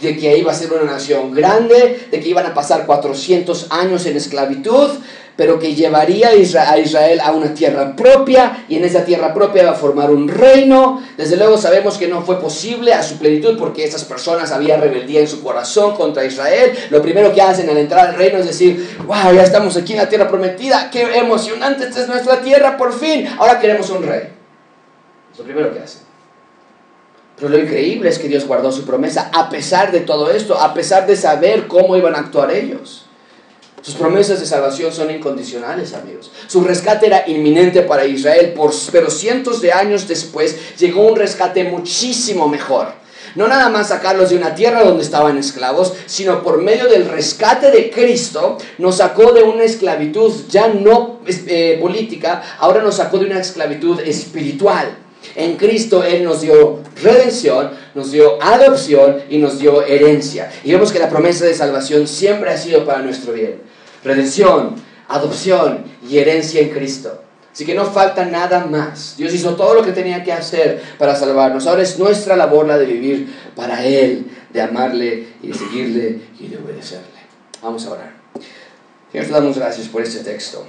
de 0.00 0.16
que 0.16 0.38
iba 0.38 0.52
a 0.52 0.54
ser 0.54 0.72
una 0.72 0.84
nación 0.84 1.34
grande, 1.34 2.06
de 2.08 2.20
que 2.20 2.28
iban 2.28 2.46
a 2.46 2.54
pasar 2.54 2.86
400 2.86 3.68
años 3.70 4.06
en 4.06 4.16
esclavitud, 4.16 4.90
pero 5.38 5.60
que 5.60 5.76
llevaría 5.76 6.30
a 6.30 6.34
Israel 6.34 7.20
a 7.20 7.30
una 7.30 7.54
tierra 7.54 7.94
propia 7.94 8.64
y 8.68 8.74
en 8.74 8.84
esa 8.84 9.04
tierra 9.04 9.32
propia 9.32 9.62
va 9.62 9.70
a 9.70 9.74
formar 9.74 10.10
un 10.10 10.26
reino. 10.26 11.00
Desde 11.16 11.36
luego 11.36 11.56
sabemos 11.56 11.96
que 11.96 12.08
no 12.08 12.22
fue 12.22 12.40
posible 12.40 12.92
a 12.92 13.04
su 13.04 13.18
plenitud 13.18 13.56
porque 13.56 13.84
esas 13.84 14.02
personas 14.02 14.50
había 14.50 14.78
rebeldía 14.78 15.20
en 15.20 15.28
su 15.28 15.40
corazón 15.40 15.94
contra 15.94 16.24
Israel. 16.24 16.72
Lo 16.90 17.00
primero 17.00 17.32
que 17.32 17.40
hacen 17.40 17.70
al 17.70 17.76
entrar 17.76 18.08
al 18.08 18.14
reino 18.16 18.38
es 18.38 18.46
decir, 18.46 18.98
wow, 19.06 19.32
ya 19.32 19.44
estamos 19.44 19.76
aquí 19.76 19.92
en 19.92 20.00
la 20.00 20.08
tierra 20.08 20.26
prometida, 20.26 20.90
qué 20.90 21.02
emocionante, 21.16 21.84
esta 21.84 22.00
es 22.00 22.08
nuestra 22.08 22.40
tierra 22.40 22.76
por 22.76 22.92
fin, 22.92 23.28
ahora 23.38 23.60
queremos 23.60 23.88
un 23.90 24.02
rey. 24.02 24.30
Es 25.30 25.38
lo 25.38 25.44
primero 25.44 25.72
que 25.72 25.78
hacen. 25.78 26.00
Pero 27.36 27.48
lo 27.48 27.58
increíble 27.60 28.10
es 28.10 28.18
que 28.18 28.26
Dios 28.26 28.44
guardó 28.44 28.72
su 28.72 28.84
promesa 28.84 29.30
a 29.32 29.48
pesar 29.48 29.92
de 29.92 30.00
todo 30.00 30.32
esto, 30.32 30.58
a 30.58 30.74
pesar 30.74 31.06
de 31.06 31.14
saber 31.14 31.68
cómo 31.68 31.96
iban 31.96 32.16
a 32.16 32.18
actuar 32.18 32.50
ellos. 32.50 33.07
Sus 33.82 33.94
promesas 33.94 34.40
de 34.40 34.46
salvación 34.46 34.92
son 34.92 35.10
incondicionales, 35.10 35.94
amigos. 35.94 36.30
Su 36.46 36.62
rescate 36.62 37.06
era 37.06 37.24
inminente 37.28 37.82
para 37.82 38.04
Israel, 38.04 38.54
pero 38.92 39.10
cientos 39.10 39.60
de 39.60 39.72
años 39.72 40.08
después 40.08 40.76
llegó 40.78 41.06
un 41.06 41.16
rescate 41.16 41.64
muchísimo 41.64 42.48
mejor. 42.48 42.92
No 43.34 43.46
nada 43.46 43.68
más 43.68 43.88
sacarlos 43.88 44.30
de 44.30 44.36
una 44.36 44.54
tierra 44.54 44.82
donde 44.82 45.04
estaban 45.04 45.36
esclavos, 45.38 45.92
sino 46.06 46.42
por 46.42 46.60
medio 46.60 46.88
del 46.88 47.08
rescate 47.08 47.70
de 47.70 47.90
Cristo 47.90 48.58
nos 48.78 48.96
sacó 48.96 49.32
de 49.32 49.42
una 49.42 49.64
esclavitud 49.64 50.32
ya 50.48 50.68
no 50.68 51.20
eh, 51.26 51.78
política, 51.80 52.42
ahora 52.58 52.82
nos 52.82 52.96
sacó 52.96 53.18
de 53.18 53.26
una 53.26 53.40
esclavitud 53.40 54.00
espiritual. 54.00 54.96
En 55.34 55.56
Cristo 55.56 56.02
Él 56.04 56.24
nos 56.24 56.40
dio 56.40 56.80
redención, 57.02 57.70
nos 57.94 58.10
dio 58.10 58.42
adopción 58.42 59.18
y 59.28 59.38
nos 59.38 59.58
dio 59.58 59.82
herencia. 59.82 60.50
Y 60.64 60.72
vemos 60.72 60.92
que 60.92 60.98
la 60.98 61.08
promesa 61.08 61.44
de 61.44 61.54
salvación 61.54 62.06
siempre 62.06 62.50
ha 62.50 62.56
sido 62.56 62.84
para 62.84 63.00
nuestro 63.00 63.32
bien. 63.32 63.60
Redención, 64.04 64.74
adopción 65.08 65.84
y 66.08 66.18
herencia 66.18 66.60
en 66.60 66.70
Cristo. 66.70 67.22
Así 67.52 67.64
que 67.64 67.74
no 67.74 67.86
falta 67.86 68.24
nada 68.24 68.66
más. 68.66 69.16
Dios 69.16 69.34
hizo 69.34 69.56
todo 69.56 69.74
lo 69.74 69.82
que 69.82 69.90
tenía 69.90 70.22
que 70.22 70.32
hacer 70.32 70.80
para 70.96 71.16
salvarnos. 71.16 71.66
Ahora 71.66 71.82
es 71.82 71.98
nuestra 71.98 72.36
labor 72.36 72.66
la 72.66 72.78
de 72.78 72.86
vivir 72.86 73.34
para 73.56 73.84
Él, 73.84 74.26
de 74.52 74.62
amarle 74.62 75.26
y 75.42 75.48
de 75.48 75.54
seguirle 75.54 76.20
y 76.38 76.46
de 76.46 76.56
obedecerle. 76.56 77.18
Vamos 77.60 77.84
a 77.86 77.90
orar. 77.90 78.12
Señor, 79.10 79.26
te 79.26 79.32
damos 79.32 79.58
gracias 79.58 79.88
por 79.88 80.02
este 80.02 80.20
texto. 80.20 80.64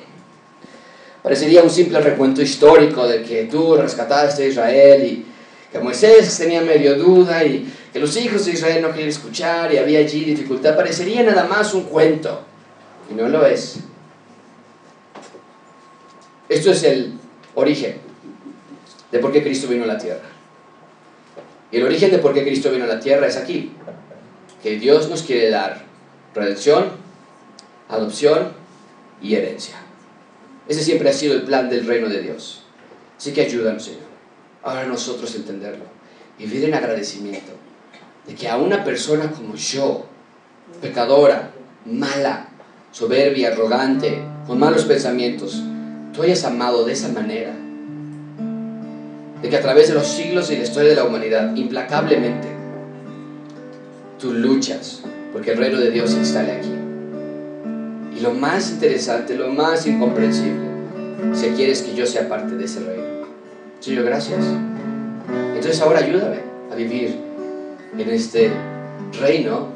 Parecería 1.22 1.62
un 1.64 1.70
simple 1.70 2.00
recuento 2.00 2.42
histórico 2.42 3.06
de 3.08 3.24
que 3.24 3.44
tú 3.46 3.76
rescataste 3.76 4.44
a 4.44 4.48
Israel 4.48 5.04
y 5.06 5.26
que 5.72 5.80
Moisés 5.80 6.38
tenía 6.38 6.62
medio 6.62 6.96
duda 6.96 7.44
y 7.44 7.72
que 7.92 8.00
los 8.00 8.16
hijos 8.16 8.46
de 8.46 8.54
Israel 8.54 8.82
no 8.82 8.90
querían 8.90 9.10
escuchar 9.10 9.74
y 9.74 9.78
había 9.78 10.00
allí 10.00 10.24
dificultad. 10.24 10.76
Parecería 10.76 11.24
nada 11.24 11.44
más 11.44 11.74
un 11.74 11.84
cuento 11.84 12.42
y 13.12 13.16
no 13.16 13.28
lo 13.28 13.46
es. 13.46 13.80
Esto 16.48 16.72
es 16.72 16.84
el 16.84 17.14
origen 17.54 17.98
de 19.12 19.20
por 19.20 19.32
qué 19.32 19.44
Cristo 19.44 19.68
vino 19.68 19.84
a 19.84 19.88
la 19.88 19.98
tierra. 19.98 20.30
Y 21.72 21.78
el 21.78 21.84
origen 21.84 22.12
de 22.12 22.20
por 22.20 22.34
qué 22.34 22.44
Cristo 22.44 22.72
vino 22.72 22.86
a 22.86 22.88
la 22.88 23.00
tierra 23.00 23.28
es 23.28 23.38
aquí. 23.38 23.74
Que 24.64 24.78
Dios 24.78 25.10
nos 25.10 25.22
quiere 25.24 25.50
dar 25.50 25.84
redención, 26.34 26.92
adopción 27.88 28.54
y 29.22 29.36
herencia. 29.36 29.76
Ese 30.70 30.84
siempre 30.84 31.10
ha 31.10 31.14
sido 31.14 31.34
el 31.34 31.42
plan 31.42 31.68
del 31.68 31.86
reino 31.86 32.08
de 32.08 32.22
Dios. 32.22 32.62
Así 33.18 33.34
que 33.34 33.42
ayúdanos, 33.42 33.84
Señor. 33.84 34.08
Ahora 34.64 34.86
nosotros 34.86 35.34
entenderlo 35.36 35.84
y 36.38 36.46
vivir 36.46 36.66
en 36.66 36.76
agradecimiento 36.76 37.52
de 38.28 38.36
que 38.36 38.48
a 38.48 38.58
una 38.58 38.84
persona 38.84 39.32
como 39.32 39.56
yo, 39.56 40.06
pecadora, 40.80 41.52
mala, 41.86 42.50
soberbia, 42.92 43.50
arrogante, 43.50 44.22
con 44.46 44.60
malos 44.60 44.86
pensamientos, 44.86 45.62
tú 46.14 46.22
hayas 46.22 46.44
amado 46.46 46.86
de 46.86 46.94
esa 46.94 47.10
manera. 47.10 47.52
De 49.42 49.50
que 49.50 49.58
a 49.58 49.62
través 49.62 49.88
de 49.88 49.96
los 49.96 50.08
siglos 50.08 50.52
y 50.52 50.58
la 50.58 50.64
historia 50.64 50.90
de 50.90 50.96
la 50.96 51.06
humanidad, 51.06 51.56
implacablemente, 51.56 52.48
tú 54.20 54.34
luchas 54.34 55.02
porque 55.34 55.52
el 55.52 55.58
reino 55.58 55.80
de 55.80 55.90
Dios 55.90 56.12
se 56.12 56.18
instale 56.18 56.52
aquí. 56.52 56.79
Lo 58.22 58.34
más 58.34 58.72
interesante, 58.72 59.36
lo 59.36 59.48
más 59.50 59.86
incomprensible, 59.88 60.68
si 61.34 61.48
quieres 61.50 61.82
que 61.82 61.96
yo 61.96 62.06
sea 62.06 62.28
parte 62.28 62.56
de 62.56 62.66
ese 62.66 62.82
reino. 62.82 63.28
Señor, 63.80 64.04
gracias. 64.04 64.44
Entonces 65.56 65.82
ahora 65.82 66.00
ayúdame 66.00 66.40
a 66.72 66.76
vivir 66.76 67.18
en 67.98 68.10
este 68.10 68.52
reino 69.22 69.68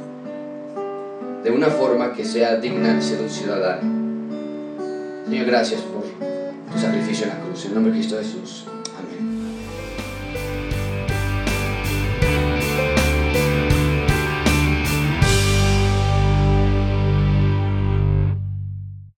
de 1.44 1.52
una 1.52 1.68
forma 1.68 2.14
que 2.14 2.26
sea 2.26 2.58
digna 2.58 2.96
de 2.96 3.02
ser 3.02 3.22
un 3.22 3.30
ciudadano. 3.30 3.82
Señor, 5.26 5.46
gracias 5.46 5.82
por 5.82 6.04
tu 6.04 6.80
sacrificio 6.80 7.28
en 7.28 7.30
la 7.30 7.40
cruz. 7.40 7.64
En 7.64 7.70
el 7.70 7.76
nombre 7.76 7.94
de 7.94 8.00
Cristo 8.00 8.18
Jesús. 8.18 8.66